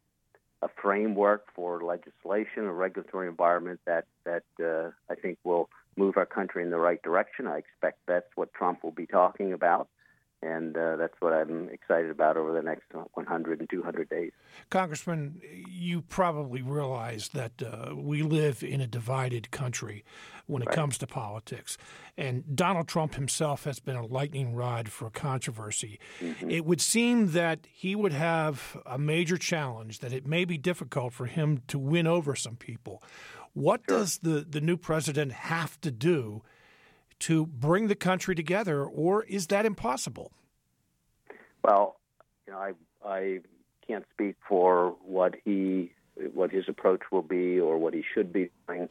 a 0.60 0.68
framework 0.82 1.44
for 1.54 1.84
legislation, 1.84 2.64
a 2.64 2.72
regulatory 2.72 3.28
environment 3.28 3.78
that, 3.86 4.06
that 4.24 4.42
uh, 4.60 4.90
I 5.08 5.14
think 5.14 5.38
will 5.44 5.68
move 5.96 6.16
our 6.16 6.26
country 6.26 6.64
in 6.64 6.70
the 6.70 6.78
right 6.78 7.00
direction. 7.00 7.46
I 7.46 7.58
expect 7.58 8.00
that's 8.08 8.30
what 8.34 8.52
Trump 8.54 8.82
will 8.82 8.90
be 8.90 9.06
talking 9.06 9.52
about 9.52 9.88
and 10.42 10.76
uh, 10.76 10.96
that's 10.96 11.14
what 11.20 11.32
I'm 11.32 11.68
excited 11.70 12.10
about 12.10 12.36
over 12.36 12.52
the 12.52 12.62
next 12.62 12.84
100 12.92 13.60
and 13.60 13.68
200 13.68 14.08
days. 14.08 14.32
Congressman, 14.70 15.40
you 15.68 16.02
probably 16.02 16.62
realize 16.62 17.30
that 17.30 17.62
uh, 17.62 17.94
we 17.94 18.22
live 18.22 18.62
in 18.62 18.80
a 18.80 18.86
divided 18.86 19.50
country 19.50 20.04
when 20.46 20.62
it 20.62 20.68
right. 20.68 20.74
comes 20.74 20.96
to 20.98 21.06
politics, 21.06 21.76
and 22.16 22.56
Donald 22.56 22.88
Trump 22.88 23.16
himself 23.16 23.64
has 23.64 23.80
been 23.80 23.96
a 23.96 24.06
lightning 24.06 24.54
rod 24.54 24.88
for 24.88 25.10
controversy. 25.10 25.98
Mm-hmm. 26.20 26.50
It 26.50 26.64
would 26.64 26.80
seem 26.80 27.32
that 27.32 27.66
he 27.70 27.94
would 27.94 28.12
have 28.12 28.80
a 28.86 28.98
major 28.98 29.36
challenge, 29.36 29.98
that 29.98 30.12
it 30.12 30.26
may 30.26 30.44
be 30.44 30.56
difficult 30.56 31.12
for 31.12 31.26
him 31.26 31.62
to 31.68 31.78
win 31.78 32.06
over 32.06 32.34
some 32.34 32.56
people. 32.56 33.02
What 33.52 33.82
sure. 33.88 33.98
does 33.98 34.18
the, 34.18 34.46
the 34.48 34.60
new 34.60 34.76
president 34.76 35.32
have 35.32 35.80
to 35.80 35.90
do? 35.90 36.42
To 37.20 37.46
bring 37.46 37.88
the 37.88 37.94
country 37.94 38.34
together, 38.34 38.84
or 38.84 39.24
is 39.24 39.48
that 39.48 39.66
impossible? 39.66 40.32
Well, 41.62 41.96
you 42.46 42.52
know, 42.52 42.58
I 42.58 42.72
I 43.04 43.40
can't 43.86 44.04
speak 44.12 44.36
for 44.48 44.96
what 45.02 45.34
he 45.44 45.92
what 46.34 46.50
his 46.50 46.64
approach 46.68 47.02
will 47.10 47.22
be 47.22 47.60
or 47.60 47.78
what 47.78 47.94
he 47.94 48.02
should 48.14 48.32
be 48.32 48.50
doing. 48.66 48.88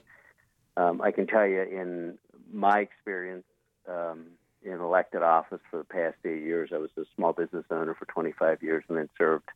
Um, 0.76 1.02
I 1.02 1.12
can 1.12 1.28
tell 1.28 1.46
you, 1.46 1.62
in 1.62 2.18
my 2.52 2.80
experience 2.80 3.46
um, 3.88 4.28
in 4.64 4.74
elected 4.74 5.24
office 5.24 5.62
for 5.70 5.78
the 5.78 5.86
past 5.86 6.18
eight 6.26 6.44
years, 6.44 6.70
I 6.74 6.78
was 6.78 6.92
a 6.98 7.04
small 7.16 7.34
business 7.34 7.66
owner 7.72 7.96
for 7.96 8.06
25 8.06 8.62
years, 8.62 8.84
and 8.88 8.98
then 8.98 9.10
served 9.18 9.50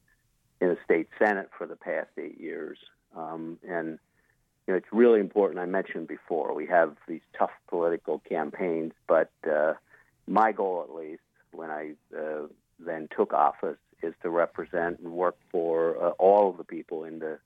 in 0.59 0.69
the 0.69 0.77
state 0.83 1.09
senate 1.19 1.49
for 1.57 1.67
the 1.67 1.75
past 1.75 2.09
eight 2.17 2.39
years. 2.39 2.77
Um, 3.15 3.57
and 3.67 3.99
you 4.67 4.73
know, 4.73 4.77
it's 4.77 4.87
really 4.91 5.19
important. 5.19 5.59
I 5.59 5.65
mentioned 5.65 6.07
before 6.07 6.53
we 6.53 6.67
have 6.67 6.95
these 7.07 7.21
tough 7.37 7.51
political 7.67 8.19
campaigns, 8.19 8.93
but 9.07 9.31
uh, 9.49 9.73
my 10.27 10.51
goal, 10.51 10.85
at 10.87 10.95
least, 10.95 11.21
when 11.51 11.69
I 11.69 11.93
uh, 12.17 12.47
then 12.79 13.07
took 13.15 13.33
office, 13.33 13.77
is 14.03 14.13
to 14.23 14.29
represent 14.29 14.99
and 14.99 15.11
work 15.11 15.37
for 15.51 16.01
uh, 16.03 16.09
all 16.11 16.49
of 16.49 16.57
the 16.57 16.63
people 16.63 17.03
in 17.03 17.19
the 17.19 17.39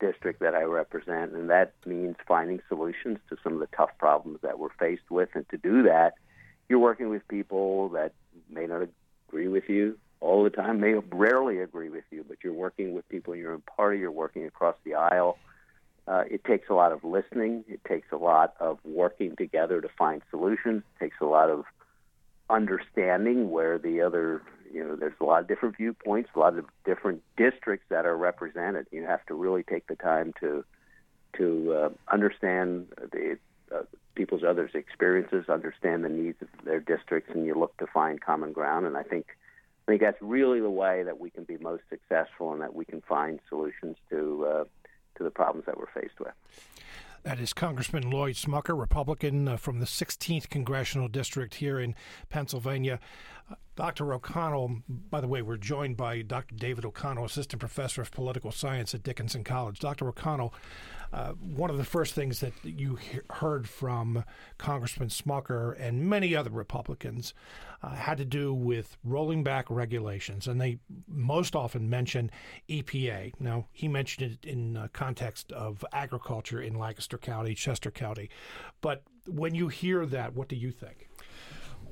district 0.00 0.40
that 0.40 0.54
I 0.54 0.62
represent, 0.62 1.32
and 1.32 1.50
that 1.50 1.74
means 1.84 2.16
finding 2.26 2.60
solutions 2.68 3.18
to 3.28 3.36
some 3.42 3.54
of 3.54 3.60
the 3.60 3.68
tough 3.76 3.90
problems 3.98 4.38
that 4.42 4.58
we're 4.58 4.70
faced 4.78 5.10
with. 5.10 5.28
And 5.34 5.46
to 5.50 5.58
do 5.58 5.82
that, 5.82 6.14
you're 6.68 6.78
working 6.78 7.10
with 7.10 7.26
people 7.28 7.90
that 7.90 8.12
may 8.48 8.66
not 8.66 8.88
agree 9.28 9.48
with 9.48 9.68
you 9.68 9.98
all 10.20 10.44
the 10.44 10.50
time, 10.50 10.80
may 10.80 10.94
rarely 11.12 11.60
agree 11.60 11.88
with 11.88 12.04
you, 12.10 12.24
but 12.26 12.38
you're 12.42 12.52
working 12.52 12.94
with 12.94 13.08
people 13.08 13.32
in 13.32 13.40
your 13.40 13.52
own 13.52 13.62
party, 13.76 13.98
you're 13.98 14.10
working 14.10 14.44
across 14.46 14.76
the 14.84 14.94
aisle 14.94 15.38
uh, 16.06 16.24
it 16.30 16.44
takes 16.44 16.68
a 16.68 16.74
lot 16.74 16.92
of 16.92 17.04
listening. 17.04 17.64
It 17.68 17.80
takes 17.84 18.08
a 18.12 18.16
lot 18.16 18.54
of 18.60 18.78
working 18.84 19.36
together 19.36 19.80
to 19.80 19.88
find 19.98 20.22
solutions. 20.30 20.82
It 20.96 21.04
takes 21.04 21.16
a 21.20 21.26
lot 21.26 21.50
of 21.50 21.64
understanding 22.48 23.50
where 23.50 23.78
the 23.78 24.00
other, 24.00 24.42
you 24.72 24.82
know, 24.82 24.96
there's 24.96 25.14
a 25.20 25.24
lot 25.24 25.42
of 25.42 25.48
different 25.48 25.76
viewpoints, 25.76 26.30
a 26.34 26.38
lot 26.38 26.58
of 26.58 26.66
different 26.84 27.22
districts 27.36 27.86
that 27.90 28.06
are 28.06 28.16
represented. 28.16 28.86
You 28.90 29.04
have 29.04 29.24
to 29.26 29.34
really 29.34 29.62
take 29.62 29.86
the 29.86 29.96
time 29.96 30.34
to 30.40 30.64
to 31.38 31.72
uh, 31.72 31.88
understand 32.12 32.88
the 33.12 33.38
uh, 33.72 33.82
people's 34.16 34.42
others' 34.42 34.72
experiences, 34.74 35.48
understand 35.48 36.04
the 36.04 36.08
needs 36.08 36.42
of 36.42 36.48
their 36.64 36.80
districts, 36.80 37.30
and 37.32 37.46
you 37.46 37.54
look 37.54 37.76
to 37.76 37.86
find 37.86 38.20
common 38.20 38.52
ground. 38.52 38.84
And 38.84 38.96
I 38.96 39.04
think 39.04 39.26
I 39.86 39.92
think 39.92 40.00
that's 40.00 40.20
really 40.20 40.60
the 40.60 40.70
way 40.70 41.04
that 41.04 41.20
we 41.20 41.30
can 41.30 41.44
be 41.44 41.56
most 41.58 41.84
successful, 41.88 42.52
and 42.52 42.60
that 42.62 42.74
we 42.74 42.84
can 42.84 43.00
find 43.02 43.38
solutions 43.48 43.96
to 44.10 44.46
uh, 44.46 44.64
to 45.16 45.24
the 45.24 45.30
problems 45.30 45.66
that 45.66 45.76
we're 45.76 45.86
faced 45.86 46.18
with. 46.20 46.32
That 47.22 47.38
is 47.38 47.52
Congressman 47.52 48.10
Lloyd 48.10 48.36
Smucker, 48.36 48.78
Republican 48.78 49.46
uh, 49.46 49.56
from 49.58 49.78
the 49.78 49.86
16th 49.86 50.48
Congressional 50.48 51.06
District 51.06 51.54
here 51.54 51.78
in 51.78 51.94
Pennsylvania. 52.30 52.98
Dr. 53.76 54.12
O'Connell, 54.12 54.82
by 54.88 55.20
the 55.20 55.28
way, 55.28 55.42
we're 55.42 55.56
joined 55.56 55.96
by 55.96 56.22
Dr. 56.22 56.54
David 56.54 56.84
O'Connell, 56.84 57.24
Assistant 57.24 57.60
Professor 57.60 58.02
of 58.02 58.10
Political 58.10 58.52
Science 58.52 58.94
at 58.94 59.02
Dickinson 59.02 59.44
College. 59.44 59.78
Dr. 59.78 60.08
O'Connell, 60.08 60.52
uh, 61.12 61.32
one 61.32 61.70
of 61.70 61.78
the 61.78 61.84
first 61.84 62.14
things 62.14 62.40
that 62.40 62.52
you 62.62 62.96
he- 62.96 63.20
heard 63.30 63.68
from 63.68 64.24
Congressman 64.58 65.08
Smucker 65.08 65.74
and 65.80 66.08
many 66.08 66.34
other 66.36 66.50
Republicans 66.50 67.32
uh, 67.82 67.94
had 67.94 68.18
to 68.18 68.24
do 68.24 68.52
with 68.52 68.96
rolling 69.02 69.42
back 69.42 69.66
regulations, 69.70 70.46
and 70.46 70.60
they 70.60 70.78
most 71.08 71.56
often 71.56 71.88
mention 71.88 72.30
EPA. 72.68 73.32
Now, 73.40 73.66
he 73.72 73.88
mentioned 73.88 74.32
it 74.32 74.48
in 74.48 74.76
uh, 74.76 74.88
context 74.92 75.52
of 75.52 75.84
agriculture 75.92 76.60
in 76.60 76.78
Lancaster 76.78 77.18
County, 77.18 77.54
Chester 77.54 77.90
County, 77.90 78.28
but 78.80 79.04
when 79.26 79.54
you 79.54 79.68
hear 79.68 80.06
that, 80.06 80.34
what 80.34 80.48
do 80.48 80.56
you 80.56 80.70
think? 80.70 81.08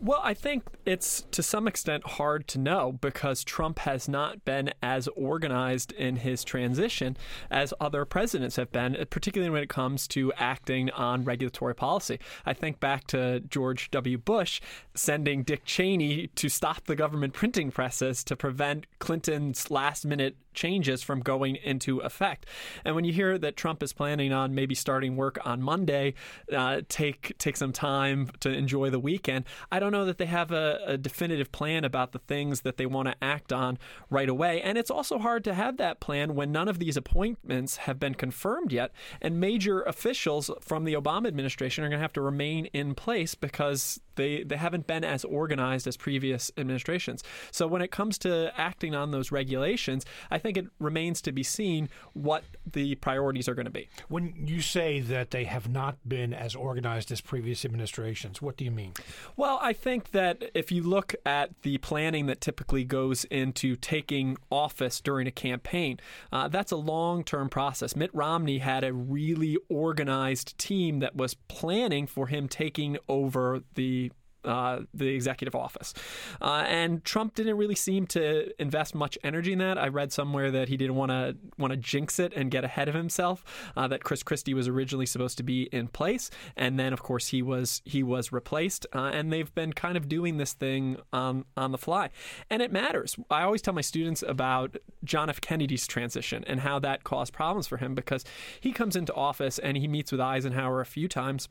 Well, 0.01 0.21
I 0.23 0.33
think 0.33 0.63
it's 0.87 1.23
to 1.33 1.43
some 1.43 1.67
extent 1.67 2.07
hard 2.07 2.47
to 2.49 2.59
know 2.59 2.93
because 2.93 3.43
Trump 3.43 3.81
has 3.81 4.09
not 4.09 4.45
been 4.45 4.73
as 4.81 5.09
organized 5.09 5.91
in 5.91 6.17
his 6.17 6.45
transition 6.45 7.17
as 7.51 7.75
other 7.81 8.05
presidents 8.05 8.55
have 8.57 8.71
been, 8.71 8.97
particularly 9.11 9.51
when 9.51 9.63
it 9.63 9.69
comes 9.69 10.07
to 10.09 10.33
acting 10.35 10.89
on 10.93 11.25
regulatory 11.25 11.75
policy. 11.75 12.21
I 12.47 12.53
think 12.53 12.79
back 12.79 13.09
to 13.09 13.41
George 13.41 13.91
W. 13.91 14.19
Bush 14.19 14.61
sending 14.95 15.43
Dick 15.43 15.65
Cheney 15.65 16.29
to 16.29 16.49
stop 16.49 16.85
the 16.85 16.95
government 16.95 17.35
printing 17.35 17.73
presses 17.73 18.23
to 18.25 18.37
prevent 18.37 18.87
Clinton's 19.01 19.69
last 19.69 20.07
minute 20.07 20.37
changes 20.59 21.03
from 21.03 21.21
going 21.21 21.57
into 21.57 22.01
effect. 22.01 22.45
And 22.85 22.95
when 22.97 23.05
you 23.05 23.13
hear 23.13 23.39
that 23.39 23.57
Trump 23.57 23.83
is 23.83 23.93
planning 23.93 24.33
on 24.33 24.55
maybe 24.55 24.75
starting 24.75 25.17
work 25.17 25.39
on 25.45 25.63
Monday, 25.63 26.15
uh, 26.53 26.83
take 26.89 27.39
take 27.39 27.57
some 27.57 27.73
time 27.73 28.31
to 28.41 28.51
enjoy 28.51 28.91
the 28.91 28.99
weekend, 28.99 29.45
I 29.71 29.79
don't 29.79 29.88
know 29.93 30.05
that 30.05 30.19
they 30.19 30.27
have 30.27 30.51
a, 30.51 30.81
a 30.87 30.99
definitive 30.99 31.53
plan 31.53 31.85
about 31.85 32.13
the 32.13 32.19
things 32.19 32.63
that 32.63 32.77
they 32.77 32.87
want 32.87 33.09
to 33.09 33.15
act 33.23 33.53
on 33.53 33.79
right 34.11 34.29
away. 34.29 34.61
And 34.63 34.79
it's 34.79 34.91
also 34.91 35.19
hard 35.19 35.45
to 35.45 35.55
have 35.55 35.77
that 35.79 36.01
plan 36.01 36.35
when 36.35 36.53
none 36.53 36.69
of 36.69 36.79
these 36.79 36.97
appointments 36.97 37.79
have 37.79 37.99
been 37.99 38.15
confirmed 38.15 38.73
yet, 38.73 38.93
and 39.21 39.41
major 39.41 39.83
officials 39.83 40.51
from 40.61 40.85
the 40.85 40.95
Obama 40.95 41.27
administration 41.27 41.85
are 41.85 41.89
going 41.89 41.99
to 41.99 42.03
have 42.03 42.13
to 42.15 42.21
remain 42.21 42.67
in 42.67 42.95
place 42.95 43.35
because 43.35 44.01
they 44.19 44.43
they 44.43 44.57
haven't 44.57 44.87
been 44.87 45.05
as 45.05 45.25
organized 45.25 45.87
as 45.87 45.97
previous 45.97 46.51
administrations. 46.59 47.23
So 47.51 47.67
when 47.67 47.81
it 47.81 47.91
comes 47.91 48.19
to 48.19 48.53
acting 48.61 48.95
on 48.95 49.11
those 49.11 49.33
regulations, 49.33 50.05
I 50.31 50.39
think 50.39 50.57
it 50.59 50.67
remains 50.79 51.23
to 51.23 51.33
be 51.33 51.43
seen 51.43 51.89
what 52.13 52.45
the 52.71 52.97
priorities 52.97 53.49
are 53.49 53.55
going 53.55 53.67
to 53.67 53.71
be. 53.71 53.89
When 54.09 54.35
you 54.47 54.61
say 54.61 55.01
that 55.01 55.31
they 55.31 55.45
have 55.45 55.69
not 55.69 55.97
been 56.07 56.35
as 56.35 56.55
organized 56.55 57.11
as 57.11 57.21
previous 57.21 57.65
administrations, 57.65 58.43
what 58.43 58.57
do 58.57 58.65
you 58.65 58.71
mean? 58.71 58.93
Well, 59.37 59.59
I 59.63 59.73
think 59.79 60.11
that 60.11 60.51
if 60.55 60.73
you 60.73 60.83
look 60.83 61.15
at 61.25 61.51
the 61.63 61.79
planning 61.79 62.27
that 62.27 62.41
typically 62.41 62.85
goes 62.85 63.25
into 63.25 63.77
taking 63.77 64.37
office 64.51 65.01
during 65.01 65.27
a 65.27 65.31
campaign, 65.31 66.01
uh, 66.33 66.49
that's 66.49 66.73
a 66.73 66.77
long 66.77 67.25
term 67.25 67.49
process. 67.49 67.97
Mitt 67.97 68.11
Romney 68.13 68.59
had 68.59 68.85
a 68.85 68.93
really 68.93 69.57
organized 69.69 70.59
team 70.59 70.99
that 71.01 71.17
was 71.17 71.35
planning 71.35 72.07
for 72.07 72.27
him 72.27 72.49
taking 72.49 72.99
over 73.09 73.63
the 73.75 74.11
uh, 74.45 74.81
the 74.95 75.09
executive 75.09 75.55
office. 75.55 75.95
Uh, 76.41 76.65
and 76.67 77.05
Trump 77.05 77.35
didn't 77.35 77.57
really 77.57 77.75
seem 77.75 78.07
to 78.09 78.51
invest 78.61 78.95
much 78.95 79.19
energy 79.25 79.53
in 79.53 79.59
that. 79.59 79.79
I 79.79 79.89
read 79.89 80.13
somewhere 80.13 80.51
that 80.51 80.69
he 80.69 80.77
didn't 80.77 80.97
want 80.97 81.11
to 81.11 81.37
want 81.59 81.73
to 81.73 81.77
jinx 81.77 82.19
it 82.19 82.33
and 82.35 82.51
get 82.51 82.65
ahead 82.65 82.89
of 82.89 82.95
himself. 82.95 83.45
Uh, 83.77 83.89
that 83.89 84.05
Chris 84.05 84.23
Christie 84.23 84.55
was 84.55 84.69
originally 84.69 85.07
supposed 85.07 85.37
to 85.39 85.43
be 85.43 85.65
in 85.73 85.89
place, 85.89 86.31
and 86.57 86.79
then 86.79 86.93
of 86.93 87.03
course 87.03 87.29
he 87.29 87.43
was 87.43 87.83
he 87.85 88.03
was 88.03 88.33
replaced. 88.33 88.87
Uh, 88.95 89.11
and 89.13 89.33
they've 89.33 89.55
been 89.55 89.73
kind 89.73 89.97
of 89.97 90.09
doing 90.09 90.37
this 90.37 90.53
thing 90.53 90.99
on 91.13 91.45
on 91.57 91.73
the 91.73 91.79
fly, 91.79 92.11
and 92.51 92.63
it 92.63 92.73
matters. 92.73 93.17
I 93.31 93.43
always 93.43 93.63
tell 93.63 93.75
my 93.75 93.81
students 93.81 94.23
about 94.23 94.77
John 95.05 95.29
F. 95.29 95.41
Kennedy's 95.41 95.87
transition 95.87 96.45
and 96.47 96.61
how 96.61 96.79
that 96.81 97.05
caused 97.05 97.33
problems 97.33 97.67
for 97.67 97.79
him 97.79 97.95
because 97.95 98.25
he 98.61 98.73
comes 98.73 98.97
into 98.97 99.15
office 99.15 99.59
and 99.59 99.77
he 99.77 99.89
meets 99.89 100.13
with 100.13 100.21
Eisenhower 100.21 100.81
a 100.81 100.87
few 100.87 101.09
times 101.09 101.49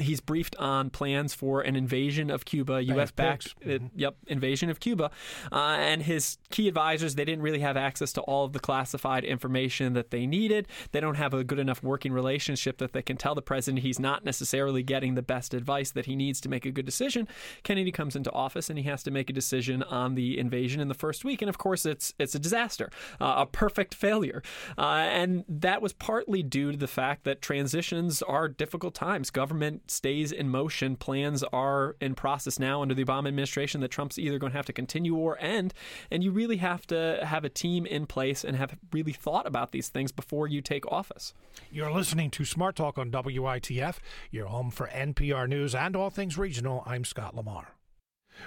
He's 0.00 0.20
briefed 0.20 0.56
on 0.56 0.90
plans 0.90 1.34
for 1.34 1.60
an 1.60 1.76
invasion 1.76 2.30
of 2.30 2.44
Cuba, 2.44 2.82
U.S. 2.82 3.10
backed, 3.10 3.54
uh, 3.64 3.68
mm-hmm. 3.68 3.86
yep, 3.94 4.16
invasion 4.26 4.70
of 4.70 4.80
Cuba, 4.80 5.10
uh, 5.52 5.56
and 5.56 6.02
his 6.02 6.38
key 6.50 6.68
advisors 6.68 7.14
they 7.14 7.24
didn't 7.24 7.42
really 7.42 7.60
have 7.60 7.76
access 7.76 8.12
to 8.14 8.20
all 8.22 8.44
of 8.44 8.52
the 8.52 8.60
classified 8.60 9.24
information 9.24 9.94
that 9.94 10.10
they 10.10 10.26
needed. 10.26 10.68
They 10.92 11.00
don't 11.00 11.16
have 11.16 11.34
a 11.34 11.44
good 11.44 11.58
enough 11.58 11.82
working 11.82 12.12
relationship 12.12 12.78
that 12.78 12.92
they 12.92 13.02
can 13.02 13.16
tell 13.16 13.34
the 13.34 13.42
president 13.42 13.82
he's 13.82 13.98
not 13.98 14.24
necessarily 14.24 14.82
getting 14.82 15.14
the 15.14 15.22
best 15.22 15.54
advice 15.54 15.90
that 15.92 16.06
he 16.06 16.16
needs 16.16 16.40
to 16.42 16.48
make 16.48 16.64
a 16.64 16.70
good 16.70 16.86
decision. 16.86 17.28
Kennedy 17.62 17.92
comes 17.92 18.16
into 18.16 18.30
office 18.32 18.70
and 18.70 18.78
he 18.78 18.84
has 18.84 19.02
to 19.02 19.10
make 19.10 19.30
a 19.30 19.32
decision 19.32 19.82
on 19.82 20.14
the 20.14 20.38
invasion 20.38 20.80
in 20.80 20.88
the 20.88 20.94
first 20.94 21.24
week, 21.24 21.42
and 21.42 21.48
of 21.48 21.58
course 21.58 21.84
it's 21.84 22.14
it's 22.18 22.34
a 22.34 22.38
disaster, 22.38 22.90
uh, 23.20 23.34
a 23.38 23.46
perfect 23.46 23.94
failure, 23.94 24.42
uh, 24.76 25.06
and 25.10 25.44
that 25.48 25.82
was 25.82 25.92
partly 25.92 26.42
due 26.42 26.72
to 26.72 26.78
the 26.78 26.86
fact 26.86 27.24
that 27.24 27.42
transitions 27.42 28.22
are 28.22 28.48
difficult 28.48 28.94
times. 28.94 29.30
Government 29.30 29.87
stays 29.90 30.32
in 30.32 30.48
motion. 30.48 30.96
Plans 30.96 31.42
are 31.52 31.96
in 32.00 32.14
process 32.14 32.58
now 32.58 32.82
under 32.82 32.94
the 32.94 33.04
Obama 33.04 33.28
administration 33.28 33.80
that 33.80 33.90
Trump's 33.90 34.18
either 34.18 34.38
going 34.38 34.52
to 34.52 34.56
have 34.58 34.66
to 34.66 34.72
continue 34.72 35.16
or 35.16 35.38
end. 35.40 35.74
And 36.10 36.22
you 36.22 36.30
really 36.30 36.58
have 36.58 36.86
to 36.88 37.20
have 37.22 37.44
a 37.44 37.48
team 37.48 37.86
in 37.86 38.06
place 38.06 38.44
and 38.44 38.56
have 38.56 38.76
really 38.92 39.12
thought 39.12 39.46
about 39.46 39.72
these 39.72 39.88
things 39.88 40.12
before 40.12 40.46
you 40.46 40.60
take 40.60 40.86
office. 40.90 41.34
You're 41.70 41.92
listening 41.92 42.30
to 42.32 42.44
Smart 42.44 42.76
Talk 42.76 42.98
on 42.98 43.10
WITF, 43.10 43.96
your 44.30 44.46
home 44.46 44.70
for 44.70 44.88
NPR 44.88 45.48
News 45.48 45.74
and 45.74 45.96
all 45.96 46.10
things 46.10 46.38
regional. 46.38 46.82
I'm 46.86 47.04
Scott 47.04 47.34
Lamar. 47.34 47.77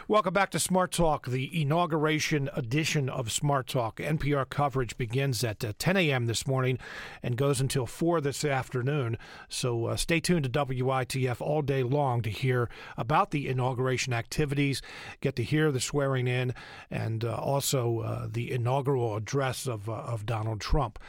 Welcome 0.07 0.33
back 0.33 0.49
to 0.51 0.59
Smart 0.59 0.91
Talk, 0.91 1.27
the 1.27 1.61
inauguration 1.61 2.49
edition 2.53 3.09
of 3.09 3.31
Smart 3.31 3.67
Talk. 3.67 3.97
NPR 3.97 4.49
coverage 4.49 4.97
begins 4.97 5.43
at 5.43 5.63
uh, 5.63 5.73
10 5.77 5.97
a.m. 5.97 6.25
this 6.25 6.47
morning 6.47 6.79
and 7.21 7.37
goes 7.37 7.61
until 7.61 7.85
4 7.85 8.19
this 8.21 8.43
afternoon. 8.43 9.17
So 9.47 9.85
uh, 9.85 9.95
stay 9.95 10.19
tuned 10.19 10.43
to 10.45 10.49
WITF 10.49 11.39
all 11.39 11.61
day 11.61 11.83
long 11.83 12.21
to 12.23 12.29
hear 12.29 12.69
about 12.97 13.31
the 13.31 13.47
inauguration 13.47 14.13
activities, 14.13 14.81
get 15.21 15.35
to 15.35 15.43
hear 15.43 15.71
the 15.71 15.79
swearing 15.79 16.27
in, 16.27 16.53
and 16.89 17.23
uh, 17.23 17.35
also 17.35 17.99
uh, 17.99 18.27
the 18.29 18.51
inaugural 18.51 19.15
address 19.15 19.67
of, 19.67 19.89
uh, 19.89 19.93
of 19.93 20.25
Donald 20.25 20.61
Trump. 20.61 20.99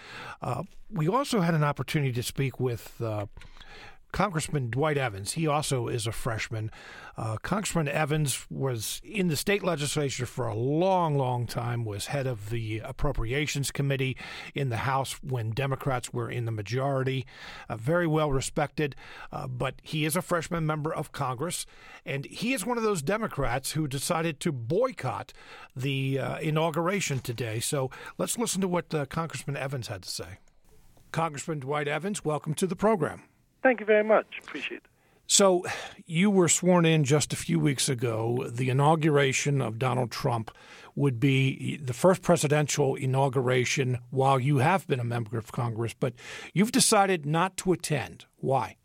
We 0.95 1.09
also 1.09 1.41
had 1.41 1.55
an 1.55 1.65
opportunity 1.65 2.13
to 2.13 2.23
speak 2.23 2.61
with 2.61 3.01
Congressman 4.13 4.69
Dwight 4.69 4.99
Evans, 4.99 5.33
he 5.33 5.47
also 5.47 5.89
is 5.89 6.07
a 6.07 6.13
freshman. 6.13 6.71
Uh, 7.17 7.39
Congressman 7.39 7.89
Evans 7.89 8.47
was 8.51 9.01
in 9.03 9.29
the 9.29 9.37
state 9.37 9.65
legislature 9.65 10.27
for 10.27 10.47
a 10.47 10.55
long, 10.55 11.17
long 11.17 11.47
time, 11.47 11.85
was 11.87 12.07
head 12.07 12.27
of 12.27 12.51
the 12.51 12.81
Appropriations 12.85 13.71
Committee 13.71 14.17
in 14.55 14.69
the 14.69 14.79
House 14.79 15.15
when 15.23 15.51
Democrats 15.51 16.13
were 16.13 16.31
in 16.31 16.45
the 16.45 16.53
majority. 16.53 17.25
Uh, 17.71 17.77
very 17.77 18.07
well 18.07 18.31
respected, 18.31 18.95
uh, 19.33 19.47
but 19.49 19.77
he 19.83 20.05
is 20.05 20.15
a 20.15 20.23
freshman 20.23 20.67
member 20.67 20.93
of 20.93 21.13
Congress, 21.13 21.65
and 22.05 22.27
he 22.27 22.53
is 22.53 22.67
one 22.67 22.77
of 22.77 22.85
those 22.85 23.01
Democrats 23.01 23.73
who 23.73 23.89
decided 23.89 24.41
to 24.41 24.53
boycott 24.53 25.33
the 25.75 26.19
uh, 26.19 26.39
inauguration 26.39 27.19
today. 27.19 27.61
So 27.61 27.91
let's 28.19 28.37
listen 28.37 28.61
to 28.61 28.69
what 28.69 28.95
uh, 28.95 29.07
Congressman 29.07 29.57
Evans 29.57 29.89
had 29.89 30.03
to 30.03 30.11
say. 30.11 30.39
Congressman 31.13 31.61
Dwight 31.61 31.89
Evans, 31.89 32.25
welcome 32.25 32.53
to 32.55 32.67
the 32.67 32.77
program. 32.77 33.23
Thank 33.63 33.81
you 33.81 33.87
very 33.87 34.05
much. 34.05 34.27
Appreciate 34.43 34.79
it. 34.79 34.83
So, 35.27 35.65
you 36.05 36.31
were 36.31 36.49
sworn 36.49 36.85
in 36.85 37.05
just 37.05 37.33
a 37.33 37.37
few 37.37 37.59
weeks 37.59 37.89
ago. 37.89 38.47
The 38.51 38.69
inauguration 38.69 39.63
of 39.63 39.79
Donald 39.79 40.11
Trump 40.11 40.51
would 40.95 41.19
be 41.19 41.79
the 41.79 41.95
first 41.95 42.21
presidential 42.21 42.97
inauguration 42.97 43.99
while 44.11 44.39
you 44.39 44.59
have 44.59 44.87
been 44.87 45.01
a 45.01 45.05
member 45.05 45.39
of 45.39 45.51
Congress, 45.51 45.95
but 45.99 46.13
you've 46.53 46.73
decided 46.73 47.25
not 47.25 47.57
to 47.59 47.73
attend. 47.73 48.27
Why? 48.41 48.77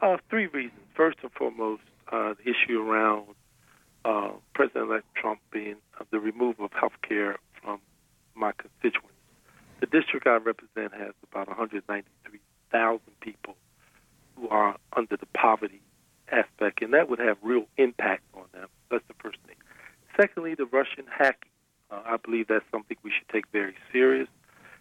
Uh, 0.00 0.18
three 0.30 0.46
reasons. 0.46 0.80
First 0.94 1.18
and 1.22 1.32
foremost, 1.32 1.82
uh, 2.12 2.34
the 2.34 2.50
issue 2.50 2.80
around 2.80 3.26
uh, 4.04 4.30
President 4.54 4.88
elect 4.88 5.06
Trump 5.16 5.40
being 5.50 5.76
uh, 6.00 6.04
the 6.12 6.20
removal 6.20 6.66
of 6.66 6.72
health 6.72 7.00
care 7.02 7.38
from 7.60 7.80
my 8.36 8.52
constituents. 8.52 9.10
The 9.80 9.86
district 9.86 10.26
I 10.26 10.36
represent 10.36 10.94
has 10.94 11.12
about 11.24 11.48
193 11.48 12.40
thousand 12.70 13.20
people 13.20 13.56
who 14.36 14.48
are 14.48 14.76
under 14.94 15.16
the 15.16 15.26
poverty 15.26 15.80
aspect, 16.30 16.82
and 16.82 16.92
that 16.92 17.08
would 17.08 17.18
have 17.18 17.36
real 17.42 17.66
impact 17.76 18.22
on 18.34 18.44
them. 18.52 18.68
That's 18.90 19.04
the 19.08 19.14
first 19.22 19.38
thing. 19.46 19.56
Secondly, 20.20 20.54
the 20.54 20.66
Russian 20.66 21.04
hacking. 21.10 21.50
Uh, 21.90 22.02
I 22.04 22.16
believe 22.16 22.48
that's 22.48 22.64
something 22.70 22.96
we 23.02 23.10
should 23.10 23.28
take 23.28 23.46
very 23.52 23.74
serious. 23.92 24.28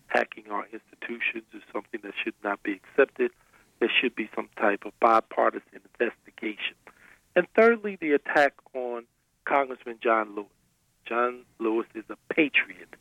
Hacking 0.07 0.45
our 0.51 0.65
institutions 0.71 1.45
is 1.53 1.61
something 1.71 1.99
that 2.03 2.13
should 2.23 2.33
not 2.43 2.63
be 2.63 2.73
accepted. 2.73 3.31
There 3.79 3.91
should 4.01 4.15
be 4.15 4.29
some 4.35 4.49
type 4.57 4.85
of 4.85 4.97
bipartisan 4.99 5.81
investigation. 5.99 6.75
And 7.35 7.47
thirdly, 7.55 7.97
the 7.99 8.13
attack 8.13 8.53
on 8.73 9.03
Congressman 9.45 9.99
John 10.01 10.35
Lewis. 10.35 10.47
John 11.05 11.41
Lewis 11.59 11.87
is 11.93 12.05
a 12.09 12.17
patriot. 12.33 12.95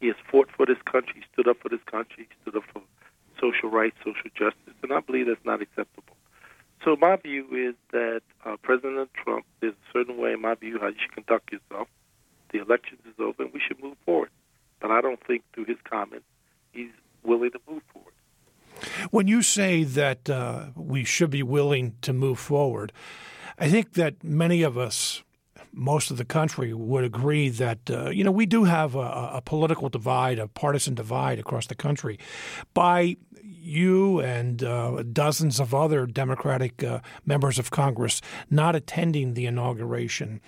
He 0.00 0.08
has 0.08 0.16
fought 0.30 0.48
for 0.56 0.66
this 0.66 0.80
country, 0.90 1.22
stood 1.32 1.46
up 1.46 1.58
for 1.60 1.68
this 1.68 1.84
country, 1.86 2.28
stood 2.42 2.56
up 2.56 2.64
for 2.72 2.82
social 3.40 3.70
rights, 3.70 3.96
social 3.98 4.30
justice, 4.34 4.73
and 4.84 4.92
I 4.92 5.00
believe 5.00 5.26
that's 5.26 5.44
not 5.44 5.60
acceptable. 5.60 6.16
So 6.84 6.96
my 7.00 7.16
view 7.16 7.46
is 7.50 7.74
that 7.92 8.22
uh, 8.44 8.56
President 8.62 9.10
Trump, 9.14 9.46
there's 9.60 9.72
a 9.72 9.92
certain 9.92 10.18
way, 10.18 10.32
in 10.32 10.42
my 10.42 10.54
view, 10.54 10.78
how 10.78 10.88
you 10.88 10.96
should 11.00 11.12
conduct 11.12 11.50
yourself. 11.50 11.88
The 12.52 12.60
election 12.60 12.98
is 13.06 13.14
over, 13.18 13.42
and 13.42 13.52
we 13.52 13.60
should 13.66 13.82
move 13.82 13.96
forward. 14.04 14.28
But 14.80 14.90
I 14.90 15.00
don't 15.00 15.24
think 15.26 15.42
through 15.54 15.64
his 15.64 15.78
comments 15.88 16.26
he's 16.72 16.90
willing 17.22 17.50
to 17.52 17.60
move 17.68 17.82
forward. 17.92 18.12
When 19.10 19.26
you 19.28 19.40
say 19.40 19.84
that 19.84 20.28
uh, 20.28 20.66
we 20.74 21.04
should 21.04 21.30
be 21.30 21.42
willing 21.42 21.94
to 22.02 22.12
move 22.12 22.38
forward, 22.38 22.92
I 23.58 23.68
think 23.68 23.94
that 23.94 24.22
many 24.22 24.62
of 24.62 24.76
us, 24.76 25.22
most 25.72 26.10
of 26.10 26.18
the 26.18 26.24
country, 26.24 26.74
would 26.74 27.04
agree 27.04 27.48
that 27.48 27.90
uh, 27.90 28.10
you 28.10 28.24
know 28.24 28.32
we 28.32 28.46
do 28.46 28.64
have 28.64 28.94
a, 28.94 29.30
a, 29.34 29.42
political 29.44 29.88
divide, 29.88 30.38
a 30.38 30.48
partisan 30.48 30.94
divide 30.94 31.38
across 31.38 31.66
the 31.66 31.74
country. 31.74 32.18
By 32.74 33.16
you 33.64 34.20
and 34.20 34.62
uh, 34.62 35.02
dozens 35.12 35.60
of 35.60 35.74
other 35.74 36.06
Democratic 36.06 36.82
uh, 36.82 37.00
members 37.24 37.58
of 37.58 37.70
Congress 37.70 38.20
not 38.50 38.76
attending 38.76 39.34
the 39.34 39.46
inauguration, 39.46 40.40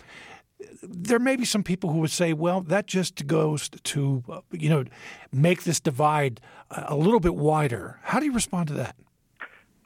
there 0.82 1.18
may 1.18 1.36
be 1.36 1.44
some 1.44 1.62
people 1.62 1.90
who 1.90 1.98
would 1.98 2.10
say, 2.10 2.32
well, 2.32 2.60
that 2.60 2.86
just 2.86 3.26
goes 3.26 3.68
to, 3.68 4.22
uh, 4.28 4.40
you 4.52 4.68
know, 4.68 4.84
make 5.32 5.64
this 5.64 5.80
divide 5.80 6.40
a 6.70 6.96
little 6.96 7.20
bit 7.20 7.34
wider. 7.34 7.98
How 8.02 8.18
do 8.20 8.26
you 8.26 8.32
respond 8.32 8.68
to 8.68 8.74
that? 8.74 8.96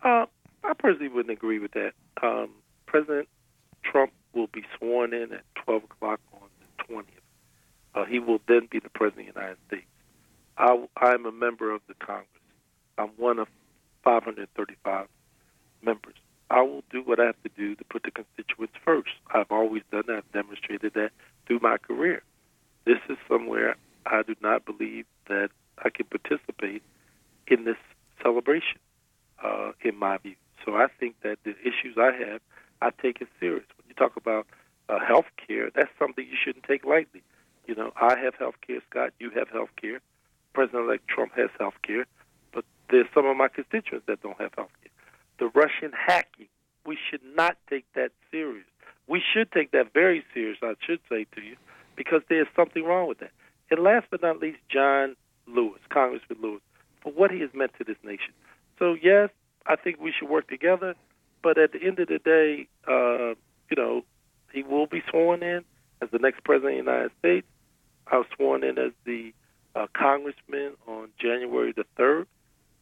Uh, 0.02 0.26
I 0.62 0.72
personally 0.78 1.08
wouldn't 1.08 1.32
agree 1.32 1.58
with 1.58 1.72
that. 1.72 1.92
Um, 2.22 2.50
President 2.86 3.28
Trump 3.82 4.12
will 4.34 4.48
be 4.48 4.62
sworn 4.78 5.12
in 5.12 5.32
at 5.32 5.44
12 5.64 5.84
o'clock 5.84 6.20
on 6.32 6.48
the 6.60 6.94
20th. 6.94 7.04
Uh, 7.94 8.04
he 8.04 8.18
will 8.18 8.40
then 8.46 8.68
be 8.70 8.78
the 8.78 8.88
President 8.90 9.28
of 9.28 9.34
the 9.34 9.40
United 9.40 9.58
States. 9.66 9.86
I, 10.56 10.86
I'm 10.96 11.26
a 11.26 11.32
member 11.32 11.72
of 11.72 11.80
the 11.88 11.94
Congress. 11.94 12.26
I'm 13.00 13.08
one 13.16 13.38
of 13.38 13.48
535 14.04 15.06
members. 15.82 16.14
I 16.50 16.62
will 16.62 16.84
do 16.90 17.02
what 17.02 17.18
I 17.18 17.26
have 17.26 17.42
to 17.44 17.50
do 17.56 17.74
to 17.76 17.84
put 17.84 18.02
the 18.02 18.10
constituents 18.10 18.74
first. 18.84 19.10
I've 19.32 19.50
always 19.50 19.82
done 19.90 20.02
that. 20.08 20.16
I've 20.16 20.32
demonstrated 20.32 20.92
that 20.94 21.10
through 21.46 21.60
my 21.60 21.78
career. 21.78 22.22
This 22.84 22.98
is 23.08 23.16
somewhere 23.26 23.76
I 24.04 24.22
do 24.22 24.34
not 24.42 24.66
believe 24.66 25.06
that 25.28 25.50
I 25.78 25.88
can 25.90 26.06
participate 26.06 26.82
in 27.46 27.64
this 27.64 27.76
celebration, 28.22 28.78
uh, 29.42 29.72
in 29.82 29.96
my 29.96 30.18
view. 30.18 30.34
So 30.64 30.74
I 30.74 30.88
think 30.98 31.16
that 31.22 31.38
the 31.44 31.54
issues 31.60 31.96
I 31.96 32.12
have, 32.12 32.40
I 32.82 32.90
take 33.00 33.22
it 33.22 33.28
serious. 33.38 33.64
When 33.78 33.88
you 33.88 33.94
talk 33.94 34.16
about 34.16 34.46
uh, 34.88 34.98
health 34.98 35.30
care, 35.46 35.70
that's 35.74 35.90
something 35.98 36.26
you 36.26 36.36
shouldn't 36.42 36.64
take 36.64 36.84
lightly. 36.84 37.22
You 37.66 37.76
know, 37.76 37.92
I 38.00 38.18
have 38.18 38.34
health 38.34 38.56
care, 38.66 38.80
Scott. 38.90 39.12
You 39.18 39.30
have 39.30 39.48
health 39.48 39.70
care. 39.80 40.00
President-elect 40.52 41.06
Trump 41.08 41.32
has 41.36 41.48
health 41.58 41.80
care. 41.82 42.06
There's 42.90 43.06
some 43.14 43.26
of 43.26 43.36
my 43.36 43.48
constituents 43.48 44.06
that 44.06 44.22
don't 44.22 44.40
have 44.40 44.52
health 44.56 44.70
care 44.82 44.90
the 45.40 45.48
Russian 45.48 45.90
hacking. 45.92 46.46
We 46.86 46.96
should 47.10 47.22
not 47.34 47.56
take 47.68 47.86
that 47.94 48.12
serious. 48.30 48.66
We 49.08 49.20
should 49.34 49.50
take 49.50 49.72
that 49.72 49.92
very 49.92 50.22
serious, 50.32 50.58
I 50.62 50.74
should 50.86 51.00
say 51.08 51.26
to 51.34 51.40
you, 51.40 51.56
because 51.96 52.22
there's 52.28 52.46
something 52.54 52.84
wrong 52.84 53.08
with 53.08 53.18
that. 53.18 53.32
And 53.70 53.80
last 53.80 54.06
but 54.10 54.22
not 54.22 54.38
least, 54.38 54.58
John 54.68 55.16
Lewis, 55.48 55.80
Congressman 55.88 56.38
Lewis, 56.40 56.60
for 57.02 57.12
what 57.12 57.30
he 57.30 57.40
has 57.40 57.50
meant 57.54 57.72
to 57.78 57.84
this 57.84 57.96
nation. 58.04 58.32
So, 58.78 58.94
yes, 59.02 59.30
I 59.66 59.76
think 59.76 59.98
we 60.00 60.12
should 60.16 60.28
work 60.28 60.48
together, 60.48 60.94
but 61.42 61.58
at 61.58 61.72
the 61.72 61.82
end 61.82 61.98
of 61.98 62.08
the 62.08 62.18
day, 62.18 62.68
uh, 62.86 63.34
you 63.70 63.76
know, 63.76 64.02
he 64.52 64.62
will 64.62 64.86
be 64.86 65.02
sworn 65.10 65.42
in 65.42 65.64
as 66.02 66.10
the 66.10 66.18
next 66.18 66.44
president 66.44 66.80
of 66.80 66.84
the 66.84 66.90
United 66.92 67.12
States. 67.18 67.46
I 68.06 68.18
was 68.18 68.26
sworn 68.36 68.64
in 68.64 68.78
as 68.78 68.92
the 69.04 69.32
uh, 69.74 69.86
congressman 69.94 70.72
on 70.86 71.08
January 71.18 71.72
the 71.72 71.84
3rd. 71.98 72.26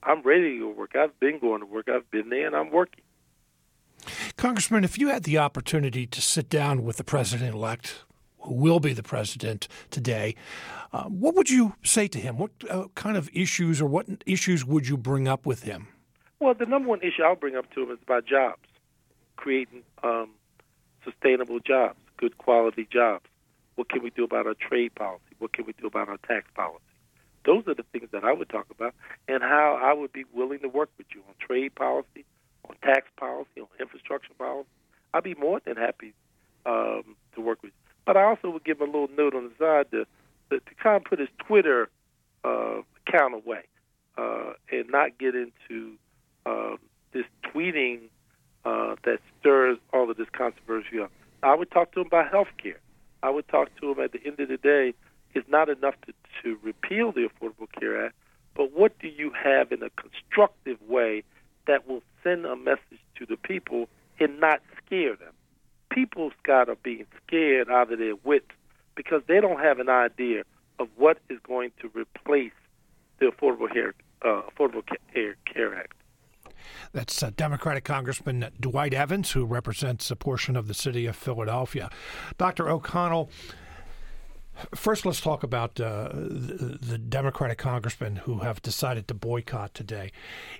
I'm 0.08 0.22
ready 0.22 0.54
to 0.54 0.60
go 0.60 0.70
work. 0.70 0.96
I've 0.96 1.20
been 1.20 1.38
going 1.38 1.60
to 1.60 1.66
work. 1.66 1.88
I've 1.88 2.10
been 2.10 2.30
there, 2.30 2.46
and 2.46 2.56
I'm 2.56 2.70
working. 2.70 3.04
Congressman, 4.36 4.82
if 4.82 4.98
you 4.98 5.08
had 5.08 5.24
the 5.24 5.36
opportunity 5.36 6.06
to 6.06 6.22
sit 6.22 6.48
down 6.48 6.82
with 6.82 6.96
the 6.96 7.04
president 7.04 7.54
elect, 7.54 8.04
who 8.40 8.54
will 8.54 8.80
be 8.80 8.94
the 8.94 9.02
president 9.02 9.68
today, 9.90 10.34
uh, 10.94 11.04
what 11.04 11.34
would 11.34 11.50
you 11.50 11.74
say 11.84 12.08
to 12.08 12.18
him? 12.18 12.38
What 12.38 12.52
uh, 12.70 12.86
kind 12.94 13.18
of 13.18 13.28
issues 13.34 13.82
or 13.82 13.86
what 13.86 14.06
issues 14.24 14.64
would 14.64 14.88
you 14.88 14.96
bring 14.96 15.28
up 15.28 15.44
with 15.44 15.64
him? 15.64 15.88
Well, 16.40 16.54
the 16.54 16.64
number 16.64 16.88
one 16.88 17.00
issue 17.02 17.22
I'll 17.22 17.36
bring 17.36 17.56
up 17.56 17.70
to 17.74 17.82
him 17.82 17.90
is 17.90 17.98
about 18.02 18.24
jobs, 18.24 18.66
creating 19.36 19.82
um, 20.02 20.30
sustainable 21.04 21.60
jobs, 21.60 21.98
good 22.16 22.38
quality 22.38 22.88
jobs. 22.90 23.26
What 23.74 23.90
can 23.90 24.02
we 24.02 24.08
do 24.08 24.24
about 24.24 24.46
our 24.46 24.54
trade 24.54 24.94
policy? 24.94 25.22
What 25.38 25.52
can 25.52 25.66
we 25.66 25.74
do 25.74 25.86
about 25.86 26.08
our 26.08 26.18
tax 26.26 26.46
policy? 26.54 26.82
Those 27.48 27.66
are 27.66 27.74
the 27.74 27.84
things 27.92 28.10
that 28.12 28.24
I 28.24 28.34
would 28.34 28.50
talk 28.50 28.66
about, 28.70 28.94
and 29.26 29.42
how 29.42 29.80
I 29.82 29.94
would 29.94 30.12
be 30.12 30.26
willing 30.34 30.58
to 30.58 30.68
work 30.68 30.90
with 30.98 31.06
you 31.14 31.22
on 31.26 31.34
trade 31.40 31.74
policy, 31.74 32.26
on 32.68 32.76
tax 32.82 33.06
policy, 33.16 33.62
on 33.62 33.68
infrastructure 33.80 34.34
policy. 34.38 34.68
I'd 35.14 35.24
be 35.24 35.34
more 35.34 35.58
than 35.64 35.78
happy 35.78 36.12
um, 36.66 37.16
to 37.34 37.40
work 37.40 37.62
with 37.62 37.72
you. 37.72 37.94
But 38.04 38.18
I 38.18 38.24
also 38.24 38.50
would 38.50 38.64
give 38.64 38.82
him 38.82 38.90
a 38.90 38.92
little 38.92 39.08
note 39.16 39.34
on 39.34 39.44
the 39.44 39.52
side 39.58 39.90
to, 39.92 40.04
to, 40.50 40.60
to 40.60 40.74
kind 40.74 40.96
of 40.96 41.04
put 41.04 41.20
his 41.20 41.30
Twitter 41.38 41.88
uh, 42.44 42.82
account 43.06 43.32
away 43.32 43.62
uh, 44.18 44.52
and 44.70 44.90
not 44.90 45.16
get 45.16 45.34
into 45.34 45.94
um, 46.44 46.76
this 47.14 47.24
tweeting 47.46 48.10
uh, 48.66 48.96
that 49.04 49.20
stirs 49.40 49.78
all 49.94 50.10
of 50.10 50.18
this 50.18 50.28
controversy 50.32 51.00
up. 51.00 51.10
I 51.42 51.54
would 51.54 51.70
talk 51.70 51.92
to 51.92 52.00
him 52.02 52.08
about 52.08 52.30
health 52.30 52.48
care. 52.62 52.80
I 53.22 53.30
would 53.30 53.48
talk 53.48 53.70
to 53.80 53.92
him 53.92 54.00
at 54.00 54.12
the 54.12 54.20
end 54.22 54.38
of 54.38 54.50
the 54.50 54.58
day 54.58 54.92
it's 55.34 55.48
not 55.48 55.68
enough 55.68 55.94
to, 56.06 56.12
to 56.42 56.58
repeal 56.62 57.12
the 57.12 57.28
Affordable 57.28 57.70
Care 57.78 58.06
Act, 58.06 58.14
but 58.54 58.72
what 58.72 58.98
do 58.98 59.08
you 59.08 59.30
have 59.32 59.72
in 59.72 59.82
a 59.82 59.90
constructive 59.90 60.78
way 60.88 61.22
that 61.66 61.88
will 61.88 62.02
send 62.24 62.44
a 62.44 62.56
message 62.56 63.00
to 63.16 63.26
the 63.26 63.36
people 63.36 63.88
and 64.18 64.40
not 64.40 64.60
scare 64.84 65.16
them? 65.16 65.32
People's 65.90 66.32
got 66.42 66.68
are 66.68 66.76
being 66.82 67.06
scared 67.26 67.70
out 67.70 67.92
of 67.92 67.98
their 67.98 68.16
wits 68.16 68.50
because 68.94 69.22
they 69.28 69.40
don't 69.40 69.60
have 69.60 69.78
an 69.78 69.88
idea 69.88 70.42
of 70.78 70.88
what 70.96 71.18
is 71.28 71.38
going 71.42 71.70
to 71.80 71.90
replace 71.94 72.52
the 73.20 73.26
Affordable 73.26 73.72
Care, 73.72 73.94
uh, 74.22 74.42
Affordable 74.42 74.82
Care, 75.12 75.36
Care 75.44 75.74
Act. 75.74 75.94
That's 76.92 77.22
uh, 77.22 77.30
Democratic 77.36 77.84
Congressman 77.84 78.50
Dwight 78.58 78.94
Evans, 78.94 79.32
who 79.32 79.44
represents 79.44 80.10
a 80.10 80.16
portion 80.16 80.56
of 80.56 80.66
the 80.68 80.74
city 80.74 81.06
of 81.06 81.16
Philadelphia. 81.16 81.90
Dr. 82.36 82.68
O'Connell, 82.68 83.30
First, 84.74 85.06
let's 85.06 85.20
talk 85.20 85.42
about 85.42 85.80
uh, 85.80 86.10
the, 86.12 86.78
the, 86.80 86.98
Democratic 86.98 87.58
congressmen 87.58 88.16
who 88.16 88.38
have 88.38 88.60
decided 88.60 89.06
to 89.08 89.14
boycott 89.14 89.72
today. 89.72 90.10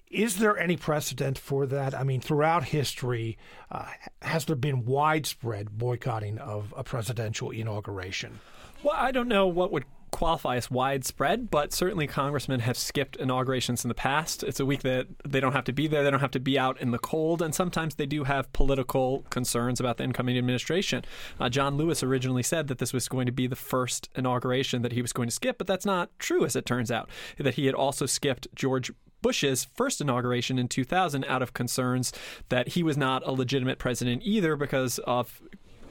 Is 0.09 0.37
there 0.37 0.57
any 0.57 0.77
precedent 0.77 1.37
for 1.37 1.67
that? 1.67 1.95
I 1.95 2.05
mean, 2.05 2.21
throughout 2.21 2.65
history, 2.65 3.37
uh, 3.71 3.87
has 4.23 4.45
there 4.45 4.57
been 4.57 4.85
widespread 4.85 5.77
boycotting 5.77 6.39
of 6.39 6.73
a 6.77 6.85
presidential 6.85 7.51
inauguration? 7.51 8.41
Well, 8.83 8.95
I 8.97 9.11
don't 9.11 9.29
know 9.29 9.49
what 9.49 9.73
would 9.73 9.85
qualify 10.11 10.57
as 10.57 10.71
widespread, 10.71 11.51
but 11.51 11.73
certainly 11.73 12.07
congressmen 12.07 12.61
have 12.61 12.77
skipped 12.77 13.17
inaugurations 13.17 13.85
in 13.85 13.89
the 13.89 13.95
past. 13.95 14.43
It's 14.43 14.61
a 14.61 14.67
week 14.67 14.83
that 14.83 15.07
they 15.27 15.41
don't 15.41 15.53
have 15.53 15.65
to 15.65 15.73
be 15.73 15.87
there, 15.87 16.03
they 16.03 16.11
don't 16.11 16.21
have 16.21 16.31
to 16.33 16.41
be 16.41 16.59
out 16.59 16.81
in 16.81 16.91
the 16.91 16.99
cold, 16.99 17.43
and 17.43 17.55
sometimes 17.55 17.95
they 17.95 18.07
do 18.07 18.25
have 18.25 18.53
political 18.53 19.25
concerns 19.31 19.81
about 19.81 19.97
the 19.97 20.05
incoming 20.05 20.39
administration. 20.39 21.05
Uh, 21.39 21.49
John 21.49 21.77
Lewis 21.77 22.03
originally 22.03 22.43
said 22.43 22.69
that 22.69 22.79
this 22.79 22.93
was 22.93 23.09
going 23.09 23.27
to 23.27 23.33
be 23.33 23.47
the 23.47 23.57
first 23.57 24.09
inauguration 24.15 24.83
that 24.83 24.93
he 24.93 25.03
was 25.03 25.13
going 25.13 25.29
to 25.29 25.35
skip, 25.35 25.59
but 25.59 25.67
that's 25.67 25.87
not 25.87 26.11
true, 26.19 26.45
as 26.45 26.57
it 26.57 26.67
turns 26.67 26.91
out. 26.91 27.09
That 27.39 27.55
he 27.55 27.67
had 27.67 27.75
also 27.75 28.07
skipped 28.07 28.49
George 28.55 28.91
Bush's 29.23 29.67
first 29.75 30.01
inauguration 30.01 30.59
in 30.59 30.69
2000 30.69 31.25
out 31.25 31.43
of 31.43 31.53
concerns 31.53 32.13
that 32.49 32.69
he 32.69 32.83
was 32.83 32.97
not 32.97 33.27
a 33.27 33.33
legitimate 33.33 33.79
president 33.79 34.23
either 34.25 34.57
because 34.57 34.99
of 35.01 35.43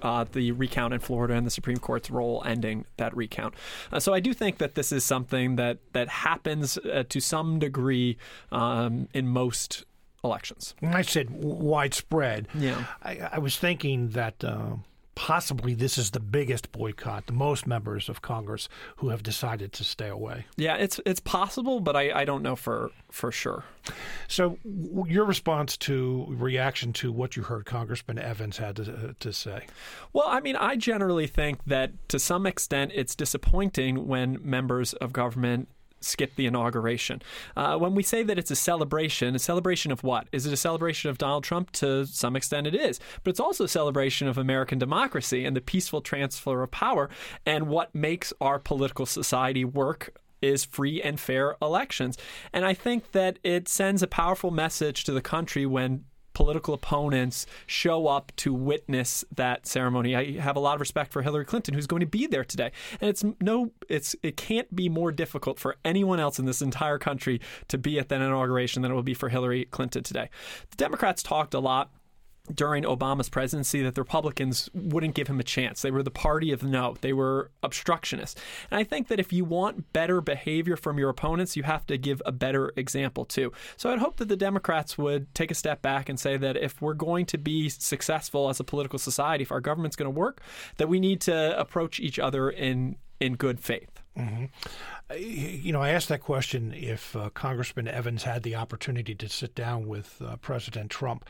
uh, 0.01 0.25
the 0.31 0.51
recount 0.51 0.93
in 0.93 0.99
Florida 0.99 1.33
and 1.33 1.45
the 1.45 1.51
Supreme 1.51 1.77
Court's 1.77 2.09
role 2.09 2.43
ending 2.45 2.85
that 2.97 3.15
recount. 3.15 3.53
Uh, 3.91 3.99
so 3.99 4.13
I 4.13 4.19
do 4.19 4.33
think 4.33 4.57
that 4.57 4.75
this 4.75 4.91
is 4.91 5.03
something 5.03 5.55
that 5.55 5.79
that 5.93 6.09
happens 6.09 6.77
uh, 6.77 7.03
to 7.09 7.19
some 7.19 7.59
degree 7.59 8.17
um, 8.51 9.07
in 9.13 9.27
most 9.27 9.85
elections. 10.23 10.75
I 10.81 11.01
said 11.01 11.29
widespread, 11.29 12.47
yeah, 12.53 12.85
I, 13.03 13.29
I 13.33 13.39
was 13.39 13.57
thinking 13.57 14.09
that 14.09 14.43
uh, 14.43 14.75
possibly 15.17 15.73
this 15.73 15.97
is 15.97 16.11
the 16.11 16.19
biggest 16.19 16.71
boycott, 16.71 17.25
the 17.25 17.33
most 17.33 17.65
members 17.65 18.07
of 18.07 18.21
Congress 18.21 18.69
who 18.97 19.09
have 19.09 19.23
decided 19.23 19.73
to 19.73 19.83
stay 19.83 20.09
away. 20.09 20.45
Yeah, 20.57 20.75
it's 20.75 20.99
it's 21.07 21.19
possible, 21.19 21.79
but 21.79 21.95
I, 21.95 22.11
I 22.21 22.23
don't 22.23 22.43
know 22.43 22.55
for 22.55 22.91
for 23.09 23.31
sure. 23.31 23.63
So, 24.27 24.59
your 24.63 25.25
response 25.25 25.75
to 25.77 26.27
reaction 26.29 26.93
to 26.93 27.11
what 27.11 27.35
you 27.35 27.41
heard 27.41 27.65
Congressman 27.65 28.19
Evans 28.19 28.57
had 28.57 28.75
to, 28.75 28.83
uh, 28.83 29.13
to 29.19 29.33
say? 29.33 29.65
Well, 30.13 30.27
I 30.27 30.39
mean, 30.39 30.55
I 30.55 30.75
generally 30.75 31.25
think 31.25 31.63
that 31.65 31.93
to 32.09 32.19
some 32.19 32.45
extent 32.45 32.91
it's 32.93 33.15
disappointing 33.15 34.07
when 34.07 34.37
members 34.43 34.93
of 34.93 35.13
government 35.13 35.67
skip 36.01 36.35
the 36.35 36.45
inauguration. 36.45 37.21
Uh, 37.55 37.77
when 37.77 37.95
we 37.95 38.03
say 38.03 38.23
that 38.23 38.37
it's 38.37 38.51
a 38.51 38.55
celebration, 38.55 39.35
a 39.35 39.39
celebration 39.39 39.91
of 39.91 40.03
what? 40.03 40.27
Is 40.31 40.45
it 40.45 40.53
a 40.53 40.57
celebration 40.57 41.09
of 41.09 41.17
Donald 41.17 41.43
Trump? 41.43 41.71
To 41.73 42.05
some 42.05 42.35
extent, 42.35 42.67
it 42.67 42.75
is. 42.75 42.99
But 43.23 43.31
it's 43.31 43.39
also 43.39 43.63
a 43.63 43.69
celebration 43.69 44.27
of 44.27 44.37
American 44.37 44.79
democracy 44.79 45.45
and 45.45 45.55
the 45.55 45.61
peaceful 45.61 46.01
transfer 46.01 46.63
of 46.63 46.71
power 46.71 47.09
and 47.45 47.67
what 47.67 47.93
makes 47.93 48.33
our 48.41 48.59
political 48.59 49.05
society 49.05 49.65
work 49.65 50.13
is 50.41 50.65
free 50.65 51.01
and 51.01 51.19
fair 51.19 51.55
elections. 51.61 52.17
And 52.53 52.65
I 52.65 52.73
think 52.73 53.11
that 53.11 53.39
it 53.43 53.67
sends 53.67 54.03
a 54.03 54.07
powerful 54.07 54.51
message 54.51 55.03
to 55.05 55.11
the 55.11 55.21
country 55.21 55.65
when 55.65 56.05
political 56.37 56.75
opponents 56.75 57.47
show 57.65 58.05
up 58.05 58.31
to 58.35 58.53
witness 58.53 59.25
that 59.35 59.65
ceremony. 59.65 60.15
I 60.15 60.39
have 60.39 60.55
a 60.55 60.59
lot 60.59 60.75
of 60.75 60.79
respect 60.79 61.11
for 61.11 61.23
Hillary 61.23 61.45
Clinton, 61.45 61.73
who's 61.73 61.87
going 61.87 62.01
to 62.01 62.05
be 62.05 62.27
there 62.27 62.43
today, 62.43 62.71
and 63.01 63.09
it's 63.09 63.25
no, 63.41 63.71
it's 63.89 64.15
it 64.21 64.37
can't 64.37 64.75
be 64.75 64.87
more 64.87 65.11
difficult 65.11 65.57
for 65.57 65.77
anyone 65.83 66.19
else 66.19 66.37
in 66.37 66.45
this 66.45 66.61
entire 66.61 66.99
country 66.99 67.41
to 67.69 67.79
be 67.79 67.97
at 67.97 68.09
that 68.09 68.21
inauguration 68.21 68.83
than 68.83 68.91
it 68.91 68.93
will 68.93 69.01
be 69.01 69.15
for 69.15 69.29
Hillary 69.29 69.65
Clinton 69.65 70.03
today. 70.03 70.29
The 70.69 70.77
Democrats 70.77 71.23
talked 71.23 71.55
a 71.55 71.59
lot 71.59 71.89
during 72.53 72.83
Obama's 72.83 73.29
presidency 73.29 73.81
that 73.83 73.95
the 73.95 74.01
Republicans 74.01 74.69
wouldn't 74.73 75.15
give 75.15 75.27
him 75.27 75.39
a 75.39 75.43
chance. 75.43 75.81
They 75.81 75.91
were 75.91 76.03
the 76.03 76.11
party 76.11 76.51
of 76.51 76.63
no. 76.63 76.95
They 77.01 77.13
were 77.13 77.51
obstructionists. 77.63 78.39
And 78.71 78.79
I 78.79 78.83
think 78.83 79.07
that 79.07 79.19
if 79.19 79.33
you 79.33 79.45
want 79.45 79.93
better 79.93 80.21
behavior 80.21 80.75
from 80.75 80.97
your 80.97 81.09
opponents, 81.09 81.55
you 81.55 81.63
have 81.63 81.85
to 81.87 81.97
give 81.97 82.21
a 82.25 82.31
better 82.31 82.73
example 82.75 83.25
too. 83.25 83.51
So 83.75 83.91
I'd 83.91 83.99
hope 83.99 84.17
that 84.17 84.29
the 84.29 84.37
Democrats 84.37 84.97
would 84.97 85.33
take 85.33 85.51
a 85.51 85.55
step 85.55 85.81
back 85.81 86.09
and 86.09 86.19
say 86.19 86.37
that 86.37 86.57
if 86.57 86.81
we're 86.81 86.93
going 86.93 87.25
to 87.27 87.37
be 87.37 87.69
successful 87.69 88.49
as 88.49 88.59
a 88.59 88.63
political 88.63 88.99
society, 88.99 89.43
if 89.43 89.51
our 89.51 89.61
government's 89.61 89.95
going 89.95 90.11
to 90.11 90.19
work, 90.19 90.41
that 90.77 90.89
we 90.89 90.99
need 90.99 91.21
to 91.21 91.59
approach 91.59 91.99
each 91.99 92.19
other 92.19 92.49
in 92.49 92.97
in 93.19 93.35
good 93.35 93.59
faith. 93.59 93.89
Mm-hmm. 94.17 94.45
You 95.15 95.71
know, 95.71 95.81
I 95.81 95.91
asked 95.91 96.09
that 96.09 96.19
question 96.19 96.73
if 96.73 97.15
uh, 97.15 97.29
Congressman 97.29 97.87
Evans 97.87 98.23
had 98.23 98.43
the 98.43 98.55
opportunity 98.55 99.15
to 99.15 99.29
sit 99.29 99.55
down 99.55 99.87
with 99.87 100.21
uh, 100.21 100.35
President 100.37 100.91
Trump. 100.91 101.23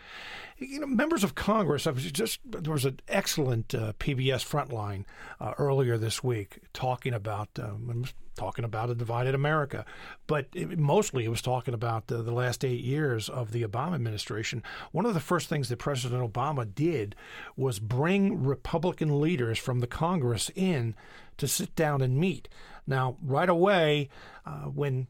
You 0.58 0.80
know, 0.80 0.88
members 0.88 1.24
of 1.24 1.36
Congress. 1.36 1.86
I 1.86 1.92
was 1.92 2.12
just 2.12 2.40
there 2.44 2.74
was 2.74 2.86
an 2.86 3.00
excellent 3.08 3.76
uh, 3.76 3.94
PBS 4.00 4.44
Frontline 4.44 5.06
uh, 5.40 5.54
earlier 5.60 5.96
this 6.00 6.24
week 6.24 6.58
talking 6.74 7.14
about 7.14 7.50
um, 7.60 8.06
talking 8.34 8.66
about 8.66 8.90
a 8.90 8.96
divided 8.96 9.36
America, 9.36 9.86
but 10.26 10.48
it, 10.56 10.80
mostly 10.80 11.26
it 11.26 11.30
was 11.30 11.42
talking 11.44 11.76
about 11.76 12.08
the 12.08 12.22
last 12.24 12.66
eight 12.66 12.84
years 12.84 13.30
of 13.30 13.52
the 13.52 13.64
Obama 13.64 13.94
administration. 13.94 14.64
One 14.92 15.06
of 15.06 15.14
the 15.14 15.20
first 15.20 15.50
things 15.50 15.70
that 15.70 15.78
President 15.78 16.34
Obama 16.34 16.68
did 16.74 17.16
was 17.56 17.78
bring 17.78 18.44
Republican 18.44 19.22
leaders 19.22 19.60
from 19.60 19.82
the 19.82 19.88
Congress 19.88 20.50
in 20.56 20.96
to 21.38 21.48
sit 21.48 21.76
down 21.76 22.02
and 22.02 22.18
meet. 22.18 22.50
Now, 22.88 23.18
right 23.22 23.50
away, 23.50 24.10
uh, 24.46 24.64
when 24.64 25.08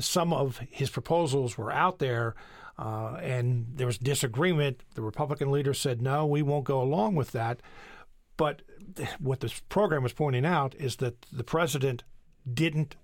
some 0.00 0.32
of 0.32 0.60
his 0.70 0.90
proposals 0.90 1.56
were 1.56 1.72
out 1.72 1.98
there 1.98 2.34
uh, 2.78 3.18
and 3.22 3.66
there 3.74 3.86
was 3.86 3.98
disagreement, 3.98 4.82
the 4.94 5.02
Republican 5.02 5.50
leader 5.50 5.74
said, 5.74 6.02
no, 6.02 6.26
we 6.26 6.42
won't 6.42 6.64
go 6.64 6.82
along 6.82 7.14
with 7.14 7.32
that. 7.32 7.60
But 8.36 8.62
what 9.18 9.40
this 9.40 9.60
program 9.68 10.02
was 10.02 10.12
pointing 10.12 10.44
out 10.44 10.74
is 10.74 10.96
that 10.96 11.22
the 11.32 11.44
president 11.44 12.02
didn't 12.52 12.96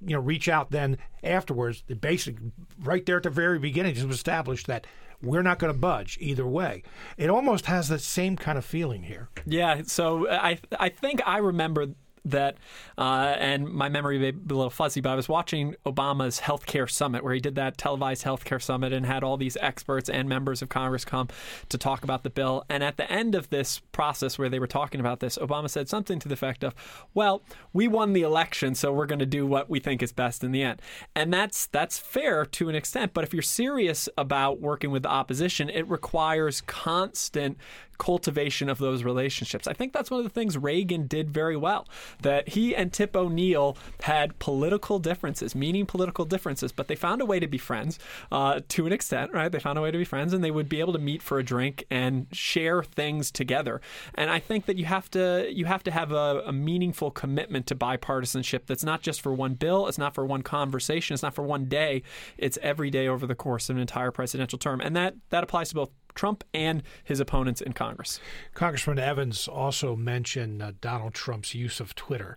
you 0.00 0.14
know 0.14 0.20
reach 0.20 0.48
out 0.48 0.70
then 0.70 0.96
afterwards. 1.22 1.82
The 1.86 1.96
basic 1.96 2.36
right 2.82 3.04
there 3.04 3.18
at 3.18 3.24
the 3.24 3.30
very 3.30 3.58
beginning 3.58 3.94
was 4.06 4.16
established 4.16 4.66
that 4.68 4.86
we're 5.22 5.42
not 5.42 5.58
going 5.58 5.72
to 5.72 5.78
budge 5.78 6.16
either 6.20 6.46
way. 6.46 6.82
It 7.18 7.28
almost 7.28 7.66
has 7.66 7.88
the 7.88 7.98
same 7.98 8.36
kind 8.36 8.56
of 8.56 8.64
feeling 8.64 9.02
here. 9.02 9.28
Yeah 9.44 9.82
so 9.84 10.28
i 10.30 10.58
i 10.78 10.88
think 10.88 11.20
i 11.26 11.38
remember 11.38 11.88
that, 12.24 12.56
uh, 12.98 13.34
and 13.38 13.68
my 13.68 13.88
memory 13.88 14.18
may 14.18 14.30
be 14.30 14.54
a 14.54 14.56
little 14.56 14.70
fuzzy, 14.70 15.00
but 15.00 15.10
I 15.10 15.14
was 15.14 15.28
watching 15.28 15.74
Obama's 15.86 16.40
healthcare 16.40 16.90
summit 16.90 17.24
where 17.24 17.34
he 17.34 17.40
did 17.40 17.54
that 17.54 17.78
televised 17.78 18.24
healthcare 18.24 18.62
summit 18.62 18.92
and 18.92 19.06
had 19.06 19.24
all 19.24 19.36
these 19.36 19.56
experts 19.60 20.08
and 20.08 20.28
members 20.28 20.62
of 20.62 20.68
Congress 20.68 21.04
come 21.04 21.28
to 21.68 21.78
talk 21.78 22.04
about 22.04 22.22
the 22.22 22.30
bill. 22.30 22.64
And 22.68 22.84
at 22.84 22.96
the 22.96 23.10
end 23.10 23.34
of 23.34 23.50
this 23.50 23.80
process 23.92 24.38
where 24.38 24.48
they 24.48 24.58
were 24.58 24.66
talking 24.66 25.00
about 25.00 25.20
this, 25.20 25.38
Obama 25.38 25.70
said 25.70 25.88
something 25.88 26.18
to 26.18 26.28
the 26.28 26.34
effect 26.34 26.64
of, 26.64 26.74
"Well, 27.14 27.42
we 27.72 27.88
won 27.88 28.12
the 28.12 28.22
election, 28.22 28.74
so 28.74 28.92
we're 28.92 29.06
going 29.06 29.18
to 29.18 29.26
do 29.26 29.46
what 29.46 29.70
we 29.70 29.80
think 29.80 30.02
is 30.02 30.12
best 30.12 30.44
in 30.44 30.52
the 30.52 30.62
end." 30.62 30.82
And 31.14 31.32
that's 31.32 31.66
that's 31.66 31.98
fair 31.98 32.44
to 32.44 32.68
an 32.68 32.74
extent, 32.74 33.14
but 33.14 33.24
if 33.24 33.32
you're 33.32 33.42
serious 33.42 34.08
about 34.16 34.60
working 34.60 34.90
with 34.90 35.02
the 35.02 35.10
opposition, 35.10 35.68
it 35.70 35.88
requires 35.88 36.60
constant 36.62 37.56
cultivation 38.00 38.68
of 38.68 38.78
those 38.78 39.04
relationships. 39.04 39.68
I 39.68 39.74
think 39.74 39.92
that's 39.92 40.10
one 40.10 40.18
of 40.18 40.24
the 40.24 40.30
things 40.30 40.58
Reagan 40.58 41.06
did 41.06 41.30
very 41.30 41.56
well. 41.56 41.86
That 42.22 42.48
he 42.48 42.74
and 42.74 42.92
Tip 42.92 43.14
O'Neill 43.14 43.76
had 44.02 44.38
political 44.40 44.98
differences, 44.98 45.54
meaning 45.54 45.86
political 45.86 46.24
differences, 46.24 46.72
but 46.72 46.88
they 46.88 46.96
found 46.96 47.20
a 47.20 47.26
way 47.26 47.38
to 47.38 47.46
be 47.46 47.58
friends 47.58 47.98
uh, 48.32 48.60
to 48.68 48.86
an 48.86 48.92
extent, 48.92 49.32
right? 49.32 49.52
They 49.52 49.60
found 49.60 49.78
a 49.78 49.82
way 49.82 49.90
to 49.90 49.98
be 49.98 50.04
friends, 50.04 50.32
and 50.32 50.42
they 50.42 50.50
would 50.50 50.68
be 50.68 50.80
able 50.80 50.94
to 50.94 50.98
meet 50.98 51.22
for 51.22 51.38
a 51.38 51.44
drink 51.44 51.84
and 51.90 52.26
share 52.32 52.82
things 52.82 53.30
together. 53.30 53.82
And 54.14 54.30
I 54.30 54.40
think 54.40 54.64
that 54.64 54.78
you 54.78 54.86
have 54.86 55.10
to 55.10 55.48
you 55.52 55.66
have 55.66 55.82
to 55.84 55.90
have 55.90 56.10
a, 56.10 56.42
a 56.46 56.52
meaningful 56.52 57.10
commitment 57.10 57.66
to 57.66 57.74
bipartisanship. 57.74 58.66
That's 58.66 58.84
not 58.84 59.02
just 59.02 59.20
for 59.20 59.32
one 59.34 59.54
bill. 59.54 59.86
It's 59.86 59.98
not 59.98 60.14
for 60.14 60.24
one 60.24 60.42
conversation. 60.42 61.12
It's 61.12 61.22
not 61.22 61.34
for 61.34 61.42
one 61.42 61.66
day. 61.66 62.02
It's 62.38 62.58
every 62.62 62.90
day 62.90 63.06
over 63.08 63.26
the 63.26 63.34
course 63.34 63.68
of 63.68 63.76
an 63.76 63.82
entire 63.82 64.10
presidential 64.10 64.58
term, 64.58 64.80
and 64.80 64.96
that 64.96 65.16
that 65.28 65.44
applies 65.44 65.68
to 65.68 65.74
both 65.74 65.90
Trump 66.14 66.44
and 66.52 66.82
his 67.04 67.20
opponents 67.20 67.60
in 67.60 67.72
Congress. 67.72 68.20
Congressman 68.54 68.98
Evans 68.98 69.48
also 69.48 69.96
mentioned 69.96 70.62
uh, 70.62 70.72
Donald 70.80 71.14
Trump's 71.14 71.54
use 71.54 71.80
of 71.80 71.94
Twitter, 71.94 72.36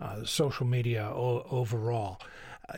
uh, 0.00 0.24
social 0.24 0.66
media 0.66 1.04
o- 1.14 1.46
overall. 1.50 2.20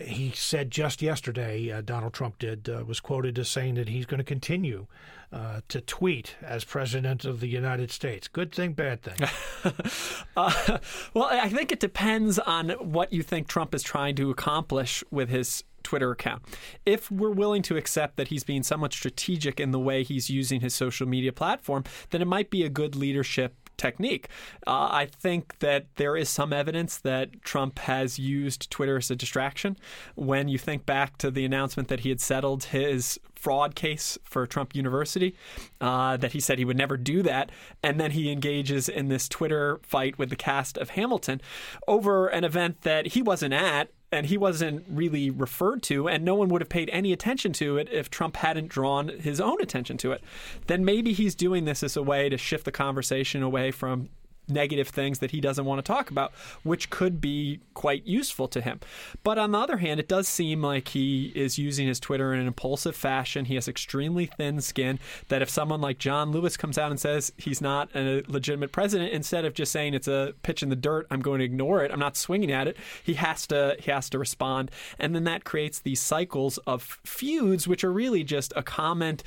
He 0.01 0.33
said 0.35 0.71
just 0.71 1.03
yesterday, 1.03 1.71
uh, 1.71 1.81
Donald 1.81 2.15
Trump 2.15 2.39
did, 2.39 2.69
uh, 2.69 2.85
was 2.87 3.01
quoted 3.01 3.39
as 3.39 3.49
saying 3.49 3.75
that 3.75 3.89
he's 3.89 4.07
going 4.07 4.19
to 4.19 4.25
continue 4.25 4.87
uh, 5.33 5.61
to 5.69 5.81
tweet 5.81 6.37
as 6.43 6.65
president 6.65 7.25
of 7.25 7.41
the 7.41 7.49
United 7.49 7.91
States. 7.91 8.29
Good 8.29 8.53
thing, 8.53 8.73
bad 8.73 9.03
thing? 9.03 9.29
well, 11.15 11.29
I 11.31 11.49
think 11.49 11.71
it 11.71 11.81
depends 11.81 12.39
on 12.39 12.71
what 12.71 13.13
you 13.13 13.23
think 13.23 13.47
Trump 13.47 13.75
is 13.75 13.83
trying 13.83 14.17
to 14.17 14.31
accomplish 14.31 15.05
with 15.11 15.29
his 15.29 15.65
Twitter 15.83 16.11
account. 16.11 16.43
If 16.85 17.11
we're 17.11 17.31
willing 17.31 17.63
to 17.63 17.77
accept 17.77 18.17
that 18.17 18.29
he's 18.29 18.43
being 18.43 18.63
somewhat 18.63 18.93
strategic 18.93 19.61
in 19.61 19.71
the 19.71 19.79
way 19.79 20.03
he's 20.03 20.31
using 20.31 20.61
his 20.61 20.75
social 20.75 21.07
media 21.07 21.33
platform, 21.33 21.85
then 22.11 22.23
it 22.23 22.27
might 22.27 22.51
be 22.51 22.65
a 22.65 22.69
good 22.69 22.97
leadership 22.97 23.55
technique. 23.77 24.29
Uh, 24.67 24.89
I 24.91 25.07
think 25.07 25.59
that 25.61 25.87
there 25.97 26.17
is 26.17 26.29
some 26.29 26.53
evidence 26.53 26.99
that 26.99 27.43
Trump 27.43 27.79
has 27.81 28.19
used 28.19 28.71
Twitter 28.71 28.97
as 28.97 29.11
a 29.11 29.17
distraction. 29.17 29.77
When 30.15 30.49
you 30.49 30.59
think 30.59 30.87
back 30.87 31.19
to 31.19 31.31
the 31.31 31.45
announcement 31.45 31.89
that 31.89 32.01
he 32.01 32.09
had 32.09 32.21
settled 32.21 32.65
his 32.65 33.19
fraud 33.35 33.75
case 33.75 34.17
for 34.25 34.47
Trump 34.47 34.75
University, 34.75 35.37
uh, 35.81 36.17
that 36.17 36.33
he 36.33 36.41
said 36.41 36.59
he 36.59 36.65
would 36.65 36.79
never 36.79 36.97
do 36.97 37.23
that, 37.23 37.51
and 37.83 38.01
then 38.01 38.13
he 38.13 38.33
engages 38.33 38.89
in 38.89 39.09
this 39.09 39.29
Twitter 39.29 39.81
fight 39.83 40.19
with 40.19 40.31
the 40.31 40.37
cast 40.37 40.79
of 40.79 40.91
Hamilton 40.91 41.41
over 41.87 42.29
an 42.29 42.45
event 42.45 42.83
that 42.83 43.09
he 43.09 43.23
wasn't 43.23 43.53
at 43.53 43.91
and 44.15 44.27
he 44.27 44.39
wasn't 44.39 44.85
really 44.89 45.31
referred 45.31 45.83
to, 45.85 46.09
and 46.09 46.25
no 46.25 46.35
one 46.35 46.49
would 46.49 46.63
have 46.63 46.69
paid 46.69 46.89
any 46.91 47.13
attention 47.13 47.53
to 47.55 47.77
it 47.77 47.89
if 47.91 48.09
Trump 48.09 48.37
hadn't 48.37 48.69
drawn 48.69 49.09
his 49.09 49.41
own 49.41 49.61
attention 49.61 49.97
to 49.99 50.13
it. 50.13 50.23
Then 50.67 50.85
maybe 50.85 51.13
he's 51.13 51.35
doing 51.35 51.65
this 51.65 51.83
as 51.83 51.97
a 51.97 52.03
way 52.03 52.29
to 52.29 52.39
shift 52.39 52.65
the 52.65 52.73
conversation 52.73 53.43
away 53.43 53.71
from 53.71 54.09
negative 54.49 54.89
things 54.89 55.19
that 55.21 55.31
he 55.31 55.41
doesn't 55.41 55.65
want 55.65 55.79
to 55.79 55.83
talk 55.83 56.11
about, 56.11 56.33
which 56.63 56.91
could 56.91 57.21
be 57.21 57.61
quite 57.75 58.07
useful 58.07 58.49
to 58.49 58.61
him. 58.61 58.81
But 59.23 59.39
on 59.39 59.53
the 59.53 59.59
other 59.59 59.79
hand, 59.79 60.01
it 60.01 60.09
does 60.09 60.29
seem 60.29 60.63
like 60.63 60.89
he 60.89 61.33
is 61.35 61.59
using 61.59 61.87
his 61.87 62.01
Twitter 62.01 62.33
in 62.33 62.41
an 62.41 62.47
impulsive 62.47 62.97
fashion. 62.97 63.47
He 63.47 63.55
has 63.55 63.69
extremely 63.69 64.27
thin 64.27 64.61
skin. 64.61 64.99
That 65.29 65.43
if 65.43 65.51
someone 65.51 65.81
like 65.81 65.99
John 65.99 66.31
Lewis 66.31 66.57
comes 66.57 66.79
out 66.79 66.91
and 66.91 67.01
says 67.01 67.33
he's 67.37 67.61
not 67.61 67.89
a 67.95 68.23
legitimate 68.29 68.73
president, 68.73 69.13
instead 69.13 69.45
of 69.45 69.55
just 69.55 69.73
saying 69.73 69.95
it's 69.95 70.09
a 70.09 70.35
pitch 70.43 70.63
in 70.63 70.69
the 70.69 70.77
dirt, 70.77 71.07
I'm 71.11 71.21
going 71.21 71.39
to 71.39 71.45
ignore 71.45 71.85
it. 71.85 71.91
I'm 71.91 71.99
not 71.99 72.17
swinging 72.17 72.53
at 72.53 72.69
it. 72.69 72.77
He 73.03 73.15
has 73.15 73.47
to 73.49 73.77
he 73.79 73.91
has 73.91 74.09
to 74.11 74.19
respond, 74.19 74.71
and 74.99 75.15
then 75.15 75.25
that 75.25 75.45
creates 75.45 75.81
these 75.81 76.01
cycles 76.01 76.59
of 76.59 77.01
feuds, 77.05 77.67
which 77.67 77.85
are 77.85 77.93
really 77.93 78.25
just 78.25 78.53
a 78.57 78.63
comment 78.63 79.23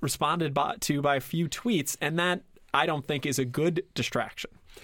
responded 0.00 0.52
by, 0.52 0.76
to 0.80 1.00
by 1.00 1.16
a 1.16 1.20
few 1.20 1.48
tweets, 1.48 1.96
and 2.00 2.18
that 2.18 2.42
I 2.74 2.86
don't 2.86 3.06
think 3.06 3.26
is 3.26 3.38
a 3.38 3.44
good 3.44 3.84
distraction. 3.94 4.50
I 4.76 4.80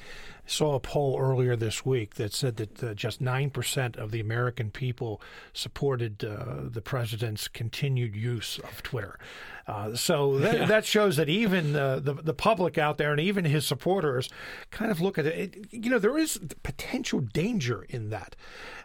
saw 0.51 0.75
a 0.75 0.81
poll 0.81 1.19
earlier 1.21 1.57
this 1.57 1.85
week 1.85 2.15
that 2.15 2.33
said 2.33 2.57
that 2.57 2.83
uh, 2.83 2.95
just 2.95 3.23
9% 3.23 3.97
of 3.97 4.11
the 4.11 4.21
American 4.21 4.71
people 4.71 5.21
supported 5.53 6.25
uh, 6.25 6.69
the 6.71 6.81
president's 6.81 7.49
continued 7.49 8.17
use 8.17 8.59
of 8.59 8.83
Twitter. 8.83 9.19
Uh, 9.67 9.95
so 9.95 10.39
that, 10.39 10.59
yeah. 10.61 10.65
that, 10.65 10.87
shows 10.87 11.17
that 11.17 11.29
even 11.29 11.77
uh, 11.77 12.01
the, 12.01 12.15
the 12.15 12.33
public 12.33 12.79
out 12.79 12.97
there 12.97 13.11
and 13.11 13.21
even 13.21 13.45
his 13.45 13.67
supporters 13.67 14.31
kind 14.71 14.91
of 14.91 15.03
look 15.03 15.19
at 15.19 15.27
it. 15.27 15.55
it 15.55 15.67
you 15.71 15.91
know, 15.91 15.99
there 15.99 16.17
is 16.17 16.41
potential 16.63 17.21
danger 17.21 17.85
in 17.91 18.09
that. 18.09 18.35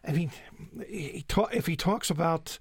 I 0.06 0.12
mean, 0.12 0.32
he 0.86 1.24
ta- 1.30 1.50
if 1.54 1.68
he 1.68 1.78
talks 1.78 2.10
about 2.10 2.60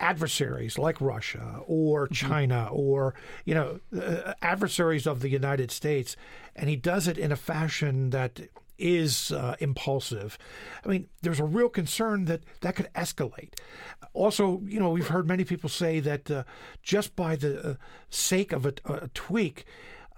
adversaries 0.00 0.78
like 0.78 1.00
Russia 1.00 1.60
or 1.66 2.06
mm-hmm. 2.06 2.28
China 2.28 2.66
mm-hmm. 2.66 2.76
or 2.76 3.14
you 3.44 3.54
know 3.54 3.80
uh, 3.96 4.34
adversaries 4.42 5.06
of 5.06 5.20
the 5.20 5.28
United 5.28 5.70
States, 5.70 6.16
and 6.54 6.68
he 6.68 6.76
does 6.76 7.08
it 7.08 7.18
in 7.18 7.32
a 7.32 7.36
fashion 7.36 8.10
that 8.10 8.40
is 8.78 9.32
uh, 9.32 9.56
impulsive. 9.58 10.38
I 10.84 10.88
mean, 10.88 11.08
there's 11.22 11.40
a 11.40 11.44
real 11.44 11.68
concern 11.68 12.26
that 12.26 12.42
that 12.60 12.76
could 12.76 12.92
escalate. 12.94 13.54
Also, 14.12 14.62
you 14.64 14.78
know, 14.78 14.90
we've 14.90 15.08
heard 15.08 15.26
many 15.26 15.44
people 15.44 15.68
say 15.68 16.00
that 16.00 16.30
uh, 16.30 16.44
just 16.82 17.16
by 17.16 17.36
the 17.36 17.70
uh, 17.70 17.74
sake 18.08 18.52
of 18.52 18.66
a, 18.66 18.74
a 18.84 19.08
tweak, 19.08 19.64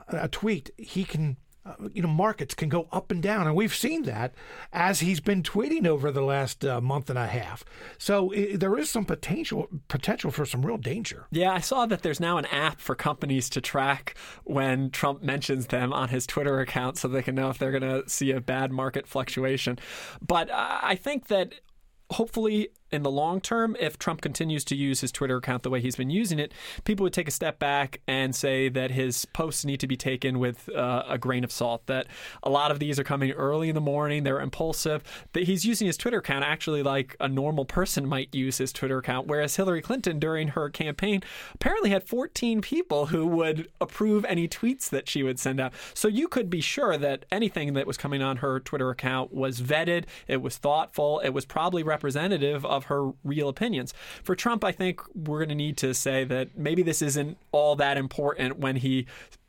a 0.09 0.29
tweet, 0.29 0.71
he 0.77 1.05
can 1.05 1.37
uh, 1.67 1.75
you 1.93 2.01
know, 2.01 2.09
markets 2.09 2.55
can 2.55 2.71
go 2.71 2.89
up 2.91 3.11
and 3.11 3.23
down, 3.23 3.47
and 3.47 3.55
we've 3.55 3.75
seen 3.75 4.05
that 4.05 4.35
as 4.73 5.01
he's 5.01 5.21
been 5.21 5.43
tweeting 5.43 5.87
over 5.87 6.11
the 6.11 6.23
last 6.23 6.65
uh, 6.65 6.81
month 6.81 7.11
and 7.11 7.19
a 7.19 7.27
half. 7.27 7.65
So 7.99 8.31
it, 8.31 8.61
there 8.61 8.79
is 8.79 8.89
some 8.89 9.05
potential 9.05 9.69
potential 9.89 10.31
for 10.31 10.47
some 10.47 10.65
real 10.65 10.79
danger. 10.79 11.27
Yeah, 11.31 11.53
I 11.53 11.61
saw 11.61 11.85
that 11.87 12.03
there's 12.03 12.21
now 12.21 12.39
an 12.39 12.47
app 12.47 12.81
for 12.81 12.95
companies 12.95 13.51
to 13.51 13.61
track 13.61 14.15
when 14.45 14.91
Trump 14.91 15.23
mentions 15.23 15.67
them 15.67 15.93
on 15.93 16.09
his 16.09 16.27
Twitter 16.27 16.61
account, 16.61 16.97
so 16.97 17.09
they 17.09 17.23
can 17.23 17.35
know 17.35 17.51
if 17.51 17.59
they're 17.59 17.79
going 17.79 18.03
to 18.03 18.09
see 18.09 18.31
a 18.31 18.41
bad 18.41 18.73
market 18.73 19.07
fluctuation. 19.07 19.79
But 20.27 20.51
uh, 20.51 20.79
I 20.83 20.95
think 20.95 21.29
that 21.29 21.55
hopefully 22.11 22.71
in 22.93 23.03
the 23.03 23.11
long 23.11 23.41
term, 23.41 23.77
if 23.79 23.99
Trump 23.99 24.21
continues 24.21 24.65
to 24.67 24.77
use 24.77 25.01
his 25.01 25.13
Twitter 25.13 25.37
account 25.37 25.63
the 25.63 25.71
way 25.71 25.81
he's 25.81 25.97
been 25.97 26.11
using 26.11 26.39
it, 26.39 26.53
people 26.85 27.05
would 27.05 27.13
take 27.13 27.29
a 27.29 27.33
step 27.33 27.59
back 27.59 28.01
and 28.07 28.35
say 28.35 28.69
that 28.69 28.91
his 28.91 29.25
posts 29.27 29.65
need 29.65 29.81
to 29.81 29.87
be 29.87 29.97
taken 29.97 30.39
with 30.39 30.69
uh, 30.71 31.05
a 31.09 31.19
grain 31.19 31.45
of 31.45 31.53
salt. 31.53 31.87
That 31.87 32.07
a 32.43 32.51
lot 32.51 32.71
of 32.71 32.79
these 32.79 32.99
are 32.99 33.05
coming 33.05 33.31
early 33.33 33.69
in 33.69 33.75
the 33.75 33.81
morning, 33.81 34.25
they're 34.25 34.41
impulsive. 34.41 35.03
That 35.33 35.45
he's 35.45 35.65
using 35.65 35.87
his 35.87 35.97
Twitter 35.97 36.19
account 36.19 36.45
actually 36.45 36.83
like 36.83 37.17
a 37.21 37.29
normal 37.29 37.65
person 37.65 38.07
might 38.07 38.35
use 38.35 38.59
his 38.59 38.73
Twitter 38.73 38.99
account, 38.99 39.27
whereas 39.27 39.57
Hillary 39.57 39.83
Clinton 39.83 40.19
during 40.19 40.49
her 40.49 40.69
campaign 40.69 41.23
apparently 41.55 41.91
had 41.91 42.05
14 42.05 42.61
people 42.61 43.07
who 43.07 43.27
would 43.27 43.69
approve 43.81 44.25
any 44.25 44.49
tweets 44.49 44.89
that 44.91 45.09
she 45.09 45.23
would 45.23 45.39
send 45.39 45.61
out. 45.61 45.73
So 45.95 46.09
you 46.09 46.29
could 46.29 46.51
be 46.51 46.61
sure 46.61 46.97
that 46.97 47.25
anything 47.31 47.75
that 47.75 47.87
was 47.87 47.97
coming 47.97 48.23
on 48.23 48.39
her 48.39 48.61
Twitter 48.61 48.91
account 48.91 49.33
was 49.33 49.61
vetted, 49.61 50.05
it 50.27 50.43
was 50.43 50.57
thoughtful, 50.57 51.21
it 51.21 51.31
was 51.31 51.45
probably 51.45 51.83
representative 51.83 52.65
of 52.65 52.80
her 52.85 53.13
real 53.25 53.49
opinions. 53.49 53.95
For 54.23 54.35
Trump, 54.35 54.65
I 54.65 54.73
think 54.73 55.01
we're 55.15 55.39
going 55.39 55.51
to 55.51 55.55
need 55.55 55.77
to 55.79 55.95
say 55.95 56.25
that 56.25 56.57
maybe 56.57 56.83
this 56.83 57.03
isn't 57.03 57.39
all 57.53 57.77
that 57.77 57.97
important 57.97 58.59
when 58.59 58.77
he 58.77 59.07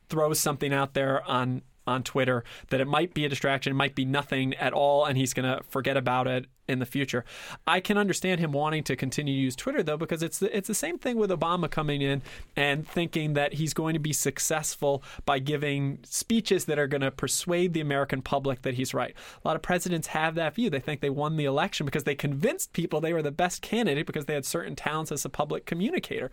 throws 0.09 0.39
something 0.39 0.73
out 0.73 0.93
there 0.93 1.23
on 1.29 1.61
on 1.87 2.03
Twitter 2.03 2.43
that 2.69 2.79
it 2.79 2.87
might 2.87 3.13
be 3.13 3.25
a 3.25 3.29
distraction, 3.29 3.71
it 3.71 3.75
might 3.75 3.95
be 3.95 4.05
nothing 4.05 4.53
at 4.55 4.73
all, 4.73 5.05
and 5.05 5.17
he's 5.17 5.33
going 5.33 5.57
to 5.57 5.63
forget 5.63 5.97
about 5.97 6.27
it 6.27 6.45
in 6.67 6.79
the 6.79 6.85
future. 6.85 7.25
I 7.67 7.79
can 7.79 7.97
understand 7.97 8.39
him 8.39 8.51
wanting 8.51 8.83
to 8.85 8.95
continue 8.95 9.33
to 9.33 9.39
use 9.39 9.55
Twitter 9.55 9.83
though, 9.83 9.97
because 9.97 10.23
it's 10.23 10.39
the, 10.39 10.55
it's 10.55 10.67
the 10.67 10.73
same 10.73 10.97
thing 10.97 11.17
with 11.17 11.29
Obama 11.29 11.69
coming 11.69 12.01
in 12.01 12.21
and 12.55 12.87
thinking 12.87 13.33
that 13.33 13.55
he's 13.55 13.73
going 13.73 13.93
to 13.93 13.99
be 13.99 14.13
successful 14.13 15.03
by 15.25 15.39
giving 15.39 15.99
speeches 16.03 16.65
that 16.65 16.79
are 16.79 16.87
going 16.87 17.01
to 17.01 17.11
persuade 17.11 17.73
the 17.73 17.81
American 17.81 18.21
public 18.21 18.61
that 18.61 18.75
he's 18.75 18.93
right. 18.93 19.13
A 19.43 19.47
lot 19.47 19.55
of 19.55 19.61
presidents 19.61 20.07
have 20.07 20.35
that 20.35 20.55
view. 20.55 20.69
They 20.69 20.79
think 20.79 21.01
they 21.01 21.09
won 21.09 21.35
the 21.35 21.45
election 21.45 21.85
because 21.85 22.05
they 22.05 22.15
convinced 22.15 22.73
people 22.73 23.01
they 23.01 23.13
were 23.13 23.21
the 23.21 23.31
best 23.31 23.61
candidate 23.61 24.05
because 24.05 24.25
they 24.25 24.33
had 24.33 24.45
certain 24.45 24.75
talents 24.75 25.11
as 25.11 25.25
a 25.25 25.29
public 25.29 25.65
communicator. 25.65 26.31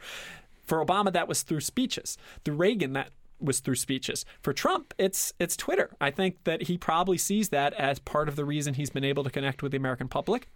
For 0.64 0.84
Obama, 0.84 1.12
that 1.12 1.26
was 1.26 1.42
through 1.42 1.62
speeches. 1.62 2.18
Through 2.44 2.56
Reagan, 2.56 2.92
that 2.92 3.10
was 3.40 3.60
through 3.60 3.76
speeches. 3.76 4.24
For 4.40 4.52
Trump, 4.52 4.94
it's 4.98 5.32
it's 5.38 5.56
Twitter. 5.56 5.90
I 6.00 6.10
think 6.10 6.44
that 6.44 6.62
he 6.62 6.78
probably 6.78 7.18
sees 7.18 7.50
that 7.50 7.72
as 7.74 7.98
part 7.98 8.28
of 8.28 8.36
the 8.36 8.44
reason 8.44 8.74
he's 8.74 8.90
been 8.90 9.04
able 9.04 9.24
to 9.24 9.30
connect 9.30 9.62
with 9.62 9.72
the 9.72 9.78
American 9.78 10.08
public. 10.08 10.48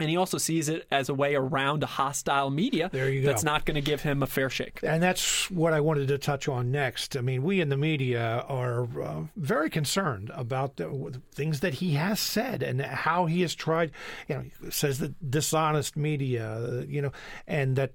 And 0.00 0.10
he 0.10 0.16
also 0.16 0.38
sees 0.38 0.68
it 0.68 0.86
as 0.90 1.08
a 1.08 1.14
way 1.14 1.34
around 1.34 1.82
a 1.82 1.86
hostile 1.86 2.50
media 2.50 2.90
there 2.92 3.10
you 3.10 3.22
go. 3.22 3.28
that's 3.28 3.44
not 3.44 3.64
going 3.64 3.74
to 3.74 3.80
give 3.80 4.02
him 4.02 4.22
a 4.22 4.26
fair 4.26 4.50
shake. 4.50 4.80
And 4.82 5.02
that's 5.02 5.50
what 5.50 5.72
I 5.72 5.80
wanted 5.80 6.08
to 6.08 6.18
touch 6.18 6.48
on 6.48 6.70
next. 6.70 7.16
I 7.16 7.20
mean, 7.20 7.42
we 7.42 7.60
in 7.60 7.68
the 7.68 7.76
media 7.76 8.44
are 8.48 8.88
uh, 9.00 9.22
very 9.36 9.70
concerned 9.70 10.30
about 10.34 10.76
the, 10.76 11.20
things 11.32 11.60
that 11.60 11.74
he 11.74 11.94
has 11.94 12.18
said 12.20 12.62
and 12.62 12.80
how 12.80 13.26
he 13.26 13.42
has 13.42 13.54
tried, 13.54 13.92
you 14.28 14.34
know, 14.36 14.70
says 14.70 14.98
that 14.98 15.30
dishonest 15.30 15.96
media, 15.96 16.84
you 16.88 17.02
know, 17.02 17.12
and 17.46 17.76
that 17.76 17.92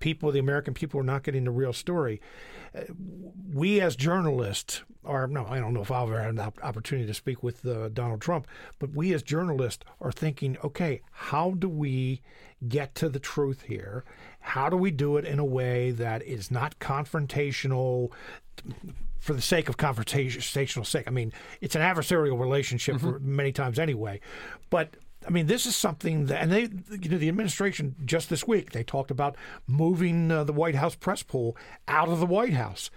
people, 0.00 0.32
the 0.32 0.38
American 0.38 0.74
people, 0.74 1.00
are 1.00 1.04
not 1.04 1.22
getting 1.22 1.44
the 1.44 1.50
real 1.50 1.72
story 1.72 2.20
we 3.52 3.80
as 3.80 3.96
journalists 3.96 4.82
are 5.04 5.26
no, 5.26 5.46
I 5.46 5.60
don't 5.60 5.72
know 5.72 5.82
if 5.82 5.90
I'll 5.90 6.04
ever 6.04 6.20
have 6.20 6.30
an 6.30 6.52
opportunity 6.62 7.06
to 7.06 7.14
speak 7.14 7.42
with 7.42 7.64
uh, 7.64 7.88
Donald 7.90 8.20
Trump, 8.20 8.46
but 8.78 8.90
we 8.90 9.14
as 9.14 9.22
journalists 9.22 9.84
are 10.00 10.10
thinking, 10.10 10.56
okay, 10.64 11.00
how 11.30 11.50
do 11.58 11.68
we 11.68 12.20
get 12.68 12.94
to 12.94 13.08
the 13.08 13.18
truth 13.18 13.62
here? 13.62 14.04
How 14.38 14.68
do 14.68 14.76
we 14.76 14.92
do 14.92 15.16
it 15.16 15.24
in 15.24 15.40
a 15.40 15.44
way 15.44 15.90
that 15.90 16.22
is 16.22 16.52
not 16.52 16.78
confrontational? 16.78 18.12
For 19.18 19.32
the 19.32 19.42
sake 19.42 19.68
of 19.68 19.76
confrontational 19.76 20.86
sake, 20.86 21.08
I 21.08 21.10
mean, 21.10 21.32
it's 21.60 21.74
an 21.74 21.82
adversarial 21.82 22.38
relationship 22.38 22.96
mm-hmm. 22.96 23.36
many 23.36 23.50
times 23.50 23.80
anyway. 23.80 24.20
But 24.70 24.94
I 25.26 25.30
mean, 25.30 25.46
this 25.46 25.66
is 25.66 25.74
something 25.74 26.26
that, 26.26 26.42
and 26.42 26.52
they, 26.52 26.68
you 27.00 27.08
know, 27.08 27.18
the 27.18 27.28
administration 27.28 27.96
just 28.04 28.30
this 28.30 28.46
week 28.46 28.72
they 28.72 28.84
talked 28.84 29.10
about 29.10 29.36
moving 29.66 30.30
uh, 30.30 30.44
the 30.44 30.52
White 30.52 30.76
House 30.76 30.94
press 30.94 31.22
pool 31.22 31.56
out 31.88 32.08
of 32.08 32.20
the 32.20 32.26
White 32.26 32.54
House. 32.54 32.90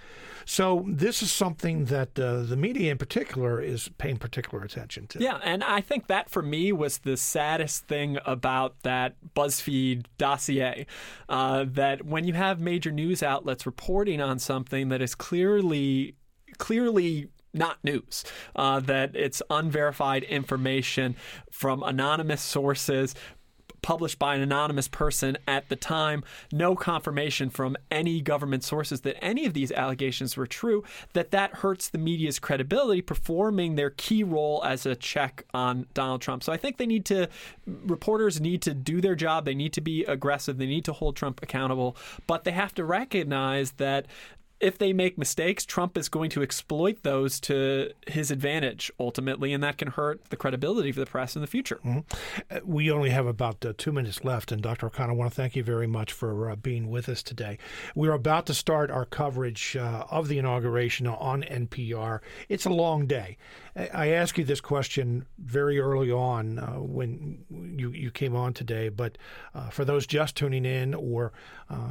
So 0.45 0.85
this 0.87 1.21
is 1.21 1.31
something 1.31 1.85
that 1.85 2.17
uh, 2.19 2.41
the 2.41 2.55
media 2.55 2.91
in 2.91 2.97
particular 2.97 3.61
is 3.61 3.89
paying 3.99 4.17
particular 4.17 4.63
attention 4.63 5.05
to. 5.07 5.19
Yeah, 5.19 5.39
and 5.43 5.63
I 5.63 5.81
think 5.81 6.07
that 6.07 6.29
for 6.29 6.41
me 6.41 6.71
was 6.71 6.99
the 6.99 7.17
saddest 7.17 7.87
thing 7.87 8.17
about 8.25 8.81
that 8.81 9.15
BuzzFeed 9.35 10.05
dossier. 10.17 10.87
Uh, 11.27 11.65
that 11.67 12.05
when 12.05 12.25
you 12.25 12.33
have 12.33 12.59
major 12.59 12.91
news 12.91 13.21
outlets 13.21 13.65
reporting 13.65 14.21
on 14.21 14.39
something 14.39 14.89
that 14.89 15.01
is 15.01 15.13
clearly 15.13 16.15
clearly 16.57 17.27
not 17.53 17.83
news, 17.83 18.23
uh, 18.55 18.79
that 18.81 19.15
it's 19.15 19.41
unverified 19.49 20.23
information 20.23 21.15
from 21.49 21.83
anonymous 21.83 22.41
sources 22.41 23.15
published 23.81 24.19
by 24.19 24.35
an 24.35 24.41
anonymous 24.41 24.87
person 24.87 25.37
at 25.47 25.69
the 25.69 25.75
time, 25.75 26.23
no 26.51 26.75
confirmation 26.75 27.49
from 27.49 27.77
any 27.89 28.21
government 28.21 28.63
sources 28.63 29.01
that 29.01 29.21
any 29.23 29.45
of 29.45 29.53
these 29.53 29.71
allegations 29.71 30.35
were 30.35 30.47
true, 30.47 30.83
that 31.13 31.31
that 31.31 31.55
hurts 31.55 31.89
the 31.89 31.97
media's 31.97 32.39
credibility 32.39 33.01
performing 33.01 33.75
their 33.75 33.89
key 33.91 34.23
role 34.23 34.61
as 34.63 34.85
a 34.85 34.95
check 34.95 35.43
on 35.53 35.85
Donald 35.93 36.21
Trump. 36.21 36.43
So 36.43 36.51
I 36.51 36.57
think 36.57 36.77
they 36.77 36.85
need 36.85 37.05
to 37.05 37.27
reporters 37.65 38.41
need 38.41 38.61
to 38.63 38.73
do 38.73 39.01
their 39.01 39.15
job, 39.15 39.45
they 39.45 39.55
need 39.55 39.73
to 39.73 39.81
be 39.81 40.03
aggressive, 40.05 40.57
they 40.57 40.65
need 40.65 40.85
to 40.85 40.93
hold 40.93 41.15
Trump 41.15 41.41
accountable, 41.41 41.95
but 42.27 42.43
they 42.43 42.51
have 42.51 42.73
to 42.75 42.83
recognize 42.83 43.73
that 43.73 44.07
if 44.59 44.77
they 44.77 44.91
make 44.91 45.17
mistakes, 45.17 45.65
Trump 45.65 45.97
is 45.97 46.09
going 46.09 46.29
to 46.31 46.41
exploit 46.41 47.03
those 47.03 47.39
to 47.41 47.91
his 48.07 48.29
advantage 48.29 48.91
ultimately, 48.99 49.53
and 49.53 49.63
that 49.63 49.77
can 49.77 49.89
hurt 49.89 50.25
the 50.29 50.35
credibility 50.35 50.89
of 50.89 50.97
the 50.97 51.05
press 51.05 51.35
in 51.35 51.41
the 51.41 51.47
future. 51.47 51.79
Mm-hmm. 51.85 51.99
Uh, 52.51 52.59
we 52.65 52.91
only 52.91 53.09
have 53.09 53.25
about 53.25 53.65
uh, 53.65 53.73
two 53.77 53.91
minutes 53.91 54.23
left, 54.25 54.51
and 54.51 54.61
Dr. 54.61 54.87
O'Connor, 54.87 55.13
I 55.13 55.15
want 55.15 55.31
to 55.31 55.35
thank 55.35 55.55
you 55.55 55.63
very 55.63 55.87
much 55.87 56.11
for 56.11 56.49
uh, 56.49 56.55
being 56.55 56.89
with 56.89 57.07
us 57.07 57.23
today. 57.23 57.57
We're 57.95 58.13
about 58.13 58.45
to 58.47 58.53
start 58.53 58.91
our 58.91 59.05
coverage 59.05 59.77
uh, 59.77 60.05
of 60.09 60.27
the 60.27 60.37
inauguration 60.37 61.07
on 61.07 61.43
NPR. 61.43 62.19
It's 62.49 62.65
a 62.65 62.69
long 62.69 63.07
day. 63.07 63.37
I 63.93 64.09
asked 64.09 64.37
you 64.37 64.43
this 64.43 64.59
question 64.59 65.25
very 65.37 65.79
early 65.79 66.11
on 66.11 66.59
uh, 66.59 66.81
when 66.81 67.45
you, 67.77 67.91
you 67.91 68.11
came 68.11 68.35
on 68.35 68.53
today, 68.53 68.89
but 68.89 69.17
uh, 69.55 69.69
for 69.69 69.85
those 69.85 70.05
just 70.05 70.35
tuning 70.35 70.65
in 70.65 70.93
or 70.93 71.31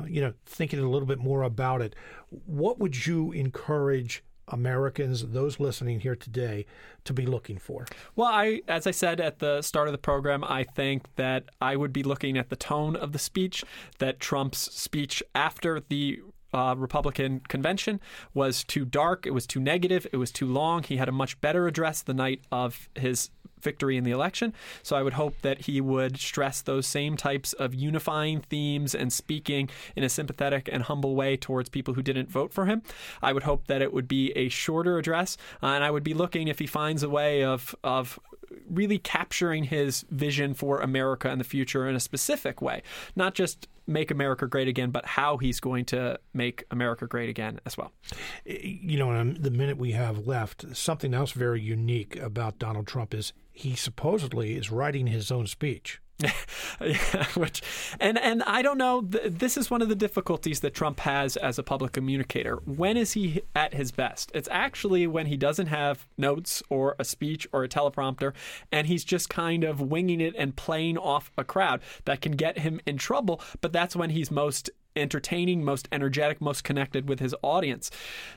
you 0.06 0.20
know 0.20 0.32
thinking 0.44 0.80
a 0.80 0.88
little 0.88 1.06
bit 1.06 1.20
more 1.20 1.42
about 1.42 1.80
it, 1.80 1.94
what 2.30 2.78
would 2.78 3.06
you 3.06 3.32
encourage 3.32 4.22
Americans, 4.48 5.26
those 5.28 5.60
listening 5.60 6.00
here 6.00 6.16
today, 6.16 6.66
to 7.04 7.12
be 7.12 7.26
looking 7.26 7.58
for? 7.58 7.86
Well, 8.16 8.28
I, 8.28 8.62
as 8.68 8.86
I 8.86 8.90
said 8.90 9.20
at 9.20 9.38
the 9.38 9.62
start 9.62 9.88
of 9.88 9.92
the 9.92 9.98
program, 9.98 10.44
I 10.44 10.64
think 10.64 11.04
that 11.16 11.44
I 11.60 11.76
would 11.76 11.92
be 11.92 12.02
looking 12.02 12.38
at 12.38 12.48
the 12.48 12.56
tone 12.56 12.96
of 12.96 13.12
the 13.12 13.18
speech. 13.18 13.64
That 13.98 14.20
Trump's 14.20 14.58
speech 14.58 15.22
after 15.34 15.80
the 15.80 16.20
uh, 16.52 16.74
Republican 16.78 17.40
convention 17.48 18.00
was 18.32 18.64
too 18.64 18.84
dark. 18.84 19.26
It 19.26 19.32
was 19.32 19.46
too 19.46 19.60
negative. 19.60 20.06
It 20.12 20.16
was 20.16 20.32
too 20.32 20.46
long. 20.46 20.82
He 20.82 20.96
had 20.96 21.08
a 21.08 21.12
much 21.12 21.40
better 21.40 21.66
address 21.66 22.02
the 22.02 22.14
night 22.14 22.40
of 22.50 22.88
his 22.94 23.30
victory 23.62 23.96
in 23.96 24.04
the 24.04 24.10
election. 24.10 24.52
So 24.82 24.96
I 24.96 25.02
would 25.02 25.14
hope 25.14 25.40
that 25.42 25.62
he 25.62 25.80
would 25.80 26.18
stress 26.18 26.62
those 26.62 26.86
same 26.86 27.16
types 27.16 27.52
of 27.54 27.74
unifying 27.74 28.40
themes 28.40 28.94
and 28.94 29.12
speaking 29.12 29.68
in 29.96 30.04
a 30.04 30.08
sympathetic 30.08 30.68
and 30.70 30.84
humble 30.84 31.14
way 31.14 31.36
towards 31.36 31.68
people 31.68 31.94
who 31.94 32.02
didn't 32.02 32.30
vote 32.30 32.52
for 32.52 32.66
him. 32.66 32.82
I 33.22 33.32
would 33.32 33.44
hope 33.44 33.66
that 33.66 33.82
it 33.82 33.92
would 33.92 34.08
be 34.08 34.32
a 34.32 34.48
shorter 34.48 34.98
address, 34.98 35.36
uh, 35.62 35.66
and 35.66 35.84
I 35.84 35.90
would 35.90 36.04
be 36.04 36.14
looking 36.14 36.48
if 36.48 36.58
he 36.58 36.66
finds 36.66 37.02
a 37.02 37.08
way 37.08 37.44
of 37.44 37.74
of 37.84 38.18
really 38.68 38.98
capturing 38.98 39.64
his 39.64 40.04
vision 40.10 40.54
for 40.54 40.80
America 40.80 41.30
in 41.30 41.38
the 41.38 41.44
future 41.44 41.88
in 41.88 41.94
a 41.94 42.00
specific 42.00 42.60
way, 42.60 42.82
not 43.16 43.34
just 43.34 43.68
make 43.86 44.10
America 44.10 44.46
great 44.46 44.68
again, 44.68 44.90
but 44.90 45.04
how 45.06 45.38
he's 45.38 45.60
going 45.60 45.84
to 45.86 46.18
make 46.34 46.64
America 46.70 47.06
great 47.06 47.28
again 47.28 47.58
as 47.64 47.76
well. 47.76 47.92
You 48.44 48.98
know, 48.98 49.12
in 49.12 49.40
the 49.40 49.50
minute 49.50 49.78
we 49.78 49.92
have 49.92 50.26
left, 50.26 50.76
something 50.76 51.14
else 51.14 51.32
very 51.32 51.60
unique 51.60 52.16
about 52.16 52.58
Donald 52.58 52.86
Trump 52.86 53.14
is 53.14 53.32
he 53.58 53.74
supposedly 53.74 54.54
is 54.54 54.70
writing 54.70 55.08
his 55.08 55.32
own 55.32 55.48
speech. 55.48 56.00
yeah, 56.80 57.24
which, 57.34 57.60
and 58.00 58.16
and 58.18 58.42
I 58.44 58.62
don't 58.62 58.78
know. 58.78 59.02
This 59.02 59.56
is 59.56 59.70
one 59.70 59.82
of 59.82 59.88
the 59.88 59.94
difficulties 59.96 60.60
that 60.60 60.74
Trump 60.74 61.00
has 61.00 61.36
as 61.36 61.58
a 61.58 61.62
public 61.64 61.92
communicator. 61.92 62.56
When 62.66 62.96
is 62.96 63.12
he 63.12 63.42
at 63.54 63.74
his 63.74 63.90
best? 63.90 64.30
It's 64.34 64.48
actually 64.50 65.06
when 65.08 65.26
he 65.26 65.36
doesn't 65.36 65.68
have 65.68 66.06
notes 66.16 66.62
or 66.68 66.94
a 67.00 67.04
speech 67.04 67.46
or 67.52 67.64
a 67.64 67.68
teleprompter, 67.68 68.32
and 68.72 68.86
he's 68.86 69.04
just 69.04 69.28
kind 69.28 69.64
of 69.64 69.80
winging 69.80 70.20
it 70.20 70.34
and 70.36 70.54
playing 70.54 70.98
off 70.98 71.32
a 71.36 71.44
crowd 71.44 71.80
that 72.04 72.20
can 72.20 72.32
get 72.32 72.58
him 72.58 72.80
in 72.86 72.96
trouble. 72.96 73.40
But 73.60 73.72
that's 73.72 73.96
when 73.96 74.10
he's 74.10 74.30
most 74.30 74.70
entertaining, 74.98 75.64
most 75.64 75.88
energetic, 75.92 76.40
most 76.40 76.64
connected 76.64 77.08
with 77.08 77.20
his 77.20 77.34
audience. 77.42 77.90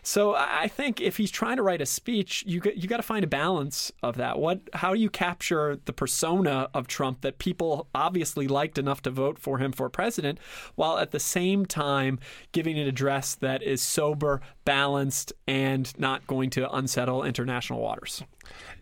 So 0.03 0.35
I 0.35 0.67
think 0.67 1.01
if 1.01 1.17
he's 1.17 1.31
trying 1.31 1.57
to 1.57 1.63
write 1.63 1.81
a 1.81 1.85
speech, 1.85 2.43
you 2.47 2.61
you 2.75 2.87
got 2.87 2.97
to 2.97 3.03
find 3.03 3.23
a 3.23 3.27
balance 3.27 3.91
of 4.03 4.17
that. 4.17 4.39
What 4.39 4.61
how 4.73 4.93
do 4.93 4.99
you 4.99 5.09
capture 5.09 5.79
the 5.85 5.93
persona 5.93 6.69
of 6.73 6.87
Trump 6.87 7.21
that 7.21 7.39
people 7.39 7.87
obviously 7.93 8.47
liked 8.47 8.77
enough 8.77 9.01
to 9.03 9.09
vote 9.09 9.39
for 9.39 9.57
him 9.57 9.71
for 9.71 9.89
president, 9.89 10.39
while 10.75 10.97
at 10.97 11.11
the 11.11 11.19
same 11.19 11.65
time 11.65 12.19
giving 12.51 12.77
an 12.77 12.87
address 12.87 13.35
that 13.35 13.63
is 13.63 13.81
sober, 13.81 14.41
balanced, 14.65 15.33
and 15.47 15.97
not 15.99 16.27
going 16.27 16.49
to 16.51 16.71
unsettle 16.71 17.23
international 17.23 17.81
waters. 17.81 18.23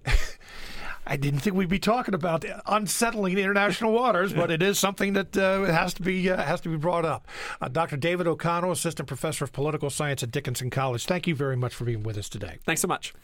I 1.10 1.18
didn't 1.18 1.39
think 1.39 1.55
we'd 1.55 1.68
be 1.70 1.80
talking 1.80 2.14
about 2.14 2.45
unsettling 2.68 3.36
international 3.39 3.91
waters, 3.93 4.32
but 4.32 4.51
it 4.51 4.62
is 4.62 4.78
something 4.78 5.14
that 5.14 5.36
uh, 5.36 5.64
has 5.64 5.95
to 5.95 6.03
be 6.03 6.30
uh, 6.30 6.38
has 6.38 6.62
to 6.62 6.70
be 6.70 6.78
brought 6.78 7.03
up. 7.03 7.28
Uh, 7.60 7.68
Dr. 7.68 7.97
David 7.97 8.28
O'Connell, 8.28 8.72
assistant 8.72 9.07
professor 9.07 9.43
of 9.43 9.51
political 9.51 9.89
science 9.89 10.22
at 10.22 10.30
Dickinson 10.30 10.70
College. 10.70 11.07
Thank 11.07 11.26
you 11.26 11.34
very 11.34 11.57
much 11.57 11.74
for 11.74 11.84
being 11.84 12.03
with 12.03 12.16
us 12.16 12.30
today. 12.30 12.60
Thanks 12.64 12.82
so 12.82 12.88
much. 12.88 13.16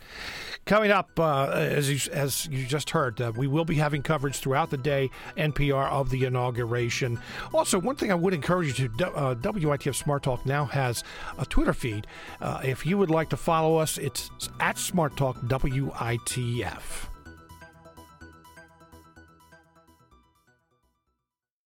Coming 0.66 0.90
up, 0.90 1.20
uh, 1.20 1.52
as 1.52 1.92
you 1.92 2.12
as 2.12 2.48
you 2.48 2.66
just 2.66 2.90
heard, 2.90 3.22
uh, 3.22 3.32
we 3.38 3.46
will 3.46 3.66
be 3.66 3.76
having 3.76 4.02
coverage 4.02 4.38
throughout 4.38 4.72
the 4.72 4.78
day, 4.78 5.12
NPR 5.38 5.88
of 5.92 6.10
the 6.10 6.26
inauguration. 6.26 7.20
Also, 7.54 7.80
one 7.80 7.96
thing 7.96 8.12
I 8.12 8.16
would 8.16 8.34
encourage 8.34 8.80
you 8.80 8.88
to 8.88 9.12
uh, 9.12 9.36
WITF 9.36 9.94
Smart 9.94 10.24
Talk 10.24 10.44
now 10.44 10.66
has 10.66 11.04
a 11.38 11.46
Twitter 11.46 11.74
feed. 11.74 12.08
if 12.42 12.84
you 12.84 12.98
would 12.98 13.12
like 13.12 13.30
to 13.30 13.38
follow 13.38 13.78
us, 13.78 14.00
it's 14.00 14.32
at 14.60 14.80
Smart 14.80 15.16
Talk 15.16 15.38
WITF. 15.42 17.10